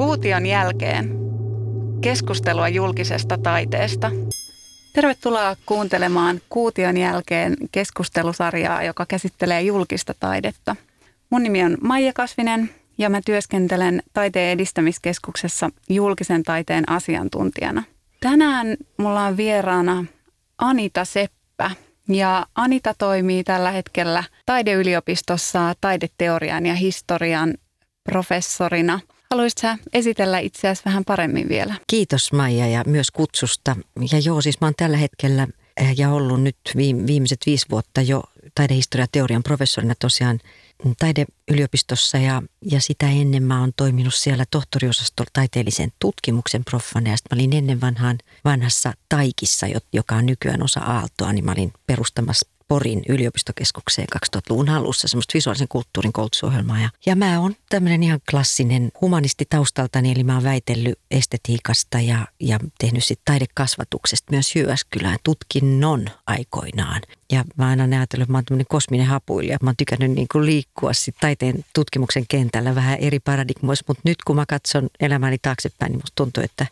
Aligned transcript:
Kuution 0.00 0.46
jälkeen 0.46 1.10
keskustelua 2.00 2.68
julkisesta 2.68 3.38
taiteesta. 3.38 4.10
Tervetuloa 4.92 5.56
kuuntelemaan 5.66 6.40
Kuution 6.48 6.96
jälkeen 6.96 7.56
keskustelusarjaa, 7.72 8.82
joka 8.82 9.06
käsittelee 9.06 9.62
julkista 9.62 10.14
taidetta. 10.20 10.76
Mun 11.30 11.42
nimi 11.42 11.64
on 11.64 11.76
Maija 11.80 12.12
Kasvinen 12.12 12.70
ja 12.98 13.10
mä 13.10 13.20
työskentelen 13.24 14.02
Taiteen 14.12 14.52
edistämiskeskuksessa 14.52 15.70
julkisen 15.88 16.42
taiteen 16.42 16.90
asiantuntijana. 16.90 17.82
Tänään 18.20 18.76
mulla 18.96 19.24
on 19.24 19.36
vieraana 19.36 20.04
Anita 20.58 21.04
Seppä 21.04 21.70
ja 22.08 22.46
Anita 22.54 22.94
toimii 22.98 23.44
tällä 23.44 23.70
hetkellä 23.70 24.24
taideyliopistossa 24.46 25.74
taideteorian 25.80 26.66
ja 26.66 26.74
historian 26.74 27.54
professorina– 28.04 29.00
Haluaisitko 29.30 29.68
esitellä 29.92 30.38
itseäsi 30.38 30.82
vähän 30.84 31.04
paremmin 31.04 31.48
vielä? 31.48 31.74
Kiitos 31.86 32.32
Maija 32.32 32.66
ja 32.66 32.84
myös 32.86 33.10
kutsusta. 33.10 33.76
Ja 34.12 34.18
joo, 34.24 34.40
siis 34.40 34.60
mä 34.60 34.66
oon 34.66 34.74
tällä 34.76 34.96
hetkellä 34.96 35.48
eh, 35.76 35.94
ja 35.98 36.10
ollut 36.10 36.42
nyt 36.42 36.56
viimeiset 37.06 37.40
viisi 37.46 37.66
vuotta 37.70 38.02
jo 38.02 38.22
taidehistoria 38.54 39.06
teorian 39.12 39.42
professorina 39.42 39.94
tosiaan 39.98 40.38
taideyliopistossa 40.98 42.18
ja, 42.18 42.42
ja 42.70 42.80
sitä 42.80 43.10
ennen 43.10 43.42
mä 43.42 43.60
oon 43.60 43.72
toiminut 43.76 44.14
siellä 44.14 44.44
tohtoriosastolla 44.50 45.30
taiteellisen 45.32 45.92
tutkimuksen 45.98 46.64
proffana 46.64 47.10
ja 47.10 47.16
sitten 47.16 47.36
mä 47.36 47.40
olin 47.40 47.56
ennen 47.56 47.80
vanhaan 47.80 48.18
vanhassa 48.44 48.92
Taikissa, 49.08 49.66
joka 49.92 50.14
on 50.14 50.26
nykyään 50.26 50.62
osa 50.62 50.80
Aaltoa, 50.80 51.32
niin 51.32 51.44
mä 51.44 51.52
olin 51.52 51.72
perustamassa 51.86 52.48
Porin 52.70 53.02
yliopistokeskukseen 53.08 54.08
2000-luvun 54.16 54.68
alussa 54.68 55.08
semmoista 55.08 55.34
visuaalisen 55.34 55.68
kulttuurin 55.68 56.12
koulutusohjelmaa. 56.12 56.80
Ja, 56.80 56.90
ja 57.06 57.16
mä 57.16 57.40
oon 57.40 57.54
tämmöinen 57.68 58.02
ihan 58.02 58.20
klassinen 58.30 58.90
humanisti 59.00 59.44
taustaltani, 59.50 60.12
eli 60.12 60.24
mä 60.24 60.34
oon 60.34 60.44
väitellyt 60.44 60.98
estetiikasta 61.10 62.00
ja, 62.00 62.26
ja 62.40 62.58
tehnyt 62.78 63.04
sitten 63.04 63.24
taidekasvatuksesta 63.24 64.32
myös 64.32 64.56
Jyväskylään 64.56 65.18
tutkinnon 65.24 66.06
aikoinaan. 66.26 67.02
Ja 67.32 67.44
mä 67.56 67.68
aina 67.68 67.96
ajatellut, 67.96 68.22
että 68.22 68.32
mä 68.32 68.38
oon 68.38 68.44
tämmöinen 68.44 68.66
kosminen 68.68 69.06
hapuilija. 69.06 69.58
Mä 69.62 69.68
oon 69.68 69.76
tykännyt 69.76 70.10
niin 70.10 70.26
kuin 70.32 70.46
liikkua 70.46 70.92
sit 70.92 71.16
taiteen 71.20 71.64
tutkimuksen 71.74 72.24
kentällä 72.28 72.74
vähän 72.74 72.98
eri 72.98 73.20
paradigmoissa, 73.20 73.84
mutta 73.88 74.02
nyt 74.04 74.18
kun 74.26 74.36
mä 74.36 74.44
katson 74.48 74.88
elämäni 75.00 75.38
taaksepäin, 75.42 75.92
niin 75.92 76.00
musta 76.02 76.14
tuntuu, 76.14 76.42
että 76.42 76.66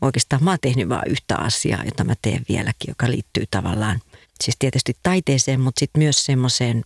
oikeastaan 0.00 0.44
mä 0.44 0.50
oon 0.50 0.58
tehnyt 0.60 0.88
vain 0.88 1.10
yhtä 1.10 1.36
asiaa, 1.36 1.84
jota 1.84 2.04
mä 2.04 2.14
teen 2.22 2.42
vieläkin, 2.48 2.88
joka 2.88 3.10
liittyy 3.10 3.44
tavallaan 3.50 4.00
siis 4.44 4.56
tietysti 4.58 4.92
taiteeseen, 5.02 5.60
mutta 5.60 5.80
sitten 5.80 6.02
myös 6.02 6.24
semmoiseen, 6.24 6.84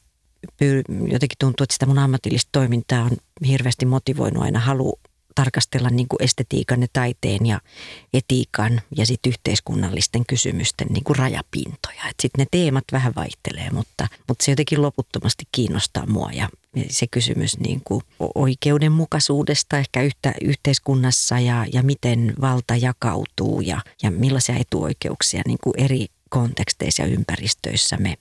jotenkin 0.90 1.38
tuntuu, 1.38 1.64
että 1.64 1.72
sitä 1.72 1.86
mun 1.86 1.98
ammatillista 1.98 2.48
toimintaa 2.52 3.04
on 3.04 3.16
hirveästi 3.46 3.86
motivoinut 3.86 4.42
aina 4.42 4.60
halu 4.60 4.98
tarkastella 5.34 5.90
niin 5.90 6.08
kuin 6.08 6.22
estetiikan 6.22 6.82
ja 6.82 6.88
taiteen 6.92 7.46
ja 7.46 7.60
etiikan 8.14 8.80
ja 8.96 9.06
sitten 9.06 9.30
yhteiskunnallisten 9.30 10.26
kysymysten 10.26 10.88
niin 10.90 11.04
kuin 11.04 11.16
rajapintoja. 11.16 12.02
Sitten 12.22 12.38
ne 12.38 12.46
teemat 12.50 12.84
vähän 12.92 13.12
vaihtelee, 13.16 13.70
mutta, 13.70 14.08
mutta 14.28 14.44
se 14.44 14.52
jotenkin 14.52 14.82
loputtomasti 14.82 15.44
kiinnostaa 15.52 16.06
mua 16.06 16.30
ja 16.32 16.48
se 16.90 17.06
kysymys 17.06 17.58
niin 17.58 17.80
kuin 17.84 18.02
oikeudenmukaisuudesta 18.34 19.78
ehkä 19.78 20.02
yhtä, 20.02 20.34
yhteiskunnassa 20.42 21.38
ja, 21.38 21.66
ja 21.72 21.82
miten 21.82 22.34
valta 22.40 22.76
jakautuu 22.76 23.60
ja, 23.60 23.80
ja 24.02 24.10
millaisia 24.10 24.56
etuoikeuksia 24.56 25.42
niin 25.46 25.58
kuin 25.62 25.74
eri 25.80 26.06
konteksteissa 26.34 27.02
ja 27.02 27.08
ympäristöissä 27.08 27.96
me 27.96 28.14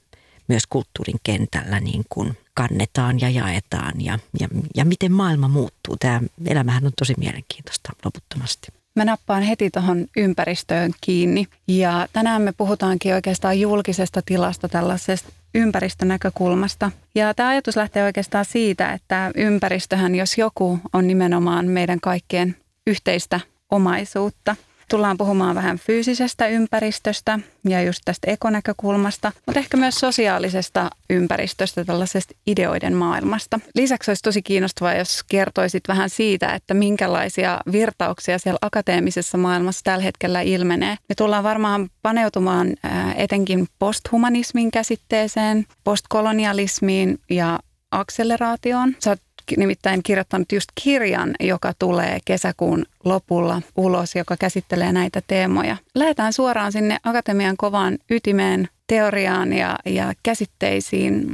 myös 0.47 0.63
kulttuurin 0.69 1.19
kentällä 1.23 1.79
niin 1.79 2.03
kuin 2.09 2.37
kannetaan 2.53 3.21
ja 3.21 3.29
jaetaan 3.29 3.93
ja, 4.01 4.19
ja, 4.39 4.47
ja 4.75 4.85
miten 4.85 5.11
maailma 5.11 5.47
muuttuu. 5.47 5.97
Tämä 5.97 6.21
elämähän 6.47 6.85
on 6.85 6.91
tosi 6.99 7.13
mielenkiintoista 7.17 7.89
loputtomasti. 8.05 8.67
Mä 8.95 9.05
nappaan 9.05 9.43
heti 9.43 9.69
tuohon 9.69 10.07
ympäristöön 10.17 10.91
kiinni 11.01 11.47
ja 11.67 12.07
tänään 12.13 12.41
me 12.41 12.51
puhutaankin 12.51 13.13
oikeastaan 13.13 13.59
julkisesta 13.59 14.21
tilasta 14.25 14.69
tällaisesta 14.69 15.29
ympäristönäkökulmasta. 15.55 16.91
Ja 17.15 17.33
tämä 17.33 17.49
ajatus 17.49 17.75
lähtee 17.75 18.03
oikeastaan 18.03 18.45
siitä, 18.45 18.91
että 18.91 19.31
ympäristöhän, 19.35 20.15
jos 20.15 20.37
joku, 20.37 20.79
on 20.93 21.07
nimenomaan 21.07 21.65
meidän 21.65 21.99
kaikkien 21.99 22.55
yhteistä 22.87 23.39
omaisuutta– 23.71 24.55
Tullaan 24.89 25.17
puhumaan 25.17 25.55
vähän 25.55 25.77
fyysisestä 25.77 26.47
ympäristöstä 26.47 27.39
ja 27.67 27.81
just 27.81 28.01
tästä 28.05 28.31
ekonäkökulmasta, 28.31 29.31
mutta 29.45 29.59
ehkä 29.59 29.77
myös 29.77 29.95
sosiaalisesta 29.95 30.89
ympäristöstä, 31.09 31.85
tällaisesta 31.85 32.33
ideoiden 32.47 32.95
maailmasta. 32.95 33.59
Lisäksi 33.75 34.11
olisi 34.11 34.23
tosi 34.23 34.41
kiinnostavaa, 34.41 34.93
jos 34.93 35.23
kertoisit 35.23 35.83
vähän 35.87 36.09
siitä, 36.09 36.49
että 36.53 36.73
minkälaisia 36.73 37.59
virtauksia 37.71 38.39
siellä 38.39 38.59
akateemisessa 38.61 39.37
maailmassa 39.37 39.81
tällä 39.83 40.03
hetkellä 40.03 40.41
ilmenee. 40.41 40.97
Me 41.09 41.15
tullaan 41.17 41.43
varmaan 41.43 41.89
paneutumaan 42.01 42.67
etenkin 43.15 43.67
posthumanismin 43.79 44.71
käsitteeseen, 44.71 45.65
postkolonialismiin 45.83 47.19
ja 47.29 47.59
akseleraatioon. 47.91 48.95
Sä 48.99 49.09
oot 49.09 49.21
nimittäin 49.57 50.03
kirjoittanut 50.03 50.51
just 50.51 50.69
kirjan, 50.83 51.35
joka 51.39 51.73
tulee 51.79 52.19
kesäkuun 52.25 52.85
lopulla 53.03 53.61
ulos, 53.75 54.15
joka 54.15 54.37
käsittelee 54.37 54.91
näitä 54.91 55.21
teemoja. 55.27 55.77
Lähdetään 55.95 56.33
suoraan 56.33 56.71
sinne 56.71 56.97
akatemian 57.03 57.57
kovaan 57.57 57.97
ytimeen, 58.09 58.69
teoriaan 58.87 59.53
ja, 59.53 59.75
ja 59.85 60.13
käsitteisiin. 60.23 61.25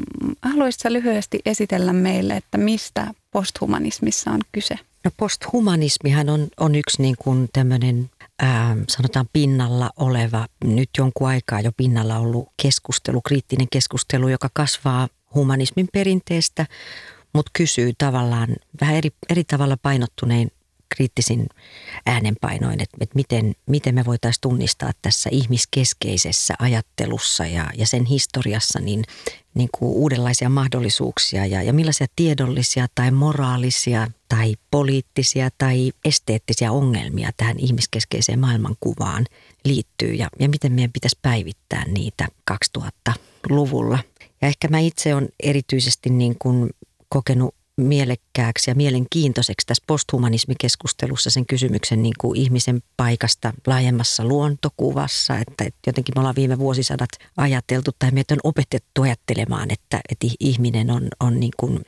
Haluaisitko 0.42 0.94
lyhyesti 0.94 1.40
esitellä 1.46 1.94
meille, 1.94 2.38
että 2.38 2.58
mistä 2.58 3.08
posthumanismissa 3.32 4.32
on 4.32 4.40
kyse? 4.52 4.76
No 5.04 5.12
posthumanismihan 5.18 6.30
on, 6.30 6.48
on 6.60 6.76
yksi 6.76 7.02
niin 7.02 7.16
kuin 7.20 7.50
tämmöinen 7.54 8.10
ää, 8.40 8.78
sanotaan 8.90 9.30
pinnalla 9.34 9.90
oleva, 9.98 10.48
nyt 10.64 10.90
jonkun 10.98 11.28
aikaa 11.28 11.62
jo 11.62 11.72
pinnalla 11.78 12.18
ollut 12.18 12.50
keskustelu, 12.62 13.22
kriittinen 13.22 13.68
keskustelu, 13.72 14.28
joka 14.28 14.50
kasvaa 14.54 15.08
humanismin 15.36 15.88
perinteestä, 15.94 16.66
mutta 17.34 17.52
kysyy 17.54 17.92
tavallaan 17.98 18.56
vähän 18.82 18.96
eri, 18.96 19.10
eri 19.30 19.44
tavalla 19.44 19.78
painottunein 19.78 20.52
kriittisin 20.96 21.48
äänenpainoin, 22.06 22.82
että, 22.82 22.98
että 23.02 23.16
miten, 23.16 23.54
miten 23.66 23.96
me 23.96 24.06
voitaisiin 24.06 24.42
tunnistaa 24.42 24.92
tässä 25.02 25.30
ihmiskeskeisessä 25.34 26.54
ajattelussa 26.60 27.46
ja, 27.46 27.70
ja 27.78 27.88
sen 27.88 28.06
historiassa 28.06 28.80
niin, 28.80 29.04
niin 29.54 29.70
kuin 29.78 29.92
uudenlaisia 29.92 30.50
mahdollisuuksia 30.50 31.46
ja, 31.46 31.64
ja 31.64 31.74
millaisia 31.74 32.08
tiedollisia 32.16 32.88
tai 32.96 33.12
moraalisia 33.12 34.08
tai 34.30 34.56
poliittisia 34.72 35.50
tai 35.58 35.92
esteettisiä 36.06 36.72
ongelmia 36.72 37.30
tähän 37.38 37.60
ihmiskeskeiseen 37.60 38.40
maailmankuvaan 38.40 39.26
liittyy 39.66 40.14
ja, 40.14 40.30
ja 40.40 40.50
miten 40.50 40.72
meidän 40.72 40.92
pitäisi 40.92 41.20
päivittää 41.22 41.84
niitä 41.88 42.28
2000-luvulla. 42.52 44.00
Ja 44.42 44.48
ehkä 44.48 44.68
mä 44.68 44.80
itse 44.80 45.16
on 45.16 45.28
erityisesti 45.44 46.10
niin 46.10 46.36
kuin 46.40 46.70
kokenut 47.10 47.59
mielekkääksi 47.82 48.72
ja 48.72 48.76
mielenkiintoiseksi 48.76 49.68
tässä 49.68 49.84
posthumanismikeskustelussa 49.88 51.30
sen 51.30 51.46
kysymyksen 51.46 52.04
niin 52.04 52.14
kuin 52.18 52.40
ihmisen 52.40 52.84
paikasta 52.98 53.54
laajemmassa 53.68 54.26
luontokuvassa. 54.26 55.38
Että, 55.38 55.64
että 55.64 55.80
jotenkin 55.88 56.14
me 56.16 56.20
ollaan 56.20 56.36
viime 56.36 56.60
vuosisadat 56.60 57.10
ajateltu 57.38 57.92
tai 58.00 58.12
meitä 58.12 58.34
on 58.34 58.40
opetettu 58.44 59.02
ajattelemaan, 59.02 59.72
että, 59.72 60.00
että 60.10 60.28
ihminen 60.40 60.92
on, 60.92 61.08
on 61.20 61.40
niin 61.40 61.54
kuin 61.58 61.80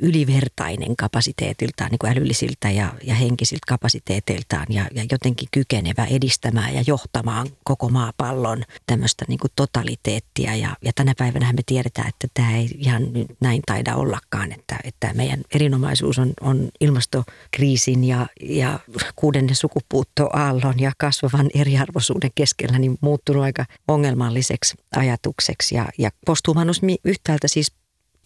ylivertainen 0.00 0.96
kapasiteetiltaan, 0.96 1.90
niin 1.90 1.98
kuin 1.98 2.12
älyllisiltä 2.12 2.70
ja, 2.70 2.92
ja 3.02 3.14
henkisiltä 3.14 3.66
kapasiteeteiltaan 3.68 4.66
ja, 4.70 4.86
ja 4.94 5.04
jotenkin 5.10 5.48
kykenevä 5.50 6.04
edistämään 6.04 6.74
ja 6.74 6.84
johtamaan 6.86 7.46
koko 7.64 7.88
maapallon 7.88 8.62
tämmöistä 8.86 9.24
niin 9.28 9.38
kuin 9.38 9.50
totaliteettia. 9.56 10.54
Ja, 10.54 10.76
ja 10.82 10.92
tänä 10.94 11.14
päivänä 11.18 11.52
me 11.52 11.62
tiedetään, 11.66 12.08
että 12.08 12.28
tämä 12.34 12.56
ei 12.56 12.70
ihan 12.78 13.02
näin 13.40 13.62
taida 13.66 13.96
ollakaan, 13.96 14.52
että, 14.52 14.78
että 14.84 15.12
me 15.14 15.25
meidän 15.26 15.44
erinomaisuus 15.54 16.18
on, 16.18 16.32
on 16.40 16.68
ilmastokriisin 16.80 18.04
ja, 18.04 18.26
ja 18.42 18.78
kuudennen 19.16 19.56
sukupuuttoaallon 19.56 20.80
ja 20.80 20.92
kasvavan 20.98 21.50
eriarvoisuuden 21.54 22.30
keskellä 22.34 22.78
niin 22.78 22.98
muuttunut 23.00 23.42
aika 23.42 23.64
ongelmalliseksi 23.88 24.74
ajatukseksi. 24.96 25.74
Ja, 25.74 25.88
ja 25.98 26.10
posthumanismi 26.26 26.96
yhtäältä 27.04 27.48
siis 27.48 27.72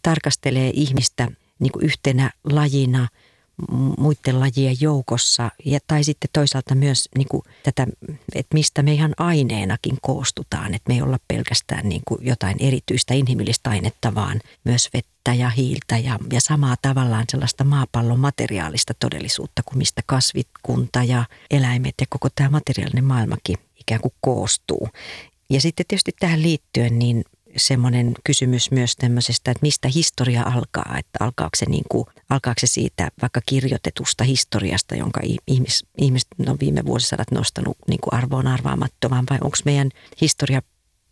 tarkastelee 0.02 0.70
ihmistä 0.74 1.28
niin 1.58 1.72
kuin 1.72 1.84
yhtenä 1.84 2.30
lajina– 2.44 3.08
muiden 3.98 4.40
lajien 4.40 4.76
joukossa. 4.80 5.50
Ja, 5.64 5.78
tai 5.86 6.04
sitten 6.04 6.30
toisaalta 6.32 6.74
myös 6.74 7.08
niin 7.16 7.28
kuin 7.28 7.42
tätä, 7.62 7.86
että 8.34 8.54
mistä 8.54 8.82
me 8.82 8.92
ihan 8.92 9.14
aineenakin 9.16 9.98
koostutaan. 10.02 10.74
Että 10.74 10.88
me 10.88 10.94
ei 10.94 11.02
olla 11.02 11.18
pelkästään 11.28 11.88
niin 11.88 12.02
kuin 12.04 12.26
jotain 12.26 12.56
erityistä 12.60 13.14
inhimillistä 13.14 13.70
ainetta, 13.70 14.14
vaan 14.14 14.40
myös 14.64 14.88
vettä 14.94 15.34
ja 15.34 15.50
hiiltä 15.50 15.98
ja, 15.98 16.18
ja 16.32 16.40
samaa 16.40 16.76
tavallaan 16.82 17.24
sellaista 17.30 17.64
maapallon 17.64 18.20
materiaalista 18.20 18.94
todellisuutta 18.94 19.62
kuin 19.64 19.78
mistä 19.78 20.02
kasvikunta 20.06 21.04
ja 21.04 21.24
eläimet 21.50 21.94
ja 22.00 22.06
koko 22.10 22.28
tämä 22.34 22.50
materiaalinen 22.50 23.04
maailmakin 23.04 23.56
ikään 23.80 24.00
kuin 24.00 24.14
koostuu. 24.20 24.88
Ja 25.50 25.60
sitten 25.60 25.86
tietysti 25.88 26.12
tähän 26.20 26.42
liittyen 26.42 26.98
niin 26.98 27.24
semmoinen 27.56 28.14
kysymys 28.24 28.70
myös 28.70 28.96
tämmöisestä, 28.96 29.50
että 29.50 29.62
mistä 29.62 29.88
historia 29.88 30.42
alkaa, 30.42 30.94
että 30.98 31.24
alkaako 31.24 31.56
se, 31.56 31.66
niin 31.68 31.84
kuin, 31.88 32.06
alkaako 32.30 32.60
se 32.60 32.66
siitä 32.66 33.08
vaikka 33.22 33.40
kirjoitetusta 33.46 34.24
historiasta, 34.24 34.94
jonka 34.94 35.20
ihmis, 35.46 35.86
ihmiset 35.98 36.28
on 36.48 36.56
viime 36.60 36.84
vuosisadat 36.84 37.30
nostanut 37.30 37.76
niin 37.88 38.00
kuin 38.00 38.14
arvoon 38.14 38.46
arvaamattomaan, 38.46 39.24
vai 39.30 39.38
onko 39.40 39.56
meidän 39.64 39.90
historia 40.20 40.62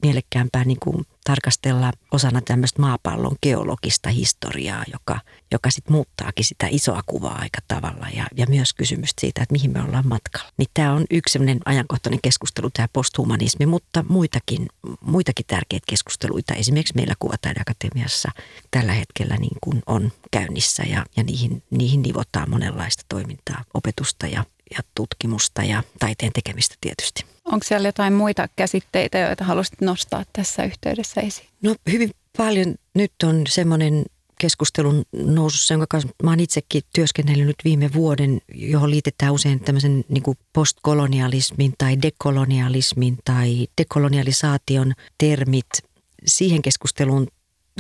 mielekkäämpää 0.03 0.65
niin 0.65 0.79
kuin 0.83 1.07
tarkastella 1.25 1.93
osana 2.13 2.41
tämmöistä 2.41 2.83
maapallon 2.83 3.37
geologista 3.43 4.09
historiaa, 4.09 4.85
joka, 4.93 5.21
joka 5.53 5.71
sitten 5.71 5.93
muuttaakin 5.93 6.45
sitä 6.45 6.67
isoa 6.71 7.03
kuvaa 7.07 7.39
aika 7.39 7.59
tavalla 7.69 8.07
ja, 8.15 8.27
ja 8.37 8.47
myös 8.49 8.75
kysymystä 8.75 9.21
siitä, 9.21 9.43
että 9.43 9.53
mihin 9.53 9.71
me 9.71 9.83
ollaan 9.83 10.09
matkalla. 10.09 10.53
Niin 10.57 10.69
tämä 10.75 10.93
on 10.93 11.05
yksi 11.11 11.33
sellainen 11.33 11.61
ajankohtainen 11.65 12.21
keskustelu, 12.23 12.71
tämä 12.71 12.89
posthumanismi, 12.93 13.67
mutta 13.67 14.05
muitakin, 14.09 14.69
muitakin 15.01 15.47
tärkeitä 15.47 15.85
keskusteluita 15.89 16.55
esimerkiksi 16.55 16.95
meillä 16.97 17.15
Kuvataideakatemiassa 17.19 18.29
tällä 18.71 18.93
hetkellä 18.93 19.37
niin 19.37 19.57
kuin 19.61 19.83
on 19.87 20.13
käynnissä 20.31 20.83
ja, 20.83 21.07
ja 21.17 21.23
niihin, 21.23 21.63
niihin 21.71 22.03
nivotaan 22.03 22.51
monenlaista 22.51 23.03
toimintaa, 23.09 23.65
opetusta 23.75 24.27
ja, 24.27 24.45
ja 24.71 24.79
tutkimusta 24.95 25.65
ja 25.65 25.83
taiteen 25.99 26.33
tekemistä 26.33 26.75
tietysti. 26.81 27.38
Onko 27.53 27.65
siellä 27.65 27.89
jotain 27.89 28.13
muita 28.13 28.49
käsitteitä, 28.57 29.19
joita 29.19 29.45
haluaisit 29.45 29.81
nostaa 29.81 30.25
tässä 30.33 30.65
yhteydessä 30.65 31.21
esiin? 31.21 31.49
No 31.63 31.75
hyvin 31.93 32.11
paljon 32.37 32.75
nyt 32.95 33.13
on 33.25 33.43
semmoinen 33.49 34.05
keskustelun 34.41 35.03
nousussa, 35.13 35.75
jonka 35.75 35.87
kanssa 35.91 36.09
mä 36.23 36.31
oon 36.31 36.41
itsekin 36.41 36.83
työskennellyt 36.95 37.47
nyt 37.47 37.57
viime 37.65 37.91
vuoden, 37.95 38.41
johon 38.55 38.91
liitetään 38.91 39.33
usein 39.33 39.61
tämmöisen 39.61 40.05
niin 40.09 40.23
postkolonialismin 40.53 41.75
tai 41.79 42.03
dekolonialismin 42.03 43.19
tai 43.25 43.67
dekolonialisaation 43.81 44.95
termit. 45.19 45.67
Siihen 46.27 46.63
keskusteluun 46.63 47.29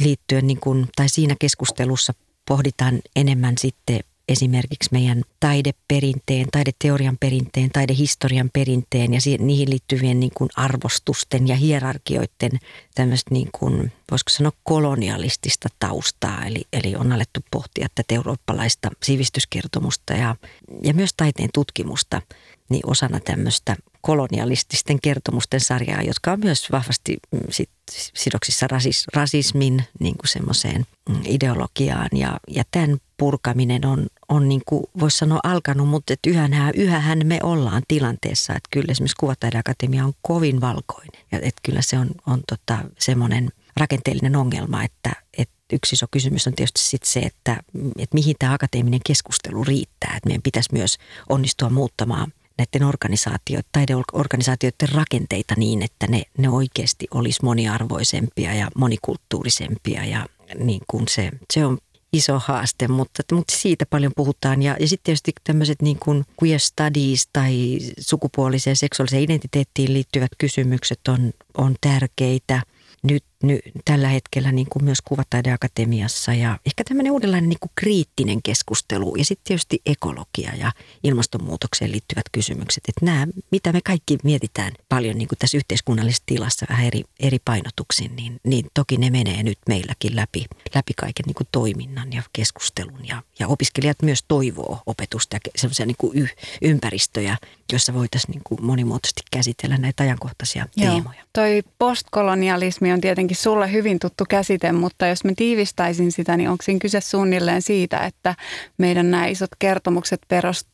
liittyen, 0.00 0.47
niin 0.47 0.61
kuin, 0.61 0.88
tai 0.97 1.09
siinä 1.09 1.37
keskustelussa 1.38 2.14
pohditaan 2.49 3.00
enemmän 3.17 3.59
sitten 3.59 4.00
esimerkiksi 4.29 4.89
meidän 4.93 5.23
taideperinteen, 5.41 6.47
taideteorian 6.53 7.17
perinteen, 7.21 7.71
taidehistorian 7.71 8.51
perinteen 8.53 9.15
ja 9.15 9.21
niihin 9.39 9.71
liittyvien 9.71 10.21
niin 10.21 10.33
kuin 10.35 10.51
arvostusten 10.57 11.49
ja 11.49 11.57
hierarkioiden 11.57 12.59
tämmöistä 12.95 13.35
niin 13.35 13.49
kuin, 13.53 13.93
voisiko 14.11 14.31
sanoa 14.31 14.53
kolonialistista 14.65 15.69
taustaa. 15.79 16.47
Eli, 16.47 16.65
eli 16.73 16.97
on 16.97 17.13
alettu 17.13 17.41
pohtia 17.51 17.89
tätä 17.95 18.15
eurooppalaista 18.15 18.91
sivistyskertomusta 19.03 20.13
ja, 20.13 20.37
ja 20.83 20.95
myös 20.95 21.11
taiteen 21.17 21.51
tutkimusta 21.55 22.23
niin 22.69 22.91
osana 22.91 23.21
tämmöistä 23.21 23.77
kolonialististen 24.01 25.01
kertomusten 25.01 25.61
sarjaa, 25.61 26.03
jotka 26.03 26.33
on 26.33 26.41
myös 26.41 26.73
vahvasti 26.73 27.17
mm, 27.33 27.41
sit 27.51 27.71
sidoksissa 28.15 28.67
rasis, 28.67 29.07
rasismin 29.15 29.85
niin 30.01 30.17
kuin 30.19 30.29
semmoiseen 30.29 30.87
mm, 31.09 31.21
ideologiaan. 31.25 32.09
Ja, 32.13 32.41
ja 32.49 32.65
tämän 32.71 32.99
purkaminen 33.17 33.87
on, 33.87 34.07
on 34.29 34.49
niin 34.49 34.63
kuin 34.67 34.85
voisi 35.01 35.19
sanoa 35.19 35.41
alkanut, 35.43 35.89
mutta 35.89 36.13
että 36.13 36.31
yhähän, 36.31 36.73
yhähän 36.75 37.21
me 37.25 37.39
ollaan 37.43 37.83
tilanteessa, 37.89 38.53
että 38.53 38.69
kyllä 38.71 38.93
esimerkiksi 38.93 39.17
Kuvataideakatemia 39.21 40.05
on 40.05 40.13
kovin 40.23 40.61
valkoinen. 40.61 41.23
Ja 41.33 41.39
että 41.39 41.61
kyllä 41.63 41.83
se 41.83 41.99
on, 41.99 42.11
on 42.27 42.43
tota, 42.49 42.79
semmoinen 42.99 43.51
rakenteellinen 43.77 44.37
ongelma, 44.37 44.85
että, 44.85 45.13
että 45.39 45.55
yksi 45.73 45.95
iso 45.95 46.07
kysymys 46.11 46.47
on 46.47 46.55
tietysti 46.55 46.81
sit 46.81 47.05
se, 47.05 47.21
että, 47.21 47.63
että 47.99 48.15
mihin 48.15 48.37
tämä 48.39 48.53
akateeminen 48.53 49.01
keskustelu 49.07 49.65
riittää. 49.65 50.15
Että 50.17 50.29
meidän 50.29 50.43
pitäisi 50.43 50.69
myös 50.73 50.99
onnistua 51.29 51.71
muuttamaan 51.71 52.33
näiden 52.59 52.89
organisaatioiden, 52.89 53.71
taideorganisaatioiden 53.73 54.89
rakenteita 54.93 55.55
niin, 55.57 55.83
että 55.83 56.07
ne, 56.07 56.23
ne 56.39 56.49
oikeasti 56.49 57.07
olisi 57.15 57.45
moniarvoisempia 57.45 58.55
ja 58.55 58.69
monikulttuurisempia 58.77 60.05
ja 60.05 60.27
niin 60.59 60.81
kuin 60.87 61.05
se, 61.09 61.31
se 61.53 61.67
on 61.67 61.79
iso 62.13 62.39
haaste, 62.39 62.89
mutta, 62.89 63.23
mutta 63.33 63.55
siitä 63.57 63.87
paljon 63.87 64.13
puhutaan. 64.17 64.63
Ja, 64.63 64.77
ja 64.81 64.89
sitten 64.89 65.05
tietysti 65.05 65.33
tämmöiset 65.45 65.83
niin 65.83 65.99
kuin 65.99 66.25
queer 66.43 66.61
studies 66.61 67.29
tai 67.33 67.79
sukupuoliseen 67.99 68.77
seksuaaliseen 68.77 69.23
identiteettiin 69.23 69.93
liittyvät 69.93 70.31
kysymykset 70.39 71.01
on, 71.09 71.33
on 71.55 71.75
tärkeitä– 71.81 72.63
nyt, 73.03 73.25
nyt 73.43 73.61
tällä 73.85 74.08
hetkellä 74.08 74.52
niin 74.52 74.67
kuin 74.70 74.85
myös 74.85 74.99
Kuvataideakatemiassa 75.05 76.35
ja 76.35 76.58
ehkä 76.67 76.85
tämmöinen 76.85 77.12
uudenlainen 77.12 77.49
niin 77.49 77.61
kuin 77.61 77.73
kriittinen 77.75 78.43
keskustelu 78.43 79.17
ja 79.17 79.25
sitten 79.25 79.44
tietysti 79.44 79.81
ekologia 79.87 80.52
ja 80.55 80.73
ilmastonmuutokseen 81.05 81.93
liittyvät 81.93 82.25
kysymykset. 82.32 82.85
Että 82.88 83.05
nämä, 83.05 83.26
mitä 83.50 83.73
me 83.73 83.81
kaikki 83.85 84.19
mietitään 84.25 84.73
paljon 84.88 85.19
niin 85.19 85.29
kuin 85.29 85.38
tässä 85.38 85.56
yhteiskunnallisessa 85.56 86.23
tilassa 86.26 86.67
vähän 86.70 86.87
eri, 86.87 87.05
eri 87.20 87.38
painotuksin, 87.44 88.17
niin, 88.17 88.40
niin 88.44 88.67
toki 88.75 88.96
ne 88.96 89.11
menee 89.11 89.43
nyt 89.43 89.58
meilläkin 89.69 90.17
läpi, 90.17 90.44
läpi 90.75 90.93
kaiken 90.96 91.25
niin 91.26 91.35
kuin 91.35 91.49
toiminnan 91.52 92.12
ja 92.12 92.23
keskustelun 92.32 93.08
ja, 93.08 93.23
ja 93.38 93.49
opiskelijat 93.49 94.02
myös 94.02 94.25
toivoo 94.29 94.79
opetusta 94.87 95.37
ja 95.37 95.40
sellaisia 95.56 95.87
niin 95.87 95.96
kuin 95.99 96.19
y, 96.19 96.29
ympäristöjä, 96.62 97.37
jossa 97.73 97.94
voitaisiin 97.94 98.32
niin 98.32 98.43
kuin 98.44 98.64
monimuotoisesti 98.64 99.23
käsitellä 99.31 99.76
näitä 99.76 100.02
ajankohtaisia 100.02 100.67
Joo. 100.76 100.93
teemoja. 100.93 101.23
Toi 101.32 101.62
postkolonialismi 101.79 102.93
on 102.93 103.00
tietenkin 103.00 103.28
sulle 103.35 103.73
hyvin 103.73 103.99
tuttu 103.99 104.25
käsite, 104.29 104.73
mutta 104.73 105.07
jos 105.07 105.25
mä 105.25 105.33
tiivistäisin 105.37 106.13
sitä, 106.13 106.37
niin 106.37 106.51
onko 106.51 106.63
siinä 106.63 106.79
kyse 106.79 107.01
suunnilleen 107.01 107.63
siitä, 107.63 107.99
että 107.99 108.35
meidän 108.79 109.11
nämä 109.11 109.27
isot 109.27 109.51
kertomukset 109.59 110.21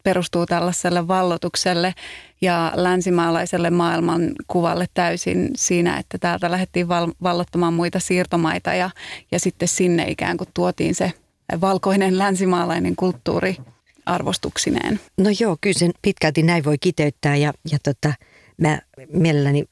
perustuu 0.05 0.47
tällaiselle 0.47 1.09
vallotukselle 1.09 1.95
ja 2.41 2.73
länsimaalaiselle 2.75 3.71
maailmankuvalle 3.71 4.87
täysin 4.95 5.51
siinä, 5.56 5.99
että 5.99 6.19
täältä 6.19 6.51
lähdettiin 6.51 6.89
val- 6.89 7.12
vallottamaan 7.23 7.75
muita 7.75 8.01
siirtomaita 8.01 8.75
ja, 8.75 8.91
ja 9.33 9.41
sitten 9.41 9.69
sinne 9.69 10.05
ikään 10.09 10.37
kuin 10.37 10.49
tuotiin 10.55 10.95
se 10.95 11.12
valkoinen 11.61 12.19
länsimaalainen 12.19 12.97
kulttuuri 12.97 13.57
arvostuksineen. 14.07 15.00
No 15.19 15.31
joo, 15.41 15.57
kyllä 15.61 15.79
sen 15.79 15.93
pitkälti 16.03 16.43
näin 16.43 16.65
voi 16.65 16.79
kiteyttää 16.79 17.37
ja, 17.37 17.53
ja 17.73 17.79
tota, 17.83 18.15
mä 18.56 18.79
mielelläni 19.12 19.65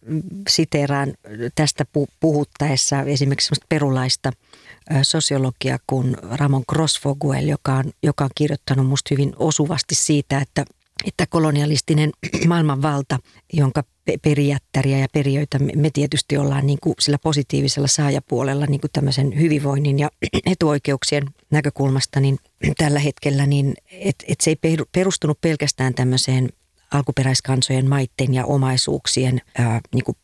siteeraan 0.49 1.15
tästä 1.55 1.85
puhuttaessa 2.21 3.03
esimerkiksi 3.03 3.55
perulaista 3.69 4.33
sosiologia 5.03 5.79
kuin 5.87 6.17
Ramon 6.23 6.65
Crossfoguel, 6.73 7.49
joka 7.49 7.75
on, 7.75 7.85
joka 8.03 8.25
on 8.25 8.31
kirjoittanut 8.35 8.87
musta 8.87 9.09
hyvin 9.11 9.33
osuvasti 9.37 9.95
siitä, 9.95 10.39
että 10.39 10.65
että 11.05 11.27
kolonialistinen 11.27 12.11
maailmanvalta, 12.49 13.19
jonka 13.53 13.85
perijättäriä 14.23 14.99
ja 14.99 15.07
perijöitä 15.13 15.59
me 15.59 15.91
tietysti 15.93 16.37
ollaan 16.37 16.67
niin 16.67 16.79
kuin 16.83 16.95
sillä 17.01 17.19
positiivisella 17.19 17.89
saajapuolella 17.89 18.67
niin 18.67 18.81
kuin 18.81 18.91
tämmöisen 18.93 19.41
hyvinvoinnin 19.41 19.99
ja 19.99 20.11
etuoikeuksien 20.53 21.25
näkökulmasta, 21.51 22.21
niin 22.21 22.39
tällä 22.79 22.99
hetkellä 22.99 23.47
niin 23.47 23.75
et, 23.91 24.17
et 24.29 24.41
se 24.41 24.51
ei 24.51 24.77
perustunut 24.93 25.41
pelkästään 25.41 25.95
tämmöiseen 25.95 26.49
alkuperäiskansojen 26.93 27.89
maitten 27.89 28.35
ja 28.35 28.45
omaisuuksien 28.45 29.41
ää, 29.59 29.81
niin 29.95 30.05
kuin 30.05 30.17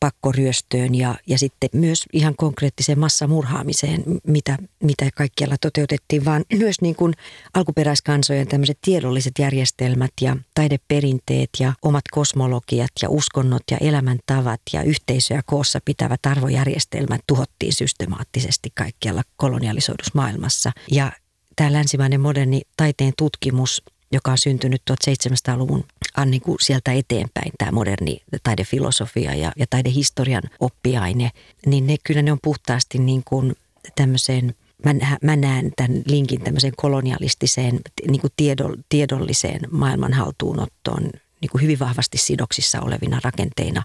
pakkoryöstöön 0.00 0.94
ja, 0.94 1.14
ja 1.26 1.38
sitten 1.38 1.70
myös 1.72 2.04
ihan 2.12 2.36
konkreettiseen 2.36 2.98
massamurhaamiseen, 2.98 4.04
mitä, 4.26 4.58
mitä 4.82 5.08
kaikkialla 5.14 5.56
toteutettiin, 5.60 6.24
vaan 6.24 6.44
myös 6.58 6.80
niin 6.80 6.94
kuin 6.94 7.14
alkuperäiskansojen 7.54 8.48
tämmöiset 8.48 8.78
tiedolliset 8.82 9.32
järjestelmät 9.38 10.12
ja 10.20 10.36
taideperinteet 10.54 11.50
ja 11.60 11.72
omat 11.82 12.04
kosmologiat 12.10 12.90
ja 13.02 13.08
uskonnot 13.08 13.62
ja 13.70 13.76
elämäntavat 13.80 14.60
ja 14.72 14.82
yhteisöjä 14.82 15.42
koossa 15.46 15.78
pitävät 15.84 16.26
arvojärjestelmät 16.26 17.20
tuhottiin 17.26 17.72
systemaattisesti 17.72 18.72
kaikkialla 18.74 19.22
kolonialisoidussa 19.36 20.12
maailmassa. 20.14 20.72
Ja 20.90 21.12
tämä 21.56 21.72
länsimainen 21.72 22.20
moderni 22.20 22.62
taiteen 22.76 23.12
tutkimus 23.18 23.82
joka 24.12 24.30
on 24.30 24.38
syntynyt 24.38 24.82
1700-luvun 24.90 25.84
on 26.16 26.30
niin 26.30 26.40
kuin 26.40 26.56
sieltä 26.60 26.92
eteenpäin, 26.92 27.52
tämä 27.58 27.72
moderni 27.72 28.22
taidefilosofia 28.42 29.34
ja, 29.34 29.52
ja 29.56 29.66
taidehistorian 29.70 30.42
oppiaine, 30.60 31.30
niin 31.66 31.86
ne 31.86 31.96
kyllä 32.04 32.22
ne 32.22 32.32
on 32.32 32.38
puhtaasti 32.42 32.98
niin 32.98 33.22
kuin 33.24 33.56
tämmöiseen 33.96 34.54
Mä, 34.84 34.94
mä 35.22 35.36
näen 35.36 35.72
tämän 35.76 36.02
linkin 36.06 36.40
tämmöiseen 36.40 36.72
kolonialistiseen, 36.76 37.80
niin 38.08 38.20
kuin 38.20 38.32
tiedo, 38.36 38.76
tiedolliseen 38.88 39.60
maailmanhaltuunottoon 39.70 41.02
niin 41.40 41.50
kuin 41.52 41.62
hyvin 41.62 41.78
vahvasti 41.78 42.18
sidoksissa 42.18 42.80
olevina 42.80 43.20
rakenteina. 43.24 43.82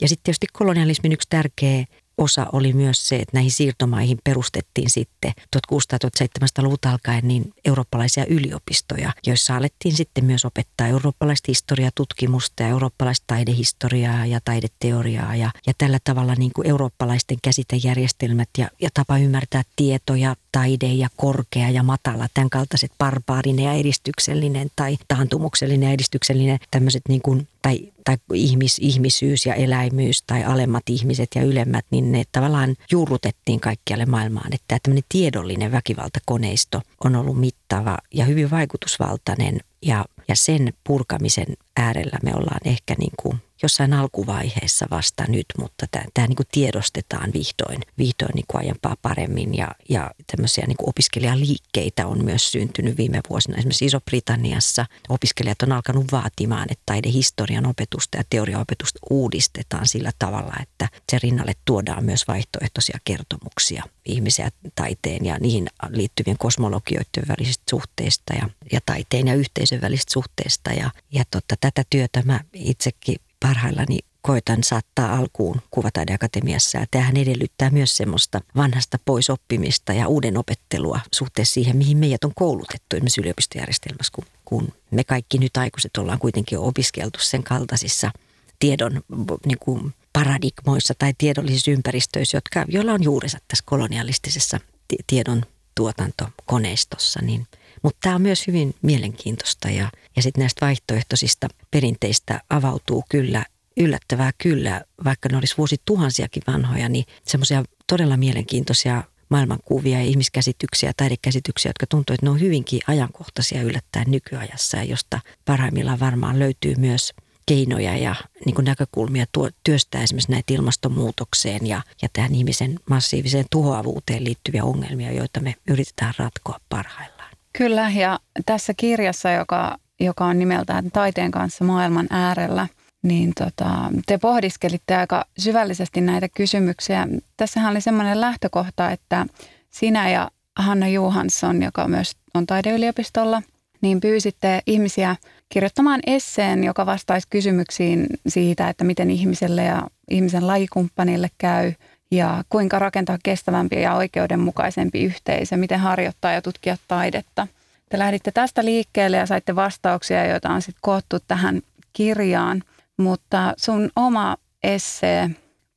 Ja 0.00 0.08
sitten 0.08 0.24
tietysti 0.24 0.46
kolonialismin 0.52 1.12
yksi 1.12 1.28
tärkeä 1.30 1.84
osa 2.18 2.46
oli 2.52 2.72
myös 2.72 3.08
se, 3.08 3.16
että 3.16 3.36
näihin 3.36 3.50
siirtomaihin 3.50 4.18
perustettiin 4.24 4.90
sitten 4.90 5.32
1600-1700-luvulta 5.56 6.90
alkaen 6.90 7.28
niin 7.28 7.52
eurooppalaisia 7.64 8.26
yliopistoja, 8.26 9.12
joissa 9.26 9.56
alettiin 9.56 9.96
sitten 9.96 10.24
myös 10.24 10.44
opettaa 10.44 10.86
eurooppalaista 10.86 11.44
historiatutkimusta 11.48 12.62
ja 12.62 12.68
eurooppalaista 12.68 13.24
taidehistoriaa 13.26 14.26
ja 14.26 14.40
taideteoriaa 14.44 15.36
ja, 15.36 15.50
ja 15.66 15.72
tällä 15.78 15.98
tavalla 16.04 16.34
niin 16.34 16.52
kuin 16.54 16.68
eurooppalaisten 16.68 17.38
käsitejärjestelmät 17.42 18.48
ja, 18.58 18.68
ja 18.80 18.88
tapa 18.94 19.18
ymmärtää 19.18 19.62
tietoja, 19.76 20.36
taide 20.52 20.86
ja 20.86 21.08
korkea 21.16 21.70
ja 21.70 21.82
matala, 21.82 22.28
tämän 22.34 22.50
kaltaiset 22.50 22.92
barbaarinen 22.98 23.64
ja 23.64 23.72
edistyksellinen 23.72 24.70
tai 24.76 24.98
taantumuksellinen 25.08 25.86
ja 25.86 25.92
edistyksellinen 25.92 26.58
tämmöiset 26.70 27.02
niin 27.08 27.22
kuin, 27.22 27.48
tai, 27.62 27.92
tai 28.04 28.16
ihmis, 28.34 28.78
ihmisyys 28.80 29.46
ja 29.46 29.54
eläimyys 29.54 30.22
tai 30.22 30.44
alemmat 30.44 30.82
ihmiset 30.88 31.28
ja 31.34 31.42
ylemmät, 31.42 31.84
niin 31.90 32.07
ne 32.12 32.24
tavallaan 32.32 32.76
juurrutettiin 32.92 33.60
kaikkialle 33.60 34.06
maailmaan. 34.06 34.54
Että 34.54 34.64
tämä 34.68 34.78
tämmöinen 34.82 35.04
tiedollinen 35.08 35.72
väkivaltakoneisto 35.72 36.80
on 37.04 37.16
ollut 37.16 37.40
mittava 37.40 37.98
ja 38.14 38.24
hyvin 38.24 38.50
vaikutusvaltainen 38.50 39.60
ja, 39.82 40.04
ja 40.28 40.36
sen 40.36 40.72
purkamisen 40.84 41.46
äärellä 41.76 42.18
me 42.22 42.34
ollaan 42.34 42.60
ehkä 42.64 42.94
niin 42.98 43.12
kuin 43.22 43.40
jossain 43.62 43.92
alkuvaiheessa 43.92 44.86
vasta 44.90 45.24
nyt, 45.28 45.46
mutta 45.58 45.86
tämä, 45.90 46.04
tämä 46.14 46.26
niin 46.26 46.36
kuin 46.36 46.46
tiedostetaan 46.52 47.32
vihdoin, 47.32 47.80
vihdoin 47.98 48.34
niin 48.34 48.44
kuin 48.48 48.62
aiempaa 48.62 48.96
paremmin 49.02 49.54
ja, 49.54 49.68
ja 49.88 50.10
tämmöisiä 50.26 50.64
niin 50.66 50.76
kuin 50.76 50.88
opiskelijaliikkeitä 50.88 52.06
on 52.06 52.24
myös 52.24 52.52
syntynyt 52.52 52.96
viime 52.96 53.20
vuosina. 53.30 53.56
Esimerkiksi 53.56 53.84
Iso-Britanniassa 53.84 54.86
opiskelijat 55.08 55.62
on 55.62 55.72
alkanut 55.72 56.12
vaatimaan, 56.12 56.66
että 56.70 56.82
taidehistorian 56.86 57.66
opetusta 57.66 58.18
ja 58.18 58.24
teoriaopetusta 58.30 58.98
uudistetaan 59.10 59.88
sillä 59.88 60.10
tavalla, 60.18 60.54
että 60.62 60.88
se 61.10 61.18
rinnalle 61.22 61.52
tuodaan 61.64 62.04
myös 62.04 62.28
vaihtoehtoisia 62.28 62.98
kertomuksia 63.04 63.84
ihmisiä 64.08 64.50
taiteen 64.74 65.24
ja 65.24 65.38
niihin 65.38 65.66
liittyvien 65.88 66.38
kosmologioiden 66.38 67.28
välisistä 67.28 67.64
suhteista 67.70 68.34
ja, 68.34 68.50
ja 68.72 68.80
taiteen 68.86 69.28
ja 69.28 69.34
yhteisön 69.34 69.80
välisistä 69.80 70.12
suhteista. 70.12 70.70
Ja, 70.72 70.90
ja 71.12 71.24
totta, 71.30 71.54
tätä 71.60 71.82
työtä 71.90 72.22
mä 72.24 72.40
itsekin 72.52 73.16
parhaillani 73.40 73.98
koitan 74.22 74.64
saattaa 74.64 75.16
alkuun 75.16 75.60
Kuvataideakatemiassa. 75.70 76.78
Ja 76.78 76.86
tämähän 76.90 77.16
edellyttää 77.16 77.70
myös 77.70 77.96
semmoista 77.96 78.40
vanhasta 78.56 78.98
pois 79.04 79.30
oppimista 79.30 79.92
ja 79.92 80.08
uuden 80.08 80.38
opettelua 80.38 81.00
suhteessa 81.14 81.54
siihen, 81.54 81.76
mihin 81.76 81.98
meidät 81.98 82.24
on 82.24 82.32
koulutettu 82.34 82.96
esimerkiksi 82.96 83.20
yliopistojärjestelmässä, 83.20 84.12
kun, 84.14 84.24
kun 84.44 84.72
me 84.90 85.04
kaikki 85.04 85.38
nyt 85.38 85.56
aikuiset 85.56 85.96
ollaan 85.96 86.18
kuitenkin 86.18 86.58
opiskeltu 86.58 87.18
sen 87.22 87.42
kaltaisissa 87.42 88.10
tiedon 88.58 89.02
niin 89.46 89.58
kuin 89.60 89.94
paradigmoissa 90.12 90.94
tai 90.98 91.12
tiedollisissa 91.18 91.70
ympäristöissä, 91.70 92.36
jotka, 92.36 92.64
joilla 92.68 92.92
on 92.92 93.02
juurensa 93.02 93.38
tässä 93.48 93.64
kolonialistisessa 93.66 94.60
tiedon 95.06 95.42
tuotantokoneistossa, 95.74 97.20
niin– 97.22 97.46
mutta 97.82 97.98
tämä 98.02 98.14
on 98.14 98.22
myös 98.22 98.46
hyvin 98.46 98.74
mielenkiintoista 98.82 99.68
ja, 99.68 99.90
ja 100.16 100.22
sitten 100.22 100.40
näistä 100.40 100.66
vaihtoehtoisista 100.66 101.48
perinteistä 101.70 102.40
avautuu 102.50 103.04
kyllä 103.08 103.44
yllättävää 103.76 104.30
kyllä, 104.38 104.82
vaikka 105.04 105.28
ne 105.28 105.38
olisi 105.38 105.54
vuosituhansiakin 105.58 106.42
vanhoja, 106.46 106.88
niin 106.88 107.04
semmoisia 107.26 107.64
todella 107.86 108.16
mielenkiintoisia 108.16 109.02
maailmankuvia 109.28 109.98
ja 109.98 110.04
ihmiskäsityksiä, 110.04 110.92
taidekäsityksiä, 110.96 111.68
jotka 111.68 111.86
tuntuu, 111.86 112.14
että 112.14 112.26
ne 112.26 112.30
on 112.30 112.40
hyvinkin 112.40 112.80
ajankohtaisia 112.86 113.62
yllättäen 113.62 114.10
nykyajassa 114.10 114.76
ja 114.76 114.84
josta 114.84 115.20
parhaimmillaan 115.44 116.00
varmaan 116.00 116.38
löytyy 116.38 116.74
myös 116.78 117.12
keinoja 117.46 117.96
ja 117.96 118.14
niin 118.46 118.54
kuin 118.54 118.64
näkökulmia 118.64 119.26
tuo, 119.32 119.50
työstää 119.64 120.02
esimerkiksi 120.02 120.32
näitä 120.32 120.54
ilmastonmuutokseen 120.54 121.66
ja, 121.66 121.82
ja 122.02 122.08
tähän 122.12 122.34
ihmisen 122.34 122.80
massiiviseen 122.90 123.44
tuhoavuuteen 123.50 124.24
liittyviä 124.24 124.64
ongelmia, 124.64 125.12
joita 125.12 125.40
me 125.40 125.54
yritetään 125.68 126.14
ratkoa 126.18 126.60
parhaillaan. 126.68 127.17
Kyllä, 127.58 127.90
ja 127.90 128.18
tässä 128.46 128.74
kirjassa, 128.76 129.30
joka, 129.30 129.78
joka 130.00 130.24
on 130.24 130.38
nimeltään 130.38 130.90
Taiteen 130.92 131.30
kanssa 131.30 131.64
maailman 131.64 132.06
äärellä, 132.10 132.66
niin 133.02 133.32
tota, 133.38 133.70
te 134.06 134.18
pohdiskelitte 134.18 134.96
aika 134.96 135.24
syvällisesti 135.38 136.00
näitä 136.00 136.28
kysymyksiä. 136.28 137.08
Tässähän 137.36 137.70
oli 137.70 137.80
semmoinen 137.80 138.20
lähtökohta, 138.20 138.90
että 138.90 139.26
sinä 139.70 140.10
ja 140.10 140.30
Hanna 140.56 140.88
Johansson, 140.88 141.62
joka 141.62 141.88
myös 141.88 142.12
on 142.34 142.46
taideyliopistolla, 142.46 143.42
niin 143.80 144.00
pyysitte 144.00 144.62
ihmisiä 144.66 145.16
kirjoittamaan 145.48 146.00
esseen, 146.06 146.64
joka 146.64 146.86
vastaisi 146.86 147.26
kysymyksiin 147.30 148.06
siitä, 148.28 148.68
että 148.68 148.84
miten 148.84 149.10
ihmiselle 149.10 149.64
ja 149.64 149.82
ihmisen 150.10 150.46
lajikumppanille 150.46 151.28
käy– 151.38 151.72
ja 152.10 152.44
kuinka 152.48 152.78
rakentaa 152.78 153.18
kestävämpi 153.22 153.82
ja 153.82 153.94
oikeudenmukaisempi 153.94 155.04
yhteisö, 155.04 155.56
miten 155.56 155.80
harjoittaa 155.80 156.32
ja 156.32 156.42
tutkia 156.42 156.76
taidetta. 156.88 157.46
Te 157.88 157.98
lähditte 157.98 158.30
tästä 158.32 158.64
liikkeelle 158.64 159.16
ja 159.16 159.26
saitte 159.26 159.56
vastauksia, 159.56 160.26
joita 160.26 160.50
on 160.50 160.62
sitten 160.62 160.80
koottu 160.82 161.16
tähän 161.28 161.60
kirjaan, 161.92 162.62
mutta 162.96 163.54
sun 163.56 163.90
oma 163.96 164.36
essee 164.62 165.30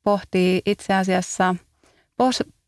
pohtii 0.04 0.62
itse 0.66 0.94
asiassa, 0.94 1.56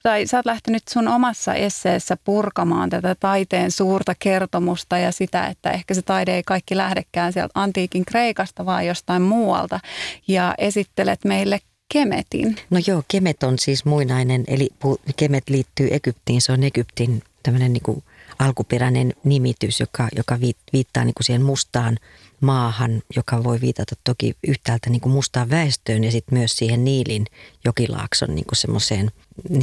tai 0.03 0.25
sä 0.25 0.37
oot 0.37 0.45
lähtenyt 0.45 0.83
sun 0.89 1.07
omassa 1.07 1.53
esseessä 1.53 2.17
purkamaan 2.23 2.89
tätä 2.89 3.15
taiteen 3.19 3.71
suurta 3.71 4.13
kertomusta 4.19 4.97
ja 4.97 5.11
sitä, 5.11 5.47
että 5.47 5.71
ehkä 5.71 5.93
se 5.93 6.01
taide 6.01 6.35
ei 6.35 6.43
kaikki 6.43 6.77
lähdekään 6.77 7.33
sieltä 7.33 7.51
antiikin 7.55 8.05
Kreikasta, 8.05 8.65
vaan 8.65 8.85
jostain 8.85 9.21
muualta. 9.21 9.79
Ja 10.27 10.55
esittelet 10.57 11.25
meille 11.25 11.59
Kemetin? 11.93 12.55
No 12.69 12.79
joo, 12.87 13.03
Kemet 13.07 13.43
on 13.43 13.59
siis 13.59 13.85
muinainen, 13.85 14.43
eli 14.47 14.69
Kemet 15.15 15.49
liittyy 15.49 15.87
Egyptiin. 15.91 16.41
Se 16.41 16.51
on 16.51 16.63
Egyptin 16.63 17.23
tämmöinen 17.43 17.73
niin 17.73 17.83
kuin 17.83 18.03
alkuperäinen 18.39 19.13
nimitys, 19.23 19.79
joka, 19.79 20.07
joka 20.15 20.39
viittaa 20.73 21.05
niin 21.05 21.13
kuin 21.13 21.25
siihen 21.25 21.41
mustaan 21.41 21.97
maahan, 22.41 23.01
joka 23.15 23.43
voi 23.43 23.61
viitata 23.61 23.95
toki 24.03 24.35
yhtäältä 24.47 24.89
niin 24.89 25.01
kuin 25.01 25.13
mustaan 25.13 25.49
väestöön 25.49 26.03
ja 26.03 26.11
sitten 26.11 26.37
myös 26.37 26.55
siihen 26.57 26.83
Niilin 26.83 27.25
jokilaakson 27.65 28.35
niin 28.35 28.45
kuin 28.45 28.57
semmoiseen 28.57 29.11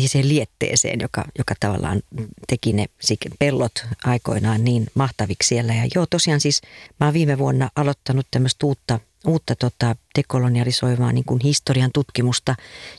siihen 0.07 0.29
lietteeseen, 0.29 1.01
joka, 1.01 1.25
joka 1.39 1.55
tavallaan 1.61 2.03
teki 2.47 2.73
ne 2.73 2.87
pellot 3.39 3.87
aikoinaan 4.05 4.65
niin 4.65 4.87
mahtaviksi 4.95 5.49
siellä. 5.49 5.75
Ja 5.75 5.89
joo, 5.95 6.07
tosiaan 6.07 6.41
siis 6.41 6.63
mä 7.01 7.07
oon 7.07 7.15
viime 7.15 7.39
vuonna 7.39 7.71
aloittanut 7.77 8.27
tämmöistä 8.31 8.67
uutta 8.67 9.01
uutta 9.27 9.57
tota, 9.57 9.97
dekolonialisoivaa 10.19 11.13
niin 11.13 11.25
kuin 11.25 11.41
historian 11.45 11.91
tutkimusta, 11.95 12.55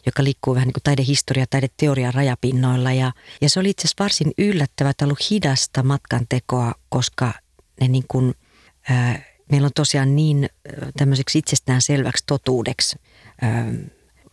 joka 0.06 0.24
liikkuu 0.24 0.56
vähän 0.56 0.68
niin 0.68 0.74
kuin 0.74 0.84
taidehistoria, 0.84 1.46
taideteorian 1.50 2.14
rajapinnoilla. 2.14 2.92
Ja, 2.92 3.12
ja 3.42 3.50
se 3.50 3.60
oli 3.60 3.70
itse 3.70 3.82
asiassa 3.82 4.04
varsin 4.04 4.32
yllättävää, 4.38 4.90
että 4.90 5.06
ollut 5.06 5.30
hidasta 5.30 5.84
matkan 5.84 6.26
tekoa, 6.30 6.74
koska 6.90 7.34
ne 7.82 7.88
niin 7.88 8.06
kuin, 8.08 8.34
ää, 8.90 9.24
meillä 9.52 9.66
on 9.66 9.72
tosiaan 9.76 10.16
niin 10.16 10.50
tämmöiseksi 10.98 11.38
itsestään 11.38 11.82
selväksi 11.82 12.24
totuudeksi 12.28 12.96
ää, 13.42 13.74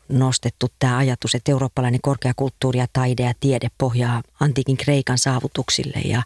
nostettu 0.09 0.67
tämä 0.79 0.97
ajatus, 0.97 1.35
että 1.35 1.53
eurooppalainen 1.53 2.01
korkeakulttuuri 2.03 2.79
ja 2.79 2.87
taide 2.93 3.23
ja 3.23 3.33
tiede 3.41 3.69
pohjaa 3.79 4.23
antiikin 4.41 4.77
Kreikan 4.77 5.19
saavutuksille 5.19 6.01
ja, 6.05 6.23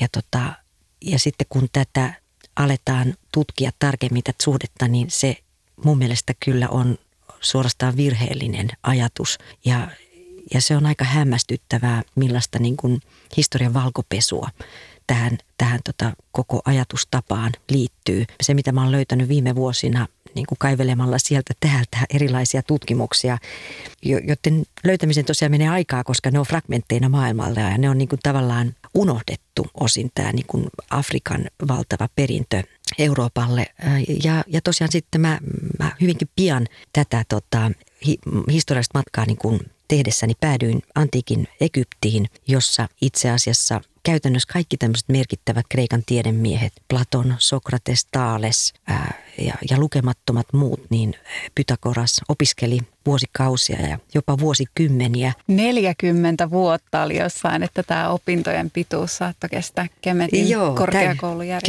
ja, 0.00 0.08
tota, 0.12 0.52
ja 1.00 1.18
sitten 1.18 1.46
kun 1.50 1.68
tätä 1.72 2.19
aletaan 2.60 3.14
tutkia 3.32 3.70
tarkemmin 3.78 4.22
tätä 4.22 4.44
suhdetta, 4.44 4.88
niin 4.88 5.10
se 5.10 5.36
mun 5.84 5.98
mielestä 5.98 6.34
kyllä 6.44 6.68
on 6.68 6.98
suorastaan 7.40 7.96
virheellinen 7.96 8.68
ajatus. 8.82 9.38
Ja, 9.64 9.88
ja 10.54 10.60
se 10.60 10.76
on 10.76 10.86
aika 10.86 11.04
hämmästyttävää, 11.04 12.02
millaista 12.14 12.58
niin 12.58 12.76
kuin 12.76 13.00
historian 13.36 13.74
valkopesua 13.74 14.48
tähän, 15.06 15.38
tähän 15.58 15.80
tota 15.84 16.12
koko 16.32 16.60
ajatustapaan 16.64 17.52
liittyy. 17.70 18.24
Se, 18.42 18.54
mitä 18.54 18.72
mä 18.72 18.82
oon 18.82 18.92
löytänyt 18.92 19.28
viime 19.28 19.54
vuosina 19.54 20.06
niin 20.34 20.46
kuin 20.46 20.58
kaivelemalla 20.58 21.18
sieltä 21.18 21.54
täältä 21.60 21.98
erilaisia 22.14 22.62
tutkimuksia, 22.62 23.38
joiden 24.02 24.64
löytämisen 24.84 25.24
tosiaan 25.24 25.52
menee 25.52 25.68
aikaa, 25.68 26.04
koska 26.04 26.30
ne 26.30 26.38
on 26.38 26.46
fragmentteina 26.46 27.08
maailmalla 27.08 27.60
ja 27.60 27.78
ne 27.78 27.90
on 27.90 27.98
niin 27.98 28.08
kuin 28.08 28.20
tavallaan 28.22 28.74
unohdettu 28.94 29.66
osin 29.80 30.10
tämä 30.14 30.32
niin 30.32 30.46
kuin 30.46 30.66
Afrikan 30.90 31.46
valtava 31.68 32.08
perintö 32.14 32.62
Euroopalle. 32.98 33.66
Ja, 34.24 34.44
ja 34.46 34.60
tosiaan 34.60 34.92
sitten 34.92 35.20
mä, 35.20 35.38
mä 35.78 35.92
hyvinkin 36.00 36.28
pian 36.36 36.66
tätä 36.92 37.24
tota, 37.28 37.70
hi, 38.06 38.18
historiallista 38.52 38.98
matkaa 38.98 39.26
niin 39.26 39.36
kuin 39.36 39.60
tehdessäni 39.88 40.34
päädyin 40.40 40.82
antiikin 40.94 41.48
Egyptiin, 41.60 42.26
jossa 42.48 42.88
itse 43.00 43.30
asiassa 43.30 43.80
käytännössä 44.02 44.52
kaikki 44.52 44.76
tämmöiset 44.76 45.08
merkittävät 45.08 45.66
Kreikan 45.68 46.02
tiedemiehet, 46.06 46.72
Platon, 46.88 47.34
Sokrates, 47.38 48.06
Taales 48.12 48.74
ää, 48.86 49.14
ja, 49.38 49.54
ja 49.70 49.78
lukemattomat 49.78 50.46
muut, 50.52 50.80
niin 50.90 51.14
Pythagoras 51.54 52.20
opiskeli 52.28 52.78
vuosikausia 53.06 53.86
ja 53.86 53.98
jopa 54.14 54.38
vuosikymmeniä. 54.38 55.32
40 55.46 56.50
vuotta 56.50 57.02
oli 57.02 57.18
jossain, 57.18 57.62
että 57.62 57.82
tämä 57.82 58.08
opintojen 58.08 58.70
pituus 58.70 59.16
saattoi 59.16 59.50
kestää 59.50 59.86
Kemetin 60.00 60.48
Joo, 60.48 60.74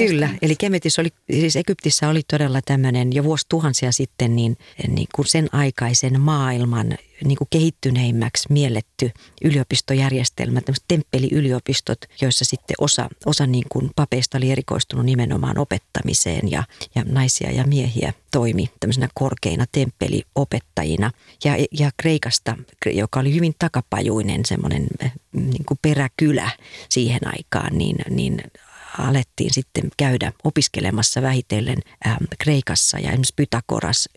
Kyllä, 0.07 0.29
eli 0.41 0.55
Kemetissä 0.55 1.01
oli, 1.01 1.09
siis 1.31 1.55
Egyptissä 1.55 2.09
oli 2.09 2.21
todella 2.31 2.59
tämmöinen 2.65 3.13
jo 3.13 3.23
vuosituhansia 3.23 3.91
sitten 3.91 4.35
niin, 4.35 4.57
niin 4.87 5.07
kuin 5.15 5.27
sen 5.27 5.49
aikaisen 5.51 6.21
maailman 6.21 6.97
niin 7.25 7.37
kuin 7.37 7.47
kehittyneimmäksi 7.49 8.47
mielletty 8.49 9.11
yliopistojärjestelmä, 9.43 10.61
tämmöiset 10.61 10.85
temppeliyliopistot, 10.87 11.97
joissa 12.21 12.45
sitten 12.45 12.75
osa, 12.79 13.09
osa 13.25 13.47
niin 13.47 13.65
kuin 13.69 13.91
papeista 13.95 14.37
oli 14.37 14.51
erikoistunut 14.51 15.05
nimenomaan 15.05 15.57
opettamiseen 15.57 16.51
ja, 16.51 16.63
ja 16.95 17.03
naisia 17.05 17.50
ja 17.51 17.63
miehiä 17.63 18.13
toimi 18.31 18.69
tämmöisenä 18.79 19.07
korkeina 19.13 19.65
temppeliopettajina. 19.71 21.11
Ja, 21.45 21.51
ja 21.71 21.91
Kreikasta, 21.97 22.57
joka 22.85 23.19
oli 23.19 23.33
hyvin 23.33 23.53
takapajuinen 23.59 24.45
semmoinen 24.45 24.87
niin 25.33 25.65
kuin 25.65 25.79
peräkylä 25.81 26.49
siihen 26.89 27.27
aikaan, 27.27 27.77
niin, 27.77 27.95
niin 28.09 28.43
alettiin 28.97 29.53
sitten 29.53 29.83
käydä 29.97 30.33
opiskelemassa 30.43 31.21
vähitellen 31.21 31.77
ähm, 32.07 32.23
Kreikassa 32.39 32.99
ja 32.99 33.09
esimerkiksi 33.09 33.33
Pythagoras, 33.35 34.09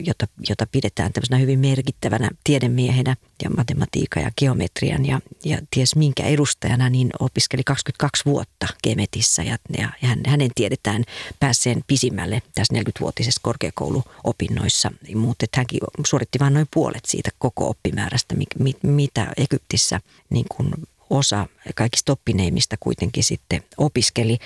jota, 0.00 0.26
jota 0.48 0.66
pidetään 0.72 1.12
tämmöisenä 1.12 1.38
hyvin 1.38 1.58
merkittävänä 1.58 2.30
tiedemiehenä 2.44 3.16
ja 3.44 3.50
matematiikan 3.50 4.22
ja 4.22 4.30
geometrian 4.38 5.06
ja, 5.06 5.20
ja 5.44 5.58
ties 5.70 5.96
minkä 5.96 6.22
edustajana, 6.22 6.90
niin 6.90 7.10
opiskeli 7.20 7.64
22 7.64 8.24
vuotta 8.24 8.66
Gemetissä 8.84 9.42
ja, 9.42 9.58
ja 9.78 9.88
hän, 10.02 10.20
hänen 10.26 10.50
tiedetään 10.54 11.04
päässeen 11.40 11.84
pisimmälle 11.86 12.42
tässä 12.54 12.74
40-vuotisessa 12.74 13.40
korkeakouluopinnoissa, 13.42 14.92
mutta 15.14 15.46
hänkin 15.56 15.80
suoritti 16.06 16.38
vain 16.38 16.54
noin 16.54 16.68
puolet 16.74 17.04
siitä 17.04 17.30
koko 17.38 17.68
oppimäärästä, 17.68 18.34
mitä 18.82 19.26
Egyptissä 19.36 20.00
niin 20.30 20.46
kuin 20.56 20.72
osa 21.10 21.46
kaikista 21.74 22.12
oppineimista 22.12 22.76
kuitenkin 22.80 23.24
sitten 23.24 23.62
opiskeli. 23.78 24.38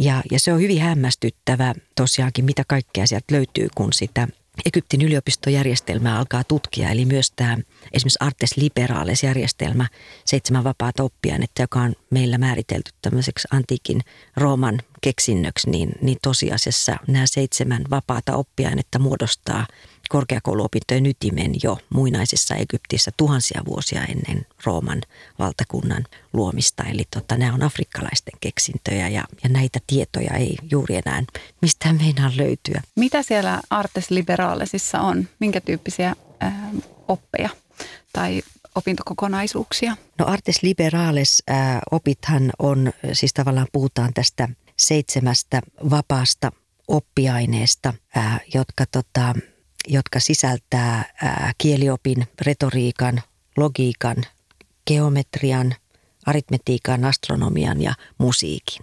Ja, 0.00 0.22
ja 0.30 0.40
se 0.40 0.52
on 0.52 0.60
hyvin 0.60 0.80
hämmästyttävä 0.80 1.74
tosiaankin, 1.94 2.44
mitä 2.44 2.62
kaikkea 2.68 3.06
sieltä 3.06 3.34
löytyy, 3.34 3.68
kun 3.74 3.92
sitä 3.92 4.28
Egyptin 4.64 5.02
yliopistojärjestelmää 5.02 6.18
alkaa 6.18 6.44
tutkia, 6.44 6.90
eli 6.90 7.04
myös 7.04 7.30
tämä 7.36 7.58
esimerkiksi 7.92 8.18
Artes 8.20 8.56
Liberales 8.56 9.22
järjestelmä, 9.22 9.88
seitsemän 10.24 10.64
vapaata 10.64 11.02
oppiainetta, 11.02 11.62
joka 11.62 11.80
on 11.80 11.94
meillä 12.10 12.38
määritelty 12.38 12.90
tämmöiseksi 13.02 13.48
antiikin 13.50 14.00
Rooman 14.36 14.80
keksinnöksi, 15.00 15.70
niin, 15.70 15.92
niin 16.00 16.18
tosiasiassa 16.22 16.96
nämä 17.08 17.26
seitsemän 17.26 17.84
vapaata 17.90 18.36
oppiainetta 18.36 18.98
muodostaa 18.98 19.66
korkeakouluopintojen 20.08 21.06
ytimen 21.06 21.52
jo 21.62 21.78
muinaisessa 21.90 22.54
Egyptissä 22.54 23.10
tuhansia 23.16 23.62
vuosia 23.66 24.04
ennen 24.04 24.46
Rooman 24.64 25.02
valtakunnan 25.38 26.04
luomista. 26.32 26.82
Eli 26.84 27.02
tota, 27.10 27.36
nämä 27.36 27.54
on 27.54 27.62
afrikkalaisten 27.62 28.38
keksintöjä 28.40 29.08
ja, 29.08 29.24
ja 29.42 29.48
näitä 29.48 29.78
tietoja 29.86 30.34
ei 30.34 30.56
juuri 30.70 30.96
enää 30.96 31.22
mistään 31.62 31.96
meinaa 31.96 32.30
löytyä. 32.36 32.82
Mitä 32.96 33.22
siellä 33.22 33.60
Artes 33.70 34.10
Liberalesissa 34.10 35.00
on? 35.00 35.28
Minkä 35.38 35.60
tyyppisiä 35.60 36.14
äh, 36.42 36.54
oppeja 37.08 37.48
tai 38.12 38.42
opintokokonaisuuksia? 38.74 39.96
No 40.18 40.26
Artes 40.26 40.62
Liberales 40.62 41.42
äh, 41.50 41.78
opithan 41.90 42.52
on, 42.58 42.92
siis 43.12 43.34
tavallaan 43.34 43.66
puhutaan 43.72 44.14
tästä 44.14 44.48
seitsemästä 44.78 45.62
vapaasta 45.90 46.52
oppiaineesta, 46.88 47.94
äh, 48.16 48.40
jotka 48.54 48.84
tota, 48.86 49.34
jotka 49.86 50.20
sisältää 50.20 51.04
ää, 51.22 51.52
kieliopin, 51.58 52.26
retoriikan, 52.40 53.22
logiikan, 53.56 54.16
geometrian, 54.86 55.74
aritmetiikan, 56.26 57.04
astronomian 57.04 57.82
ja 57.82 57.94
musiikin. 58.18 58.82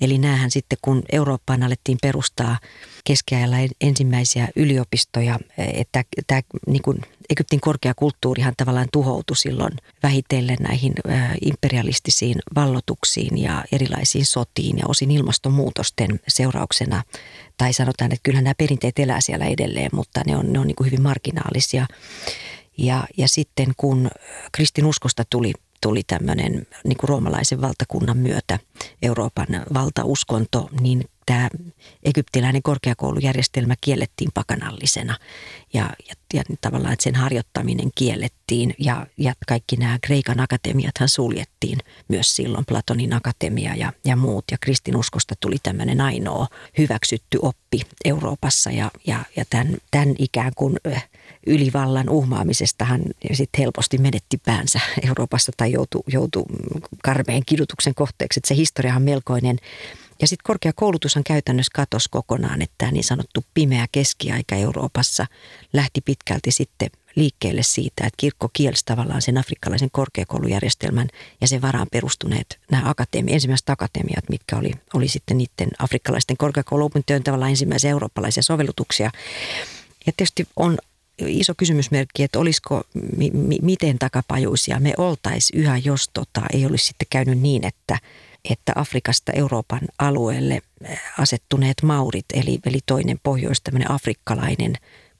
Eli 0.00 0.18
näähän 0.18 0.50
sitten, 0.50 0.78
kun 0.82 1.02
Eurooppaan 1.12 1.62
alettiin 1.62 1.98
perustaa 2.02 2.58
keskiajalla 3.04 3.56
ensimmäisiä 3.80 4.48
yliopistoja, 4.56 5.38
että 5.58 6.04
tämä 6.26 6.40
niin 6.66 6.82
kuin 6.82 7.00
Egyptin 7.30 7.60
korkeakulttuurihan 7.60 8.54
tavallaan 8.56 8.88
tuhoutui 8.92 9.36
silloin 9.36 9.72
vähitellen 10.02 10.56
näihin 10.60 10.92
imperialistisiin 11.44 12.36
vallotuksiin 12.54 13.38
ja 13.38 13.64
erilaisiin 13.72 14.26
sotiin 14.26 14.78
ja 14.78 14.84
osin 14.88 15.10
ilmastonmuutosten 15.10 16.20
seurauksena. 16.28 17.02
Tai 17.56 17.72
sanotaan, 17.72 18.12
että 18.12 18.22
kyllähän 18.22 18.44
nämä 18.44 18.54
perinteet 18.58 18.98
elää 18.98 19.20
siellä 19.20 19.46
edelleen, 19.46 19.90
mutta 19.92 20.20
ne 20.26 20.36
on, 20.36 20.52
ne 20.52 20.58
on 20.58 20.66
niin 20.66 20.76
kuin 20.76 20.86
hyvin 20.86 21.02
marginaalisia. 21.02 21.86
Ja, 22.78 23.04
ja 23.16 23.28
sitten 23.28 23.72
kun 23.76 24.10
kristinuskosta 24.52 25.24
tuli 25.30 25.52
tuli 25.84 26.02
tämmöinen 26.06 26.66
niin 26.84 26.96
kuin 26.96 27.08
roomalaisen 27.08 27.60
valtakunnan 27.60 28.16
myötä 28.16 28.58
Euroopan 29.02 29.46
valtauskonto, 29.74 30.68
niin 30.80 31.04
tämä 31.26 31.48
egyptiläinen 32.02 32.62
korkeakoulujärjestelmä 32.62 33.74
kiellettiin 33.80 34.30
pakanallisena. 34.34 35.18
Ja, 35.74 35.90
ja, 36.08 36.14
ja 36.34 36.42
tavallaan 36.60 36.92
että 36.92 37.02
sen 37.02 37.14
harjoittaminen 37.14 37.90
kiellettiin 37.94 38.74
ja, 38.78 39.06
ja 39.16 39.34
kaikki 39.48 39.76
nämä 39.76 39.98
Kreikan 40.02 40.40
akatemiathan 40.40 41.08
suljettiin 41.08 41.78
myös 42.08 42.36
silloin, 42.36 42.64
Platonin 42.64 43.12
akatemia 43.12 43.74
ja, 43.74 43.92
ja 44.04 44.16
muut. 44.16 44.44
Ja 44.50 44.58
kristinuskosta 44.60 45.34
tuli 45.40 45.56
tämmöinen 45.62 46.00
ainoa 46.00 46.46
hyväksytty 46.78 47.38
oppi 47.42 47.80
Euroopassa 48.04 48.70
ja, 48.70 48.90
ja, 49.06 49.18
ja 49.36 49.44
tämän, 49.50 49.76
tämän 49.90 50.14
ikään 50.18 50.52
kuin 50.56 50.76
äh, 50.86 51.08
ylivallan 51.46 52.08
uhmaamisestahan 52.08 53.00
sitten 53.32 53.58
helposti 53.58 53.98
menetti 53.98 54.38
päänsä 54.38 54.80
Euroopassa 55.08 55.52
tai 55.56 55.72
joutui, 55.72 56.02
joutui 56.06 56.44
karmeen 57.02 57.42
kidutuksen 57.46 57.94
kohteeksi. 57.94 58.40
Että 58.40 58.48
se 58.48 58.56
historia 58.56 58.96
on 58.96 59.02
melkoinen 59.02 59.58
ja 60.20 60.28
sitten 60.28 60.44
korkeakoulutushan 60.46 61.24
käytännössä 61.24 61.72
katosi 61.74 62.08
kokonaan, 62.10 62.62
että 62.62 62.74
tämä 62.78 62.92
niin 62.92 63.04
sanottu 63.04 63.44
pimeä 63.54 63.86
keskiaika 63.92 64.56
Euroopassa 64.56 65.26
lähti 65.72 66.00
pitkälti 66.00 66.50
sitten 66.50 66.90
liikkeelle 67.16 67.62
siitä, 67.62 68.06
että 68.06 68.16
kirkko 68.16 68.50
kielsi 68.52 68.82
tavallaan 68.84 69.22
sen 69.22 69.38
afrikkalaisen 69.38 69.90
korkeakoulujärjestelmän 69.92 71.08
ja 71.40 71.48
sen 71.48 71.62
varaan 71.62 71.86
perustuneet 71.92 72.58
nämä 72.70 72.90
akatemi, 72.90 73.32
ensimmäiset 73.32 73.70
akatemiat, 73.70 74.28
mitkä 74.30 74.56
oli, 74.56 74.72
oli 74.94 75.08
sitten 75.08 75.38
niiden 75.38 75.68
afrikkalaisten 75.78 76.36
korkeakouluopintojen 76.36 77.24
tavallaan 77.24 77.50
ensimmäisiä 77.50 77.90
eurooppalaisia 77.90 78.42
sovellutuksia. 78.42 79.10
Ja 80.06 80.12
tietysti 80.16 80.46
on 80.56 80.78
iso 81.18 81.52
kysymysmerkki, 81.56 82.22
että 82.22 82.38
olisiko, 82.38 82.82
mi, 83.16 83.30
mi, 83.30 83.58
miten 83.62 83.98
takapajuisia 83.98 84.80
me 84.80 84.92
oltaisiin 84.96 85.60
yhä, 85.60 85.76
jos 85.76 86.10
tota, 86.14 86.40
ei 86.52 86.66
olisi 86.66 86.84
sitten 86.84 87.06
käynyt 87.10 87.38
niin, 87.38 87.66
että– 87.66 87.98
että 88.50 88.72
Afrikasta 88.76 89.32
Euroopan 89.32 89.80
alueelle 89.98 90.62
asettuneet 91.18 91.82
maurit, 91.82 92.24
eli, 92.32 92.58
eli 92.66 92.78
toinen 92.86 93.18
pohjois, 93.22 93.60
tämmöinen 93.62 93.90
afrikkalainen 93.90 94.74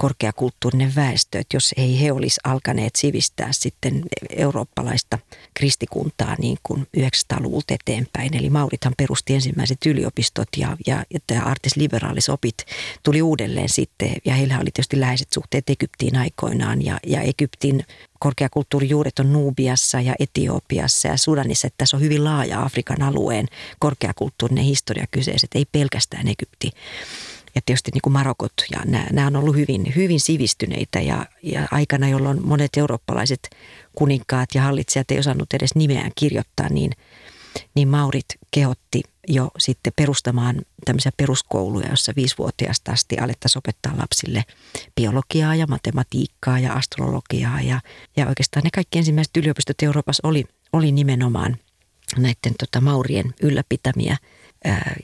korkeakulttuurinen 0.04 0.94
väestö, 0.94 1.38
että 1.38 1.56
jos 1.56 1.74
ei 1.76 2.00
he 2.00 2.12
olisi 2.12 2.40
alkaneet 2.44 2.96
sivistää 2.96 3.48
sitten 3.52 4.02
eurooppalaista 4.36 5.18
kristikuntaa 5.54 6.36
niin 6.38 6.58
kuin 6.62 6.86
900-luvulta 6.96 7.74
eteenpäin. 7.74 8.36
Eli 8.36 8.50
Maurithan 8.50 8.92
perusti 8.96 9.34
ensimmäiset 9.34 9.78
yliopistot 9.86 10.48
ja, 10.56 10.76
ja, 10.86 11.04
ja 11.30 11.42
Artis 11.42 11.76
Liberalis 11.76 12.28
opit 12.28 12.54
tuli 13.02 13.22
uudelleen 13.22 13.68
sitten 13.68 14.12
ja 14.24 14.34
heillä 14.34 14.56
oli 14.56 14.70
tietysti 14.74 15.00
läheiset 15.00 15.32
suhteet 15.32 15.70
Egyptiin 15.70 16.16
aikoinaan 16.16 16.84
ja, 16.84 16.98
ja 17.06 17.20
Egyptin 17.20 17.84
korkeakulttuurijuuret 18.18 19.18
on 19.18 19.32
Nuubiassa 19.32 20.00
ja 20.00 20.14
Etiopiassa 20.18 21.08
ja 21.08 21.16
Sudanissa, 21.16 21.66
että 21.66 21.78
tässä 21.78 21.96
on 21.96 22.02
hyvin 22.02 22.24
laaja 22.24 22.62
Afrikan 22.62 23.02
alueen 23.02 23.46
korkeakulttuurinen 23.78 24.64
historia 24.64 25.06
kyseessä, 25.10 25.46
ei 25.54 25.66
pelkästään 25.72 26.28
Egypti. 26.28 26.70
Ja 27.54 27.60
tietysti 27.66 27.90
niin 27.94 28.02
kuin 28.02 28.12
Marokot 28.12 28.52
ja 28.70 28.80
nämä, 28.84 29.06
nämä 29.12 29.26
on 29.26 29.36
ollut 29.36 29.56
hyvin, 29.56 29.92
hyvin 29.96 30.20
sivistyneitä 30.20 31.00
ja, 31.00 31.26
ja 31.42 31.68
aikana, 31.70 32.08
jolloin 32.08 32.46
monet 32.46 32.76
eurooppalaiset 32.76 33.50
kuninkaat 33.94 34.48
ja 34.54 34.62
hallitsijat 34.62 35.10
ei 35.10 35.18
osannut 35.18 35.54
edes 35.54 35.74
nimeään 35.74 36.10
kirjoittaa, 36.14 36.68
niin, 36.68 36.92
niin 37.74 37.88
Maurit 37.88 38.26
kehotti 38.50 39.02
jo 39.28 39.50
sitten 39.58 39.92
perustamaan 39.96 40.62
tämmöisiä 40.84 41.12
peruskouluja, 41.16 41.90
jossa 41.90 42.12
viisivuotiaasta 42.16 42.92
asti 42.92 43.18
alettaisiin 43.18 43.58
opettaa 43.58 43.98
lapsille 43.98 44.44
biologiaa 44.96 45.54
ja 45.54 45.66
matematiikkaa 45.66 46.58
ja 46.58 46.72
astrologiaa. 46.72 47.60
Ja, 47.60 47.80
ja 48.16 48.28
oikeastaan 48.28 48.64
ne 48.64 48.70
kaikki 48.74 48.98
ensimmäiset 48.98 49.36
yliopistot 49.36 49.82
Euroopassa 49.82 50.28
oli, 50.28 50.44
oli 50.72 50.92
nimenomaan 50.92 51.56
näiden 52.18 52.54
tota, 52.58 52.80
Maurien 52.80 53.34
ylläpitämiä– 53.42 54.16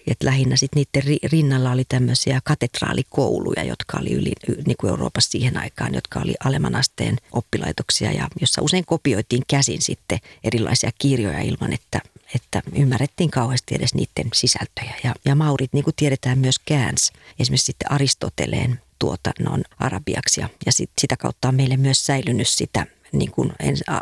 että 0.07 0.27
lähinnä 0.27 0.57
sitten 0.57 0.85
niiden 0.95 1.19
rinnalla 1.33 1.71
oli 1.71 1.85
tämmöisiä 1.89 2.41
katedraalikouluja, 2.45 3.65
jotka 3.65 3.99
oli 3.99 4.13
yli 4.13 4.33
niin 4.67 4.77
kuin 4.81 4.91
Euroopassa 4.91 5.31
siihen 5.31 5.57
aikaan, 5.57 5.95
jotka 5.95 6.21
oli 6.21 6.35
alemman 6.45 6.75
asteen 6.75 7.17
oppilaitoksia 7.33 8.13
ja 8.13 8.29
jossa 8.41 8.63
usein 8.63 8.85
kopioitiin 8.85 9.43
käsin 9.49 9.83
sitten 9.83 10.19
erilaisia 10.45 10.91
kirjoja 10.99 11.41
ilman, 11.41 11.73
että, 11.73 12.01
että 12.35 12.63
ymmärrettiin 12.75 13.31
kauheasti 13.31 13.75
edes 13.75 13.95
niiden 13.95 14.31
sisältöjä. 14.35 14.95
Ja, 15.05 15.15
ja 15.25 15.35
Maurit, 15.35 15.73
niin 15.73 15.85
kuin 15.85 15.97
tiedetään, 15.97 16.39
myös 16.39 16.59
käänsi 16.59 17.13
esimerkiksi 17.39 17.67
sitten 17.67 17.93
Aristoteleen 17.93 18.81
tuotannon 18.99 19.65
arabiaksi 19.79 20.41
ja, 20.41 20.49
ja 20.67 20.73
sit, 20.73 20.91
sitä 21.01 21.17
kautta 21.17 21.49
on 21.49 21.55
meille 21.55 21.77
myös 21.77 22.07
säilynyt 22.07 22.49
sitä 22.49 22.87
niin 23.13 23.31
kuin 23.31 23.53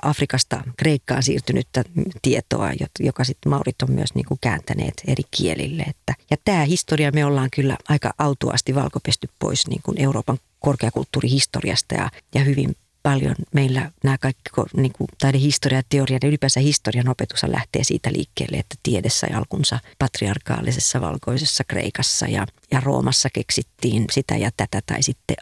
Afrikasta 0.02 0.62
Kreikkaan 0.76 1.22
siirtynyttä 1.22 1.84
tietoa, 2.22 2.70
joka 3.00 3.24
sitten 3.24 3.50
Maurit 3.50 3.82
on 3.82 3.92
myös 3.92 4.14
niin 4.14 4.26
kuin 4.26 4.38
kääntäneet 4.40 5.02
eri 5.06 5.22
kielille. 5.30 5.82
Että, 5.82 6.14
ja 6.30 6.36
tämä 6.44 6.64
historia 6.64 7.12
me 7.12 7.24
ollaan 7.24 7.48
kyllä 7.56 7.76
aika 7.88 8.14
autuasti 8.18 8.74
valkopesty 8.74 9.28
pois 9.38 9.66
niin 9.66 9.80
kuin 9.82 10.00
Euroopan 10.00 10.38
korkeakulttuurihistoriasta 10.58 11.94
ja, 11.94 12.10
ja 12.34 12.40
hyvin 12.40 12.76
paljon 13.02 13.34
meillä 13.54 13.90
nämä 14.04 14.18
kaikki 14.18 14.50
niin 14.76 14.92
kuin 14.92 15.08
taidehistoria, 15.18 15.82
teoria 15.88 16.18
ja 16.22 16.28
ylipäänsä 16.28 16.60
historian 16.60 17.08
opetus 17.08 17.42
lähtee 17.42 17.84
siitä 17.84 18.12
liikkeelle, 18.12 18.56
että 18.56 18.76
tiede 18.82 19.08
sai 19.08 19.30
alkunsa 19.30 19.80
patriarkaalisessa 19.98 21.00
valkoisessa 21.00 21.64
Kreikassa 21.64 22.26
ja, 22.26 22.46
ja 22.70 22.80
Roomassa 22.80 23.28
keksittiin 23.32 24.04
sitä 24.10 24.36
ja 24.36 24.50
tätä 24.56 24.80
tai 24.86 25.02
sitten 25.02 25.36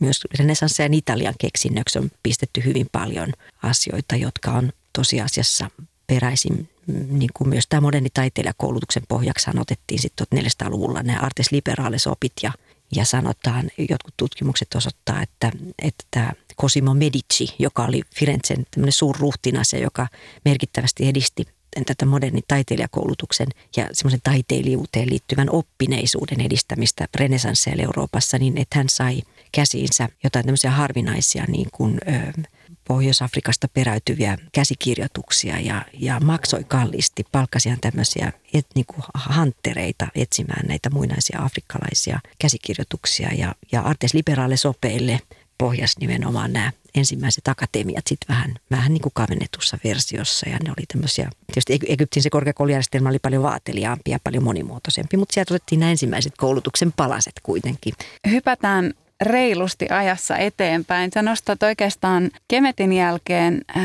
myös 0.00 0.20
renesanssia 0.38 0.86
ja 0.86 0.90
Italian 0.92 1.34
keksinnöksi 1.38 1.98
on 1.98 2.10
pistetty 2.22 2.64
hyvin 2.64 2.86
paljon 2.92 3.32
asioita, 3.62 4.16
jotka 4.16 4.50
on 4.50 4.72
tosiasiassa 4.92 5.70
peräisin 6.06 6.68
mm, 6.86 7.18
niin 7.18 7.30
kuin 7.34 7.48
myös 7.48 7.64
tämä 7.68 7.80
moderni 7.80 8.08
taiteilijakoulutuksen 8.14 9.02
pohjaksi 9.08 9.50
otettiin 9.60 10.00
sitten 10.00 10.26
1400-luvulla 10.34 11.02
nämä 11.02 11.20
artes 11.20 11.52
liberales 11.52 12.06
opit 12.06 12.32
ja, 12.42 12.52
ja 12.94 13.04
sanotaan, 13.04 13.70
jotkut 13.78 14.14
tutkimukset 14.16 14.74
osoittaa, 14.74 15.22
että, 15.22 15.52
että 15.82 16.32
Cosimo 16.60 16.94
Medici, 16.94 17.54
joka 17.58 17.84
oli 17.84 18.02
Firenzen 18.16 18.66
suurruhtinas 18.88 19.72
ja 19.72 19.78
joka 19.78 20.08
merkittävästi 20.44 21.08
edisti 21.08 21.46
tätä 21.86 22.06
modernin 22.06 22.42
taiteilijakoulutuksen 22.48 23.46
ja 23.76 23.88
semmoisen 23.92 24.20
taiteilijuuteen 24.22 25.10
liittyvän 25.10 25.50
oppineisuuden 25.50 26.40
edistämistä 26.40 27.08
renesansseilla 27.14 27.82
Euroopassa, 27.82 28.38
niin 28.38 28.58
että 28.58 28.78
hän 28.78 28.88
sai 28.88 29.22
käsiinsä 29.52 30.08
jotain 30.24 30.44
tämmöisiä 30.44 30.70
harvinaisia 30.70 31.44
niin 31.48 31.68
kuin, 31.72 31.98
ö, 32.08 32.42
Pohjois-Afrikasta 32.88 33.68
peräytyviä 33.68 34.38
käsikirjoituksia 34.52 35.60
ja, 35.60 35.84
ja 35.92 36.20
maksoi 36.20 36.64
kalliisti, 36.64 37.24
palkkasihan 37.32 37.80
tämmöisiä 37.80 38.32
et, 38.54 38.66
niin 38.74 38.86
kuin 38.86 39.02
hanttereita 39.14 40.06
etsimään 40.14 40.66
näitä 40.68 40.90
muinaisia 40.90 41.42
afrikkalaisia 41.42 42.20
käsikirjoituksia 42.38 43.28
ja, 43.34 43.54
ja 43.72 43.80
Artes 43.80 44.14
Liberale 44.14 44.56
Sopeille 44.56 45.20
pohjas 45.58 45.98
nimenomaan 46.00 46.52
nämä 46.52 46.72
ensimmäiset 46.94 47.48
akatemiat 47.48 48.06
sitten 48.06 48.34
vähän, 48.34 48.54
vähän 48.70 48.92
niin 48.92 49.02
kuin 49.02 49.12
kavennetussa 49.14 49.78
versiossa. 49.84 50.48
Ja 50.48 50.58
ne 50.64 50.70
oli 50.70 50.86
tämmöisiä, 50.92 51.30
tietysti 51.46 51.78
Egyptin 51.92 52.22
se 52.22 52.30
korkeakoulujärjestelmä 52.30 53.08
oli 53.08 53.18
paljon 53.18 53.42
vaateliaampi 53.42 54.10
ja 54.10 54.18
paljon 54.24 54.44
monimuotoisempi, 54.44 55.16
mutta 55.16 55.32
sieltä 55.32 55.54
otettiin 55.54 55.80
nämä 55.80 55.90
ensimmäiset 55.90 56.32
koulutuksen 56.36 56.92
palaset 56.92 57.34
kuitenkin. 57.42 57.94
Hypätään 58.30 58.94
reilusti 59.20 59.86
ajassa 59.90 60.36
eteenpäin. 60.36 61.10
Sä 61.14 61.22
nostat 61.22 61.62
oikeastaan 61.62 62.30
Kemetin 62.48 62.92
jälkeen 62.92 63.60
äh, 63.76 63.82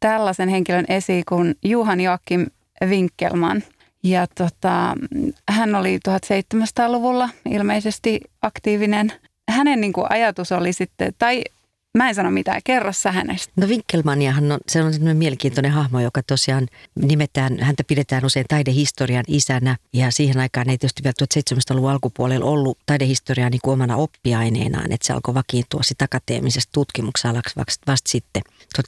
tällaisen 0.00 0.48
henkilön 0.48 0.84
esiin 0.88 1.24
kuin 1.28 1.54
Juhan 1.64 2.00
Joakim 2.00 2.46
Winkelman. 2.86 3.62
Ja 4.02 4.26
tota, 4.26 4.96
hän 5.50 5.74
oli 5.74 5.98
1700-luvulla 6.08 7.28
ilmeisesti 7.50 8.20
aktiivinen. 8.42 9.12
Hänen 9.50 9.80
niin 9.80 9.92
kuin, 9.92 10.06
ajatus 10.10 10.52
oli 10.52 10.72
sitten, 10.72 11.14
tai 11.18 11.44
Mä 11.98 12.08
en 12.08 12.14
sano 12.14 12.30
mitään, 12.30 12.60
kerro 12.64 12.92
sä 12.92 13.12
hänestä. 13.12 13.52
No 13.56 13.66
Winkelmaniahan 13.66 14.52
on, 14.52 14.58
se 14.68 14.82
on 14.82 14.92
sellainen 14.92 15.16
mielenkiintoinen 15.16 15.72
hahmo, 15.72 16.00
joka 16.00 16.22
tosiaan 16.22 16.68
nimetään, 16.94 17.58
häntä 17.60 17.84
pidetään 17.84 18.24
usein 18.24 18.46
taidehistorian 18.48 19.24
isänä. 19.28 19.76
Ja 19.92 20.10
siihen 20.10 20.38
aikaan 20.38 20.70
ei 20.70 20.78
tietysti 20.78 21.02
vielä 21.02 21.14
1700-luvun 21.24 21.90
alkupuolella 21.90 22.46
ollut 22.46 22.78
taidehistoriaa 22.86 23.50
niin 23.50 23.60
kuin 23.64 23.72
omana 23.72 23.96
oppiaineenaan, 23.96 24.92
että 24.92 25.06
se 25.06 25.12
alkoi 25.12 25.34
vakiintua 25.34 25.82
sitten 25.82 26.04
akateemisesta 26.04 26.70
tutkimuksalaksi 26.72 27.56
vasta, 27.56 27.84
vasta 27.86 28.10
sitten 28.10 28.42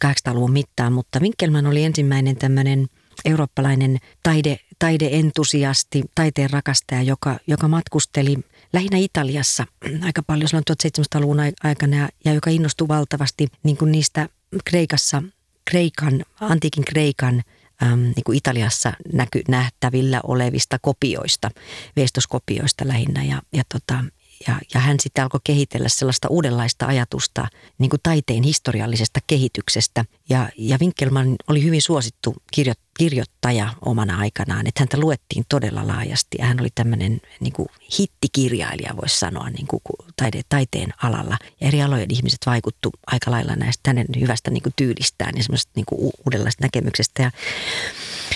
1800-luvun 0.04 0.52
mittaan. 0.52 0.92
Mutta 0.92 1.20
Winkelman 1.20 1.66
oli 1.66 1.84
ensimmäinen 1.84 2.36
tämmöinen 2.36 2.86
eurooppalainen 3.24 3.98
taide, 4.22 4.58
taideentusiasti, 4.78 6.02
taiteen 6.14 6.50
rakastaja, 6.50 7.02
joka, 7.02 7.38
joka 7.46 7.68
matkusteli 7.68 8.36
lähinnä 8.72 8.98
Italiassa. 8.98 9.66
Aika 10.06 10.22
paljon 10.22 10.48
silloin 10.48 10.64
1700-luvun 10.70 11.40
aikana 11.64 12.08
ja, 12.24 12.32
joka 12.32 12.50
innostui 12.50 12.88
valtavasti 12.88 13.46
niin 13.62 13.76
kuin 13.76 13.92
niistä 13.92 14.28
Kreikassa, 14.64 15.22
Kreikan, 15.64 16.24
antiikin 16.40 16.84
Kreikan 16.84 17.42
äm, 17.82 18.00
niin 18.00 18.24
kuin 18.26 18.38
Italiassa 18.38 18.92
näky, 19.12 19.42
nähtävillä 19.48 20.20
olevista 20.24 20.78
kopioista, 20.82 21.50
veestoskopioista 21.96 22.88
lähinnä. 22.88 23.24
Ja, 23.24 23.42
ja 23.52 23.62
tota, 23.72 24.04
ja, 24.48 24.58
ja 24.74 24.80
hän 24.80 24.96
sitten 25.00 25.22
alkoi 25.22 25.40
kehitellä 25.44 25.88
sellaista 25.88 26.28
uudenlaista 26.28 26.86
ajatusta 26.86 27.48
niin 27.78 27.90
kuin 27.90 28.00
taiteen 28.02 28.42
historiallisesta 28.42 29.20
kehityksestä. 29.26 30.04
Ja, 30.28 30.48
ja 30.58 30.78
Winkelman 30.80 31.36
oli 31.48 31.62
hyvin 31.62 31.82
suosittu 31.82 32.34
kirjo, 32.50 32.74
kirjoittaja 32.98 33.68
omana 33.84 34.18
aikanaan, 34.18 34.66
että 34.66 34.80
häntä 34.80 35.00
luettiin 35.00 35.44
todella 35.48 35.86
laajasti. 35.86 36.38
Ja 36.38 36.46
hän 36.46 36.60
oli 36.60 36.68
tämmöinen 36.74 37.20
niin 37.40 37.52
kuin 37.52 37.68
hittikirjailija, 37.98 38.96
voisi 38.96 39.18
sanoa, 39.18 39.50
niin 39.50 39.66
kuin 39.66 39.80
taide, 40.16 40.42
taiteen 40.48 40.92
alalla. 41.02 41.36
Ja 41.60 41.68
eri 41.68 41.82
alojen 41.82 42.10
ihmiset 42.14 42.40
vaikuttu 42.46 42.90
aika 43.06 43.30
lailla 43.30 43.56
näistä 43.56 43.90
hänen 43.90 44.06
hyvästä 44.20 44.50
niin 44.50 44.62
kuin 44.62 44.74
tyylistään 44.76 45.32
ja 45.36 45.42
semmoista 45.42 45.72
niin 45.76 45.86
uudenlaista 46.26 46.64
näkemyksestä. 46.64 47.22
Ja, 47.22 47.30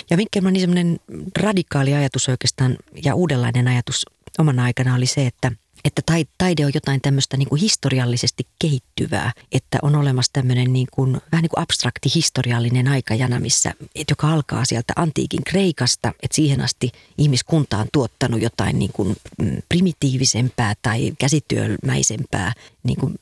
ja 0.09 0.17
Winkelmanin 0.17 0.61
semmoinen 0.61 0.99
radikaali 1.39 1.93
ajatus 1.93 2.29
oikeastaan 2.29 2.77
ja 3.03 3.15
uudenlainen 3.15 3.67
ajatus 3.67 4.05
omana 4.39 4.63
aikana 4.63 4.95
oli 4.95 5.05
se, 5.05 5.25
että– 5.27 5.51
että 5.87 6.01
taide 6.37 6.65
on 6.65 6.71
jotain 6.73 7.01
tämmöistä 7.01 7.37
niin 7.37 7.49
kuin 7.49 7.61
historiallisesti 7.61 8.47
kehittyvää, 8.59 9.31
että 9.51 9.79
on 9.81 9.95
olemassa 9.95 10.33
tämmöinen 10.33 10.73
niin 10.73 10.87
kuin, 10.91 11.21
vähän 11.31 11.41
niin 11.41 11.49
kuin 11.49 11.63
abstrakti 11.63 12.09
historiallinen 12.15 12.87
aikajana, 12.87 13.39
missä, 13.39 13.73
joka 14.09 14.29
alkaa 14.29 14.65
sieltä 14.65 14.93
antiikin 14.95 15.43
Kreikasta, 15.43 16.13
että 16.23 16.35
siihen 16.35 16.61
asti 16.61 16.91
ihmiskunta 17.17 17.77
on 17.77 17.87
tuottanut 17.91 18.41
jotain 18.41 18.79
niin 18.79 18.91
kuin 18.93 19.15
mm, 19.41 19.57
primitiivisempää 19.69 20.73
tai 20.81 21.13
käsityömäisempää 21.19 22.53
niin 22.83 22.99
kuin 22.99 23.15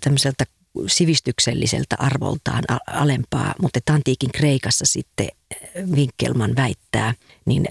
tämmöiseltä 0.00 0.44
sivistykselliseltä 0.86 1.96
arvoltaan 1.98 2.64
alempaa, 2.86 3.54
mutta 3.62 3.80
antiikin 3.92 4.30
Kreikassa 4.32 4.84
sitten 4.86 5.28
Winkelman 5.90 6.56
väittää, 6.56 7.14
niin 7.44 7.68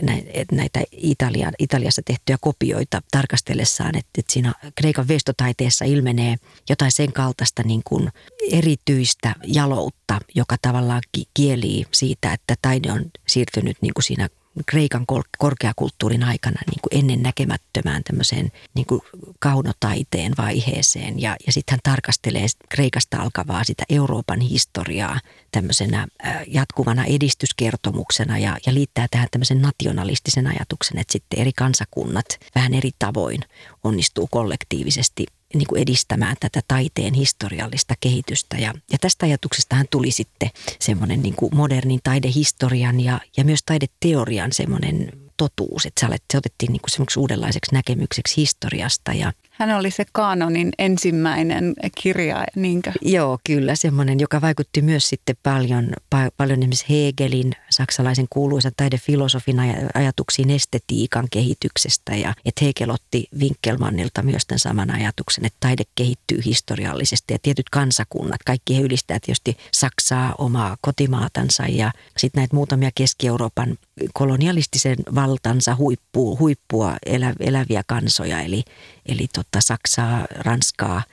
näitä 0.51 0.83
Italian, 0.91 1.53
Italiassa 1.60 2.01
tehtyjä 2.05 2.38
kopioita 2.41 3.01
tarkastellessaan, 3.12 3.97
että, 3.97 4.12
että 4.17 4.33
siinä 4.33 4.53
Kreikan 4.75 5.07
vestotaiteessa 5.07 5.86
ilmenee 5.86 6.36
jotain 6.69 6.91
sen 6.91 7.13
kaltaista 7.13 7.63
niin 7.63 7.81
kuin 7.86 8.10
erityistä 8.51 9.36
jaloutta, 9.43 10.19
joka 10.36 10.55
tavallaan 10.62 11.01
kielii 11.33 11.86
siitä, 11.91 12.33
että 12.33 12.55
taide 12.62 12.91
on 12.91 13.05
siirtynyt 13.27 13.77
niin 13.81 13.93
kuin 13.93 14.03
siinä 14.03 14.29
Kreikan 14.65 15.06
korkeakulttuurin 15.38 16.24
aikana 16.24 16.62
niin 16.67 16.82
kuin 16.82 17.00
ennen 17.00 17.24
näkemättömään 17.24 18.04
tämmöiseen 18.04 18.52
niin 18.74 18.86
kuin 18.86 19.02
kaunotaiteen 19.39 20.34
vaiheeseen. 20.38 21.22
Ja, 21.22 21.36
ja 21.46 21.52
sitten 21.52 21.74
hän 21.74 21.80
tarkastelee 21.84 22.46
Kreikasta 22.70 23.17
alkavaa 23.22 23.63
sitä 23.63 23.84
Euroopan 23.89 24.39
historiaa 24.39 25.20
tämmöisenä 25.52 26.08
jatkuvana 26.48 27.06
edistyskertomuksena 27.06 28.38
ja, 28.38 28.58
ja 28.65 28.74
liittää 28.74 29.08
tähän 29.12 29.28
tämmöisen 29.32 29.62
nationalistisen 29.62 30.48
ajatuksen, 30.48 30.98
että 30.98 31.12
sitten 31.12 31.39
eri 31.39 31.52
kansakunnat 31.54 32.26
vähän 32.56 32.74
eri 32.74 32.91
tavoin 33.00 33.41
onnistuu 33.84 34.28
kollektiivisesti 34.32 35.26
niin 35.53 35.67
kuin 35.67 35.81
edistämään 35.81 36.36
tätä 36.39 36.62
taiteen 36.67 37.13
historiallista 37.13 37.93
kehitystä. 37.99 38.57
Ja, 38.57 38.73
ja 38.91 38.97
tästä 39.01 39.25
ajatuksestahan 39.25 39.86
tuli 39.91 40.12
sitten 40.12 40.49
semmoinen 40.79 41.21
niin 41.21 41.36
kuin 41.36 41.55
modernin 41.55 41.99
taidehistorian 42.03 42.99
ja, 42.99 43.19
ja 43.38 43.43
myös 43.43 43.60
taideteorian 43.65 44.51
semmoinen 44.51 45.12
totuus, 45.38 45.86
että 45.86 46.07
se 46.31 46.38
otettiin 46.38 46.71
niin 46.73 46.81
kuin 46.81 47.21
uudenlaiseksi 47.21 47.73
näkemykseksi 47.73 48.38
historiasta 48.38 49.13
ja, 49.13 49.33
hän 49.58 49.78
oli 49.78 49.91
se 49.91 50.06
kanonin 50.12 50.72
ensimmäinen 50.80 51.74
kirja, 52.02 52.46
niinkö? 52.56 52.91
Joo, 53.02 53.39
kyllä, 53.43 53.76
semmoinen, 53.76 54.20
joka 54.20 54.41
vaikutti 54.41 54.82
myös 54.82 55.10
sitten 55.10 55.36
paljon, 55.43 55.88
pa- 56.15 56.32
paljon 56.38 56.60
esimerkiksi 56.60 56.86
Hegelin, 56.89 57.52
saksalaisen 57.70 58.26
kuuluisan 58.30 58.72
taidefilosofin 58.78 59.58
aj- 59.58 59.89
ajatuksiin 59.93 60.50
estetiikan 60.50 61.28
kehityksestä. 61.32 62.15
Ja 62.15 62.34
että 62.46 62.65
Hegel 62.65 62.89
otti 62.89 63.28
Winkelmannilta 63.39 64.24
myös 64.24 64.46
tämän 64.46 64.60
saman 64.60 64.91
ajatuksen, 64.91 65.46
että 65.46 65.58
taide 65.60 65.84
kehittyy 65.96 66.39
historiallisesti 66.46 67.34
ja 67.34 67.39
tietyt 67.41 67.70
kansakunnat, 67.70 68.43
kaikki 68.46 68.78
he 68.78 68.82
ylistää 68.82 69.20
tietysti 69.20 69.58
Saksaa, 69.74 70.36
omaa 70.38 70.78
kotimaatansa 70.82 71.63
ja 71.63 71.91
sitten 72.17 72.39
näitä 72.39 72.56
muutamia 72.56 72.89
Keski-Euroopan 72.96 73.78
kolonialistisen 74.13 74.98
valtansa 75.15 75.76
huippu, 75.76 76.39
huippua 76.39 76.96
elä, 77.06 77.34
eläviä 77.39 77.84
kansoja, 77.88 78.41
eli, 78.41 78.63
eli 79.08 79.28
tota 79.34 79.62
Saksaa, 79.62 80.26
Ranskaa, 80.36 81.04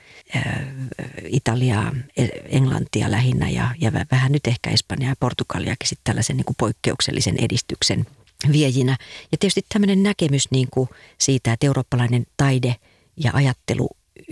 Italiaa, 1.27 1.91
e, 2.17 2.27
Englantia 2.49 3.11
lähinnä 3.11 3.49
ja, 3.49 3.69
ja 3.81 3.91
vähän 4.11 4.31
nyt 4.31 4.47
ehkä 4.47 4.69
Espanjaa 4.69 5.11
ja 5.11 5.15
Portugaliakin 5.19 5.89
sitten 5.89 6.03
tällaisen 6.03 6.37
niin 6.37 6.45
kuin 6.45 6.55
poikkeuksellisen 6.59 7.35
edistyksen 7.39 8.05
viejinä. 8.51 8.97
Ja 9.31 9.37
tietysti 9.37 9.65
tämmöinen 9.73 10.03
näkemys 10.03 10.51
niin 10.51 10.67
kuin 10.71 10.89
siitä, 11.17 11.53
että 11.53 11.65
eurooppalainen 11.65 12.25
taide 12.37 12.75
ja 13.17 13.31
ajattelu 13.33 13.89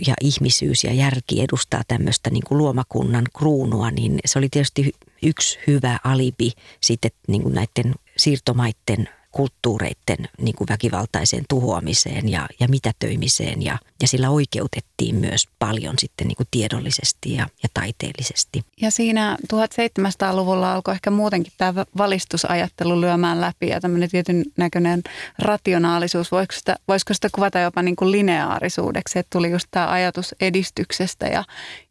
ja 0.08 0.14
ihmisyys 0.22 0.84
ja 0.84 0.94
järki 0.94 1.42
edustaa 1.42 1.82
tämmöistä 1.88 2.30
niin 2.30 2.44
kuin 2.48 2.58
luomakunnan 2.58 3.26
kruunua, 3.38 3.92
niin 3.92 4.20
se 4.26 4.40
oli 4.40 4.50
tietysti 4.50 4.92
yksi 5.24 5.60
hyvä 5.68 6.00
alibi 6.04 6.52
sitten 6.82 7.12
niin 7.28 7.42
kuin 7.42 7.56
näiden 7.56 7.96
siirtomaiden 8.18 9.10
kulttuureiden 9.34 10.30
niin 10.42 10.56
kuin 10.56 10.68
väkivaltaiseen 10.70 11.44
tuhoamiseen 11.50 12.30
ja, 12.30 12.48
ja 12.60 12.68
mitätöimiseen 12.68 13.62
ja, 13.62 13.78
ja 14.02 14.08
sillä 14.08 14.30
oikeutettiin 14.30 15.16
myös 15.16 15.48
paljon 15.60 15.96
sitten 16.00 16.28
niin 16.28 16.36
kuin 16.36 16.48
tiedollisesti 16.52 17.34
ja, 17.34 17.48
ja 17.64 17.70
taiteellisesti. 17.74 18.62
Ja 18.82 18.92
siinä 18.92 19.38
1700-luvulla 19.54 20.74
alkoi 20.74 20.94
ehkä 20.94 21.12
muutenkin 21.12 21.54
tämä 21.58 21.86
valistusajattelu 21.98 23.02
lyömään 23.02 23.42
läpi 23.42 23.68
ja 23.68 23.82
tämmöinen 23.82 24.10
tietyn 24.10 24.44
näköinen 24.58 25.02
rationaalisuus. 25.40 26.32
Voisiko 26.32 26.54
sitä, 26.56 26.76
voisiko 26.88 27.14
sitä 27.14 27.30
kuvata 27.36 27.60
jopa 27.60 27.82
niin 27.82 27.96
kuin 27.96 28.12
lineaarisuudeksi, 28.12 29.20
että 29.20 29.30
tuli 29.38 29.52
just 29.52 29.68
tämä 29.72 29.92
ajatus 29.92 30.36
edistyksestä 30.42 31.28
ja 31.28 31.44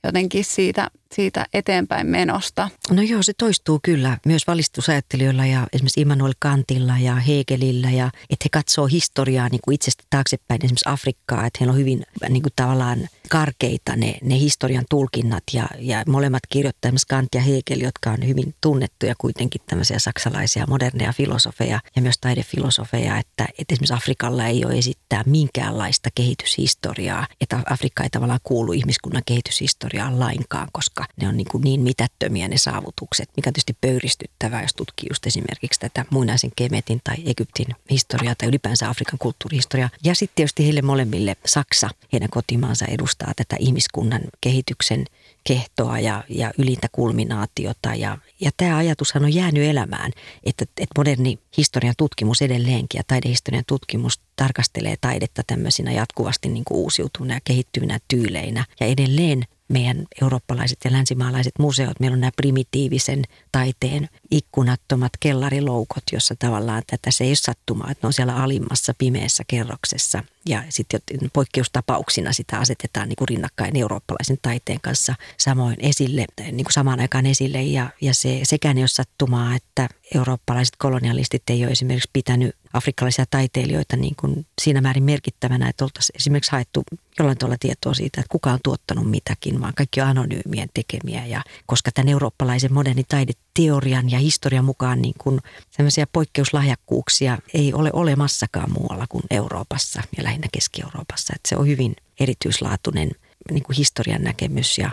jotenkin 0.04 0.44
siitä 0.44 0.90
siitä 1.14 1.46
eteenpäin 1.54 2.06
menosta? 2.06 2.70
No 2.90 3.02
joo, 3.02 3.22
se 3.22 3.32
toistuu 3.38 3.80
kyllä 3.82 4.18
myös 4.26 4.46
valistusajattelijoilla 4.46 5.46
ja 5.46 5.66
esimerkiksi 5.72 6.00
Immanuel 6.00 6.32
Kantilla 6.38 6.98
ja 6.98 7.14
Hegelillä 7.14 7.90
ja 7.90 8.10
että 8.30 8.44
he 8.44 8.48
katsoo 8.52 8.86
historiaa 8.86 9.48
niin 9.48 9.60
kuin 9.64 9.74
itsestä 9.74 10.04
taaksepäin 10.10 10.64
esimerkiksi 10.64 10.88
Afrikkaa, 10.88 11.46
että 11.46 11.56
heillä 11.60 11.72
on 11.72 11.78
hyvin 11.78 12.02
niin 12.28 12.42
kuin 12.42 12.52
tavallaan 12.56 13.08
karkeita 13.28 13.96
ne, 13.96 14.14
ne 14.22 14.38
historian 14.38 14.84
tulkinnat 14.90 15.42
ja, 15.52 15.68
ja 15.78 16.02
molemmat 16.08 16.42
kirjoittaa 16.48 16.88
esimerkiksi 16.88 17.06
Kant 17.08 17.28
ja 17.34 17.40
Hegel, 17.40 17.80
jotka 17.80 18.10
on 18.10 18.26
hyvin 18.28 18.54
tunnettuja 18.60 19.14
kuitenkin 19.18 19.60
tämmöisiä 19.66 19.98
saksalaisia 19.98 20.66
moderneja 20.68 21.12
filosofeja 21.12 21.80
ja 21.96 22.02
myös 22.02 22.18
taidefilosofeja, 22.20 23.18
että, 23.18 23.48
että 23.58 23.74
esimerkiksi 23.74 23.94
Afrikalla 23.94 24.46
ei 24.46 24.64
ole 24.64 24.78
esittää 24.78 25.22
minkäänlaista 25.26 26.08
kehityshistoriaa, 26.14 27.26
että 27.40 27.62
Afrikka 27.70 28.02
ei 28.02 28.10
tavallaan 28.10 28.40
kuulu 28.42 28.72
ihmiskunnan 28.72 29.22
kehityshistoriaan 29.26 30.20
lainkaan, 30.20 30.68
koska 31.02 31.22
ne 31.22 31.28
on 31.28 31.36
niin, 31.36 31.48
kuin 31.50 31.64
niin 31.64 31.80
mitättömiä 31.80 32.48
ne 32.48 32.58
saavutukset, 32.58 33.30
mikä 33.36 33.50
on 33.50 33.52
tietysti 33.52 33.76
pöyristyttävää, 33.80 34.62
jos 34.62 34.74
tutkii 34.74 35.06
just 35.10 35.26
esimerkiksi 35.26 35.80
tätä 35.80 36.04
muinaisen 36.10 36.50
Kemetin 36.56 37.00
tai 37.04 37.16
Egyptin 37.26 37.66
historiaa 37.90 38.34
tai 38.34 38.48
ylipäänsä 38.48 38.88
Afrikan 38.88 39.18
kulttuurihistoriaa. 39.18 39.90
Ja 40.04 40.14
sitten 40.14 40.36
tietysti 40.36 40.64
heille 40.64 40.82
molemmille 40.82 41.36
Saksa, 41.46 41.88
heidän 42.12 42.30
kotimaansa 42.30 42.84
edustaa 42.86 43.32
tätä 43.36 43.56
ihmiskunnan 43.58 44.20
kehityksen 44.40 45.04
kehtoa 45.44 45.98
ja, 45.98 46.24
ja 46.28 46.52
ylintä 46.58 46.88
kulminaatiota. 46.92 47.94
Ja, 47.94 48.18
ja 48.40 48.50
tämä 48.56 48.76
ajatushan 48.76 49.24
on 49.24 49.34
jäänyt 49.34 49.64
elämään, 49.64 50.12
että, 50.44 50.64
että 50.64 50.94
moderni 50.96 51.38
historian 51.56 51.94
tutkimus 51.98 52.42
edelleenkin 52.42 52.98
ja 52.98 53.02
taidehistorian 53.06 53.64
tutkimus 53.66 54.20
tarkastelee 54.36 54.96
taidetta 55.00 55.42
tämmöisinä 55.46 55.92
jatkuvasti 55.92 56.48
niin 56.48 56.64
kuin 56.64 56.78
uusiutuvina 56.78 57.34
ja 57.34 57.40
kehittyvinä 57.44 57.98
tyyleinä. 58.08 58.64
Ja 58.80 58.86
edelleen 58.86 59.44
meidän 59.72 60.06
eurooppalaiset 60.22 60.78
ja 60.84 60.92
länsimaalaiset 60.92 61.52
museot, 61.58 62.00
meillä 62.00 62.14
on 62.14 62.20
nämä 62.20 62.30
primitiivisen 62.36 63.22
taiteen 63.52 64.08
ikkunattomat 64.30 65.12
kellariloukot, 65.20 66.02
jossa 66.12 66.34
tavallaan 66.38 66.82
tätä 66.86 67.10
se 67.10 67.24
ei 67.24 67.30
ole 67.30 67.36
sattumaa, 67.36 67.90
että 67.90 68.04
ne 68.04 68.06
on 68.06 68.12
siellä 68.12 68.36
alimmassa 68.36 68.94
pimeässä 68.98 69.44
kerroksessa. 69.46 70.24
Ja 70.48 70.62
sitten 70.68 71.00
poikkeustapauksina 71.32 72.32
sitä 72.32 72.58
asetetaan 72.58 73.08
niin 73.08 73.16
kuin 73.16 73.28
rinnakkain 73.28 73.76
eurooppalaisen 73.76 74.38
taiteen 74.42 74.80
kanssa 74.80 75.14
samoin 75.36 75.76
esille, 75.78 76.24
niin 76.40 76.64
kuin 76.64 76.72
samaan 76.72 77.00
aikaan 77.00 77.26
esille. 77.26 77.62
Ja, 77.62 77.90
ja 78.00 78.14
se, 78.14 78.40
sekään 78.42 78.78
ei 78.78 78.82
ole 78.82 78.88
sattumaa, 78.88 79.54
että 79.54 79.88
eurooppalaiset 80.14 80.76
kolonialistit 80.76 81.42
ei 81.50 81.64
ole 81.64 81.72
esimerkiksi 81.72 82.10
pitänyt 82.12 82.56
afrikkalaisia 82.72 83.24
taiteilijoita 83.30 83.96
niin 83.96 84.14
kuin 84.16 84.46
siinä 84.60 84.80
määrin 84.80 85.04
merkittävänä, 85.04 85.68
että 85.68 85.84
oltaisiin 85.84 86.16
esimerkiksi 86.16 86.52
haettu 86.52 86.82
jollain 87.18 87.38
tavalla 87.38 87.56
tietoa 87.60 87.94
siitä, 87.94 88.20
että 88.20 88.32
kuka 88.32 88.52
on 88.52 88.58
tuottanut 88.64 89.10
mitäkin, 89.10 89.60
vaan 89.60 89.74
kaikki 89.74 90.00
on 90.00 90.08
anonyymien 90.08 90.68
tekemiä. 90.74 91.26
Ja 91.26 91.42
koska 91.66 91.90
tämän 91.92 92.08
eurooppalaisen 92.08 92.72
modernin 92.72 93.04
taideteorian 93.08 94.10
ja 94.10 94.18
historian 94.18 94.64
mukaan 94.64 95.02
niin 95.02 95.14
kuin 95.18 95.40
sellaisia 95.70 96.06
poikkeuslahjakkuuksia 96.12 97.38
ei 97.54 97.74
ole 97.74 97.90
olemassakaan 97.92 98.72
muualla 98.72 99.06
kuin 99.08 99.24
Euroopassa 99.30 100.02
ja 100.16 100.24
lähinnä 100.24 100.48
Keski-Euroopassa. 100.52 101.32
Että 101.36 101.48
se 101.48 101.56
on 101.56 101.66
hyvin 101.66 101.96
erityislaatuinen 102.20 103.10
niin 103.50 103.62
kuin 103.62 103.76
historian 103.76 104.22
näkemys 104.22 104.78
ja 104.78 104.90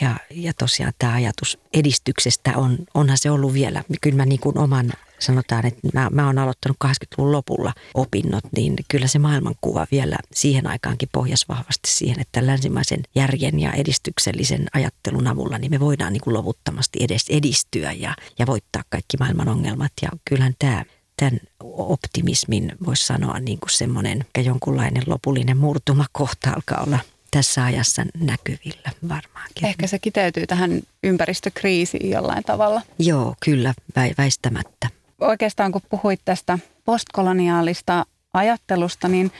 ja, 0.00 0.16
ja 0.30 0.52
tosiaan 0.58 0.92
tämä 0.98 1.12
ajatus 1.12 1.58
edistyksestä 1.72 2.52
on, 2.56 2.78
onhan 2.94 3.18
se 3.18 3.30
ollut 3.30 3.54
vielä, 3.54 3.84
kyllä 4.00 4.16
mä 4.16 4.26
niin 4.26 4.40
kuin 4.40 4.58
oman 4.58 4.92
sanotaan, 5.22 5.66
että 5.66 5.88
mä, 5.94 6.08
mä 6.12 6.26
oon 6.26 6.38
aloittanut 6.38 6.76
80-luvun 6.84 7.32
lopulla 7.32 7.72
opinnot, 7.94 8.44
niin 8.56 8.76
kyllä 8.88 9.06
se 9.06 9.18
maailmankuva 9.18 9.86
vielä 9.90 10.16
siihen 10.34 10.66
aikaankin 10.66 11.08
pohjas 11.12 11.48
vahvasti 11.48 11.90
siihen, 11.90 12.20
että 12.20 12.46
länsimaisen 12.46 13.00
järjen 13.14 13.60
ja 13.60 13.72
edistyksellisen 13.72 14.66
ajattelun 14.72 15.26
avulla 15.26 15.58
niin 15.58 15.70
me 15.70 15.80
voidaan 15.80 16.12
niin 16.12 16.20
kuin 16.20 16.34
loputtomasti 16.34 16.98
edes 17.02 17.24
edistyä 17.28 17.92
ja, 17.92 18.16
ja 18.38 18.46
voittaa 18.46 18.82
kaikki 18.90 19.16
maailman 19.20 19.48
ongelmat. 19.48 19.92
Ja 20.02 20.08
kyllähän 20.24 20.54
tämä 20.58 20.84
tämän 21.16 21.40
optimismin 21.62 22.72
voisi 22.86 23.06
sanoa 23.06 23.38
niin 23.38 23.58
kuin 23.58 23.70
semmoinen 23.70 24.24
jonkunlainen 24.44 25.02
lopullinen 25.06 25.56
murtumakohta 25.56 26.50
alkaa 26.50 26.84
olla 26.86 26.98
tässä 27.30 27.64
ajassa 27.64 28.04
näkyvillä 28.20 28.90
varmaankin. 29.08 29.64
Ehkä 29.66 29.86
se 29.86 29.98
kiteytyy 29.98 30.46
tähän 30.46 30.82
ympäristökriisiin 31.02 32.10
jollain 32.10 32.44
tavalla. 32.44 32.82
Joo, 32.98 33.34
kyllä, 33.44 33.74
väistämättä 34.18 34.88
oikeastaan 35.22 35.72
kun 35.72 35.82
puhuit 35.88 36.20
tästä 36.24 36.58
postkoloniaalista 36.84 38.06
ajattelusta, 38.34 39.08
niin 39.08 39.32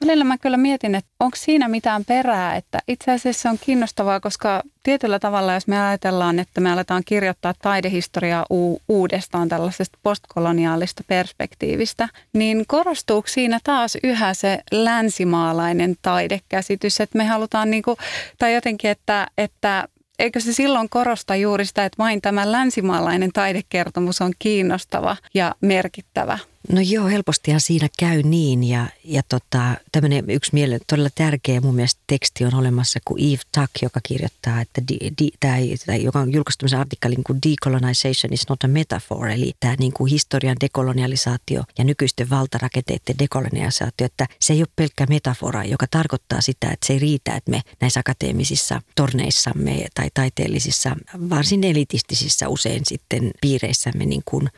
välillä 0.00 0.24
mä 0.24 0.38
kyllä 0.38 0.56
mietin, 0.56 0.94
että 0.94 1.10
onko 1.20 1.36
siinä 1.36 1.68
mitään 1.68 2.04
perää, 2.04 2.56
että 2.56 2.78
itse 2.88 3.12
asiassa 3.12 3.42
se 3.42 3.48
on 3.48 3.58
kiinnostavaa, 3.60 4.20
koska 4.20 4.62
tietyllä 4.82 5.18
tavalla, 5.18 5.54
jos 5.54 5.66
me 5.66 5.80
ajatellaan, 5.88 6.38
että 6.38 6.60
me 6.60 6.72
aletaan 6.72 7.02
kirjoittaa 7.04 7.54
taidehistoriaa 7.62 8.46
u- 8.52 8.82
uudestaan 8.88 9.48
tällaisesta 9.48 9.98
postkoloniaalista 10.02 11.04
perspektiivistä, 11.06 12.08
niin 12.32 12.64
korostuuko 12.66 13.28
siinä 13.28 13.60
taas 13.64 13.98
yhä 14.04 14.34
se 14.34 14.58
länsimaalainen 14.72 15.94
taidekäsitys, 16.02 17.00
että 17.00 17.18
me 17.18 17.24
halutaan 17.24 17.70
niin 17.70 17.82
kuin, 17.82 17.96
tai 18.38 18.54
jotenkin, 18.54 18.90
että, 18.90 19.26
että 19.38 19.88
eikö 20.18 20.40
se 20.40 20.52
silloin 20.52 20.88
korosta 20.88 21.36
juuri 21.36 21.64
sitä, 21.64 21.84
että 21.84 21.98
vain 21.98 22.22
tämä 22.22 22.52
länsimaalainen 22.52 23.32
taidekertomus 23.32 24.20
on 24.20 24.32
kiinnostava 24.38 25.16
ja 25.34 25.54
merkittävä? 25.60 26.38
No 26.72 26.80
joo, 26.80 27.06
helpostihan 27.06 27.60
siinä 27.60 27.88
käy 27.98 28.22
niin 28.22 28.64
ja, 28.64 28.86
ja 29.04 29.22
tota, 29.28 29.74
tämmöinen 29.92 30.30
yksi 30.30 30.50
miele, 30.52 30.78
todella 30.86 31.08
tärkeä 31.14 31.60
mun 31.60 31.74
mielestä 31.74 32.00
teksti 32.06 32.44
on 32.44 32.54
olemassa 32.54 32.98
kuin 33.04 33.24
Eve 33.24 33.42
Tuck, 33.54 33.82
joka 33.82 34.00
kirjoittaa, 34.02 34.60
että 34.60 34.82
di, 34.88 34.98
di, 35.18 35.30
tai, 35.40 35.74
tai, 35.86 36.02
joka 36.02 36.20
on 36.20 36.32
julkaistu 36.32 36.60
tämmöisen 36.60 36.80
artikkelin 36.80 37.24
kuin 37.24 37.38
Decolonization 37.46 38.32
is 38.32 38.48
not 38.48 38.64
a 38.64 38.68
metaphor, 38.68 39.28
eli 39.28 39.52
tämä 39.60 39.74
niin 39.78 39.92
kuin 39.92 40.10
historian 40.10 40.56
dekolonialisaatio 40.60 41.62
ja 41.78 41.84
nykyisten 41.84 42.30
valtarakenteiden 42.30 43.18
dekolonialisaatio, 43.18 44.06
että 44.06 44.26
se 44.40 44.52
ei 44.52 44.60
ole 44.60 44.68
pelkkä 44.76 45.06
metafora, 45.06 45.64
joka 45.64 45.86
tarkoittaa 45.90 46.40
sitä, 46.40 46.70
että 46.70 46.86
se 46.86 46.92
ei 46.92 46.98
riitä, 46.98 47.36
että 47.36 47.50
me 47.50 47.60
näissä 47.80 48.00
akateemisissa 48.00 48.82
torneissamme 48.96 49.86
tai 49.94 50.08
taiteellisissa, 50.14 50.96
varsin 51.30 51.64
elitistisissä 51.64 52.48
usein 52.48 52.82
sitten 52.84 53.30
piireissämme 53.40 54.06
niin 54.06 54.22
kuin 54.24 54.48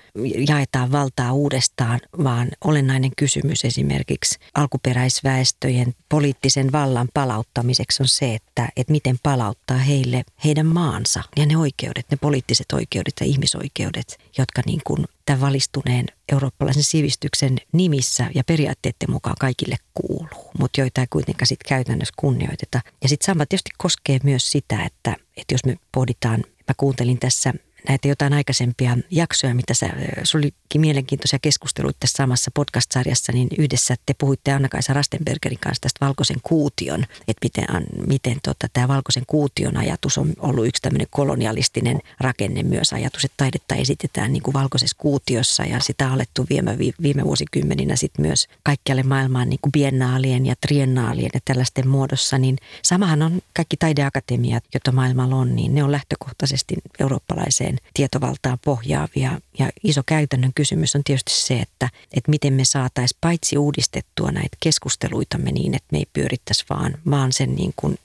jaetaan 0.49 0.93
valtaa 0.93 1.33
uudestaan, 1.33 1.98
vaan, 2.19 2.25
vaan 2.25 2.49
olennainen 2.65 3.11
kysymys 3.17 3.65
esimerkiksi 3.65 4.39
alkuperäisväestöjen 4.55 5.95
poliittisen 6.09 6.73
vallan 6.73 7.09
palauttamiseksi 7.15 8.03
on 8.03 8.09
se, 8.09 8.35
että, 8.35 8.69
että 8.77 8.93
miten 8.93 9.17
palauttaa 9.23 9.77
heille 9.77 10.25
heidän 10.45 10.67
maansa 10.67 11.23
ja 11.37 11.47
ne 11.47 11.57
oikeudet, 11.57 12.07
ne 12.11 12.17
poliittiset 12.21 12.73
oikeudet 12.73 13.15
ja 13.21 13.27
ihmisoikeudet, 13.27 14.19
jotka 14.39 14.63
niin 14.67 14.81
kuin 14.85 15.05
tämän 15.27 15.41
valistuneen 15.41 16.07
eurooppalaisen 16.33 16.83
sivistyksen 16.83 17.57
nimissä 17.73 18.31
ja 18.35 18.45
periaatteiden 18.45 19.11
mukaan 19.11 19.37
kaikille 19.41 19.77
kuuluu, 19.95 20.51
mutta 20.59 20.81
joita 20.81 21.01
ei 21.01 21.07
kuitenkaan 21.11 21.47
sitten 21.47 21.69
käytännössä 21.69 22.15
kunnioiteta. 22.17 22.81
Ja 23.03 23.09
sitten 23.09 23.27
sama 23.27 23.47
tietysti 23.47 23.71
koskee 23.79 24.19
myös 24.23 24.51
sitä, 24.51 24.85
että, 24.85 25.17
että 25.37 25.55
jos 25.55 25.65
me 25.65 25.77
pohditaan, 25.93 26.45
mä 26.69 26.75
kuuntelin 26.77 27.19
tässä 27.19 27.55
näitä 27.89 28.09
jotain 28.09 28.33
aikaisempia 28.33 28.97
jaksoja, 29.11 29.55
mitä 29.55 29.75
sä, 29.75 29.91
sulla 30.25 30.45
olikin 30.45 30.81
mielenkiintoisia 30.81 31.39
keskusteluita 31.39 31.97
tässä 32.01 32.17
samassa 32.17 32.51
podcast-sarjassa, 32.55 33.33
niin 33.33 33.49
yhdessä 33.59 33.97
te 34.07 34.15
puhuitte 34.19 34.53
Anna-Kaisa 34.53 34.93
Rastenbergerin 34.93 35.59
kanssa 35.59 35.81
tästä 35.81 36.07
valkoisen 36.07 36.37
kuution, 36.43 37.05
että 37.29 37.41
miten, 37.43 37.65
miten 38.07 38.37
tota, 38.43 38.67
tämä 38.73 38.89
valkoisen 38.89 39.23
kuution 39.27 39.77
ajatus 39.77 40.19
on 40.19 40.33
ollut 40.39 40.67
yksi 40.67 40.83
tämmöinen 40.83 41.07
kolonialistinen 41.11 42.01
rakenne 42.21 42.63
myös 42.63 42.93
ajatus, 42.93 43.25
että 43.25 43.35
taidetta 43.37 43.75
esitetään 43.75 44.33
niin 44.33 44.43
kuin 44.43 44.55
valkoisessa 44.55 44.97
kuutiossa 45.01 45.65
ja 45.65 45.81
sitä 45.81 46.07
on 46.07 46.13
alettu 46.13 46.47
viime, 46.51 46.79
viime 47.03 47.25
vuosikymmeninä 47.25 47.97
sitten 47.97 48.27
myös 48.27 48.49
kaikkialle 48.63 49.03
maailmaan 49.03 49.49
niin 49.49 49.61
kuin 49.63 49.73
biennaalien 49.73 50.47
ja 50.47 50.55
triennaalien 50.61 51.31
ja 51.35 51.41
tällaisten 51.45 51.89
muodossa, 51.89 52.39
niin 52.39 52.57
samahan 52.83 53.23
on 53.23 53.41
kaikki 53.57 53.77
taideakatemiat, 53.77 54.65
joita 54.75 54.93
maailmalla 54.93 55.37
on, 55.37 55.57
niin 55.57 55.75
ne 55.75 55.85
on 55.85 55.93
lähtökohtaisesti 55.93 56.75
eurooppalaiseen 57.01 57.68
tietovaltaan 57.95 58.59
pohjaavia. 58.65 59.41
Ja 59.59 59.71
iso 59.85 60.03
käytännön 60.07 60.53
kysymys 60.55 60.97
on 60.97 61.05
tietysti 61.05 61.33
se, 61.33 61.61
että, 61.61 61.89
että 62.13 62.31
miten 62.31 62.53
me 62.53 62.65
saataisiin 62.65 63.19
paitsi 63.21 63.59
uudistettua 63.59 64.31
näitä 64.31 64.57
keskusteluitamme 64.61 65.53
niin, 65.53 65.75
että 65.75 65.89
me 65.93 65.99
ei 65.99 66.07
pyörittäisi 66.13 66.65
vaan, 66.71 66.95
vaan 67.11 67.33
sen 67.33 67.55
niin 67.55 67.73
kuin 67.77 67.99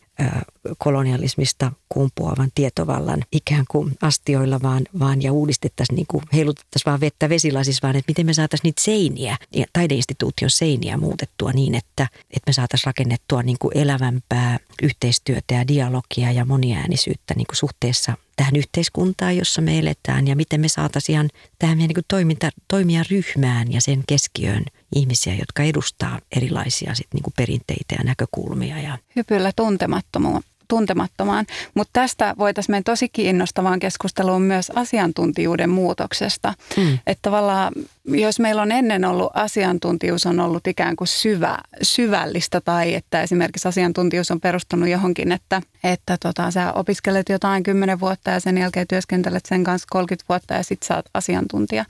kolonialismista 0.78 1.72
kumpuavan 1.90 2.50
tietovallan 2.56 3.24
ikään 3.32 3.66
kuin 3.70 3.98
astioilla 4.02 4.62
vaan, 4.62 4.84
vaan 5.00 5.22
ja 5.22 5.34
uudistettaisiin, 5.34 5.96
niin 5.96 6.08
kuin 6.08 6.24
heilutettaisiin 6.34 6.90
vaan 6.92 7.00
vettä 7.00 7.30
vesilasissa, 7.30 7.88
vaan 7.88 7.96
että 7.96 8.10
miten 8.10 8.26
me 8.26 8.34
saataisiin 8.34 8.68
niitä 8.68 8.82
seiniä, 8.82 9.38
taideinstituution 9.74 10.50
seiniä 10.50 10.98
muutettua 10.98 11.52
niin, 11.52 11.76
että, 11.76 12.08
että 12.30 12.50
me 12.50 12.54
saataisiin 12.54 12.86
rakennettua 12.86 13.44
niin 13.44 13.58
kuin 13.60 13.78
elävämpää 13.78 14.60
yhteistyötä 14.82 15.54
ja 15.54 15.68
dialogia 15.68 16.32
ja 16.32 16.46
moniäänisyyttä 16.46 17.34
niin 17.38 17.48
kuin 17.48 17.58
suhteessa 17.58 18.14
tähän 18.36 18.56
yhteiskuntaan, 18.56 19.38
jossa 19.38 19.62
me 19.62 19.80
eletään 19.80 20.28
ja 20.28 20.36
miten 20.36 20.62
me 20.62 20.68
saataisiin 20.68 21.14
ihan 21.14 21.30
tähän 21.60 21.78
meidän 21.78 21.94
niin 21.96 22.06
toiminta, 22.08 22.50
toimia 22.68 23.04
ryhmään 23.12 23.74
ja 23.74 23.82
sen 23.82 24.04
keskiöön 24.08 24.66
ihmisiä, 24.96 25.36
jotka 25.36 25.64
edustaa 25.64 26.20
erilaisia 26.36 26.96
sit 26.96 27.08
niin 27.14 27.24
kuin 27.24 27.34
perinteitä 27.38 27.96
ja 27.98 28.04
näkökulmia. 28.04 28.80
Ja... 28.80 28.98
Hypyllä 29.16 29.52
tuntemattomuuteen 29.56 30.54
tuntemattomaan. 30.68 31.46
Mutta 31.74 31.90
tästä 31.94 32.36
voitaisiin 32.38 32.74
mennä 32.74 32.84
tosi 32.84 33.10
kiinnostavaan 33.10 33.80
keskusteluun 33.80 34.42
myös 34.42 34.72
asiantuntijuuden 34.76 35.70
muutoksesta. 35.70 36.54
Mm. 36.78 37.00
Että 37.08 37.22
tavallaan, 37.22 37.74
jos 38.06 38.40
meillä 38.40 38.62
on 38.62 38.72
ennen 38.72 39.06
ollut 39.06 39.32
asiantuntijuus 39.34 40.26
on 40.26 40.40
ollut 40.40 40.68
ikään 40.68 40.96
kuin 40.96 41.08
syvä, 41.08 41.58
syvällistä 41.82 42.62
tai 42.62 42.94
että 42.96 43.22
esimerkiksi 43.22 43.68
asiantuntijuus 43.68 44.32
on 44.32 44.42
perustunut 44.42 44.90
johonkin, 44.90 45.32
että, 45.32 45.62
että 45.84 46.18
tota, 46.20 46.52
sä 46.52 46.74
opiskelet 46.74 47.30
jotain 47.30 47.64
10 47.64 48.00
vuotta 48.00 48.32
ja 48.32 48.40
sen 48.40 48.58
jälkeen 48.58 48.88
työskentelet 48.88 49.46
sen 49.46 49.64
kanssa 49.64 49.88
30 49.92 50.26
vuotta 50.30 50.54
ja 50.54 50.64
sitten 50.64 50.88
saat 50.88 51.06
asiantuntija. 51.14 51.86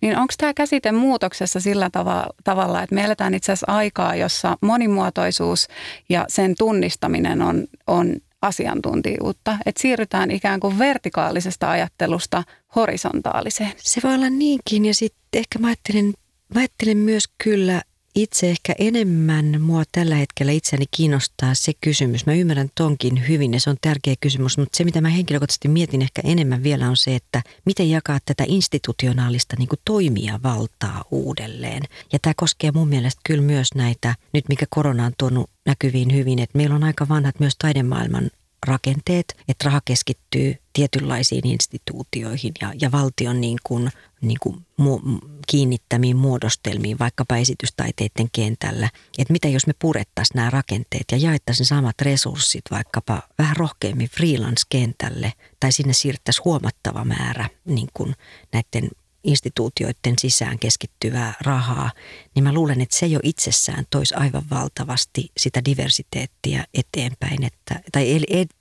Niin 0.00 0.16
onko 0.16 0.34
tämä 0.38 0.54
käsite 0.54 0.92
muutoksessa 0.92 1.60
sillä 1.60 1.90
tavalla, 1.90 2.34
tavalla, 2.44 2.82
että 2.82 2.94
me 2.94 3.04
eletään 3.04 3.34
itse 3.34 3.52
asiassa 3.52 3.72
aikaa, 3.72 4.14
jossa 4.14 4.56
monimuotoisuus 4.60 5.68
ja 6.08 6.24
sen 6.28 6.54
tunnistaminen 6.58 7.42
on, 7.42 7.66
on 7.86 8.16
asiantuntijuutta. 8.42 9.58
Että 9.66 9.82
siirrytään 9.82 10.30
ikään 10.30 10.60
kuin 10.60 10.78
vertikaalisesta 10.78 11.70
ajattelusta 11.70 12.44
horisontaaliseen. 12.76 13.72
Se 13.76 14.00
voi 14.04 14.14
olla 14.14 14.30
niinkin 14.30 14.84
ja 14.84 14.94
sitten 14.94 15.20
ehkä 15.34 15.58
mä 15.58 15.66
ajattelen, 15.66 16.14
mä 16.54 16.60
ajattelen 16.60 16.96
myös 16.96 17.24
kyllä 17.44 17.82
itse 18.14 18.50
ehkä 18.50 18.74
enemmän 18.78 19.60
mua 19.60 19.82
tällä 19.92 20.14
hetkellä 20.14 20.52
itseäni 20.52 20.84
kiinnostaa 20.96 21.54
se 21.54 21.72
kysymys. 21.80 22.26
Mä 22.26 22.32
ymmärrän 22.32 22.70
tonkin 22.74 23.28
hyvin 23.28 23.54
ja 23.54 23.60
se 23.60 23.70
on 23.70 23.76
tärkeä 23.80 24.14
kysymys, 24.20 24.58
mutta 24.58 24.76
se 24.76 24.84
mitä 24.84 25.00
mä 25.00 25.08
henkilökohtaisesti 25.08 25.68
mietin 25.68 26.02
ehkä 26.02 26.22
enemmän 26.24 26.62
vielä 26.62 26.88
on 26.88 26.96
se, 26.96 27.14
että 27.14 27.42
miten 27.66 27.90
jakaa 27.90 28.18
tätä 28.24 28.44
institutionaalista 28.46 29.56
niin 29.58 29.68
toimia 29.84 30.40
valtaa 30.42 31.04
uudelleen. 31.10 31.82
Ja 32.12 32.18
tämä 32.22 32.34
koskee 32.36 32.72
mun 32.72 32.88
mielestä 32.88 33.20
kyllä 33.24 33.42
myös 33.42 33.74
näitä, 33.74 34.14
nyt 34.32 34.44
mikä 34.48 34.66
korona 34.70 35.06
on 35.06 35.12
tuonut 35.18 35.50
näkyviin 35.70 36.14
hyvin, 36.14 36.38
että 36.38 36.58
meillä 36.58 36.74
on 36.74 36.84
aika 36.84 37.08
vanhat 37.08 37.40
myös 37.40 37.54
taidemaailman 37.58 38.30
rakenteet, 38.66 39.36
että 39.48 39.64
raha 39.64 39.80
keskittyy 39.84 40.56
tietynlaisiin 40.72 41.46
instituutioihin 41.46 42.52
ja, 42.60 42.72
ja 42.80 42.92
valtion 42.92 43.40
niin 43.40 43.58
kuin, 43.64 43.90
niin 44.20 44.38
kuin 44.40 44.66
mu, 44.76 45.00
kiinnittämiin 45.46 46.16
muodostelmiin 46.16 46.98
vaikkapa 46.98 47.36
esitystaiteiden 47.36 48.28
kentällä. 48.32 48.90
Että 49.18 49.32
mitä 49.32 49.48
jos 49.48 49.66
me 49.66 49.72
purettaisiin 49.78 50.36
nämä 50.36 50.50
rakenteet 50.50 51.04
ja 51.12 51.18
jaettaisiin 51.18 51.66
samat 51.66 52.00
resurssit 52.02 52.64
vaikkapa 52.70 53.22
vähän 53.38 53.56
rohkeammin 53.56 54.10
freelance-kentälle 54.10 55.32
tai 55.60 55.72
sinne 55.72 55.92
siirrettäisiin 55.92 56.44
huomattava 56.44 57.04
määrä 57.04 57.48
niin 57.64 57.88
kuin 57.94 58.14
näiden 58.52 58.90
instituutioiden 59.24 60.14
sisään 60.18 60.58
keskittyvää 60.58 61.34
rahaa, 61.40 61.90
niin 62.34 62.44
mä 62.44 62.52
luulen, 62.52 62.80
että 62.80 62.96
se 62.96 63.06
jo 63.06 63.20
itsessään 63.22 63.84
toisi 63.90 64.14
aivan 64.14 64.42
valtavasti 64.50 65.30
sitä 65.36 65.64
diversiteettiä 65.64 66.64
eteenpäin 66.74 67.44
että, 67.44 67.80
tai 67.92 68.16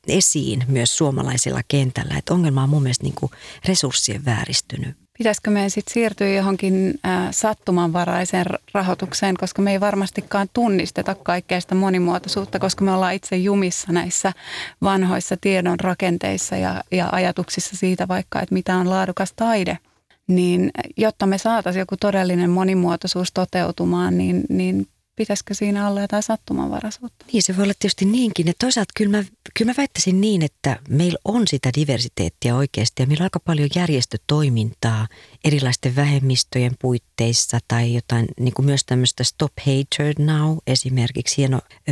esiin 0.08 0.64
myös 0.68 0.98
suomalaisella 0.98 1.62
kentällä. 1.68 2.18
Että 2.18 2.34
ongelma 2.34 2.64
on 2.64 2.70
mun 2.70 2.84
mielestä 2.84 3.04
niin 3.04 3.16
kuin 3.16 3.32
resurssien 3.66 4.26
vääristynyt. 4.26 4.98
Pitäisikö 5.18 5.50
meidän 5.50 5.72
sitten 5.72 5.94
siirtyä 5.94 6.28
johonkin 6.28 7.00
sattumanvaraiseen 7.32 8.46
rahoitukseen, 8.74 9.36
koska 9.40 9.62
me 9.62 9.72
ei 9.72 9.80
varmastikaan 9.80 10.48
tunnisteta 10.54 11.16
kaikkea 11.16 11.62
sitä 11.62 11.76
monimuotoisuutta, 11.76 12.60
koska 12.60 12.86
me 12.86 12.94
ollaan 12.94 13.14
itse 13.14 13.38
jumissa 13.38 13.92
näissä 13.92 14.34
vanhoissa 14.82 15.38
tiedon 15.42 15.80
rakenteissa 15.80 16.58
ja, 16.58 16.84
ja 16.92 17.10
ajatuksissa 17.12 17.78
siitä 17.78 18.08
vaikka, 18.08 18.42
että 18.42 18.54
mitä 18.54 18.78
on 18.78 18.90
laadukas 18.90 19.34
taide– 19.36 19.78
niin 20.30 20.72
jotta 20.98 21.26
me 21.26 21.38
saataisiin 21.38 21.82
joku 21.82 21.98
todellinen 21.98 22.50
monimuotoisuus 22.50 23.32
toteutumaan, 23.32 24.18
niin, 24.18 24.44
niin 24.50 24.88
pitäisikö 25.20 25.54
siinä 25.54 25.88
olla 25.88 26.02
jotain 26.02 26.24
sattumanvaraisuutta? 26.24 27.26
Niin, 27.34 27.44
se 27.44 27.58
voi 27.58 27.64
olla 27.64 27.74
tietysti 27.80 28.06
niinkin. 28.06 28.48
Ja 28.48 28.54
toisaalta 28.60 28.92
kyllä 28.98 29.18
mä, 29.18 29.24
kyllä 29.58 29.72
mä 29.72 29.76
väittäisin 29.78 30.22
niin, 30.22 30.42
että 30.42 30.80
meillä 30.90 31.20
on 31.26 31.48
sitä 31.48 31.70
diversiteettiä 31.76 32.56
oikeasti 32.56 33.04
ja 33.04 33.08
meillä 33.08 33.22
on 33.22 33.26
aika 33.26 33.40
paljon 33.40 33.70
järjestötoimintaa 33.76 35.08
erilaisten 35.46 35.96
vähemmistöjen 35.96 36.76
puitteissa 36.82 37.60
tai 37.68 37.94
jotain 37.94 38.26
niin 38.40 38.54
kuin 38.54 38.66
myös 38.66 38.82
tämmöistä 38.86 39.24
Stop 39.24 39.54
Hatred 39.60 40.26
Now 40.26 40.58
esimerkiksi 40.68 41.38
hieno 41.38 41.62
ö, 41.90 41.92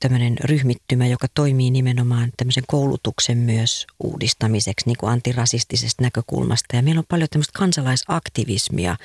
tämmöinen 0.00 0.36
ryhmittymä, 0.44 1.06
joka 1.06 1.26
toimii 1.34 1.70
nimenomaan 1.70 2.32
tämmöisen 2.36 2.64
koulutuksen 2.66 3.38
myös 3.38 3.86
uudistamiseksi 4.04 4.86
niin 4.86 4.96
kuin 4.96 5.10
antirasistisesta 5.10 6.02
näkökulmasta. 6.02 6.76
Ja 6.76 6.82
meillä 6.82 6.98
on 6.98 7.04
paljon 7.08 7.28
tämmöistä 7.28 7.58
kansalaisaktivismia, 7.58 8.96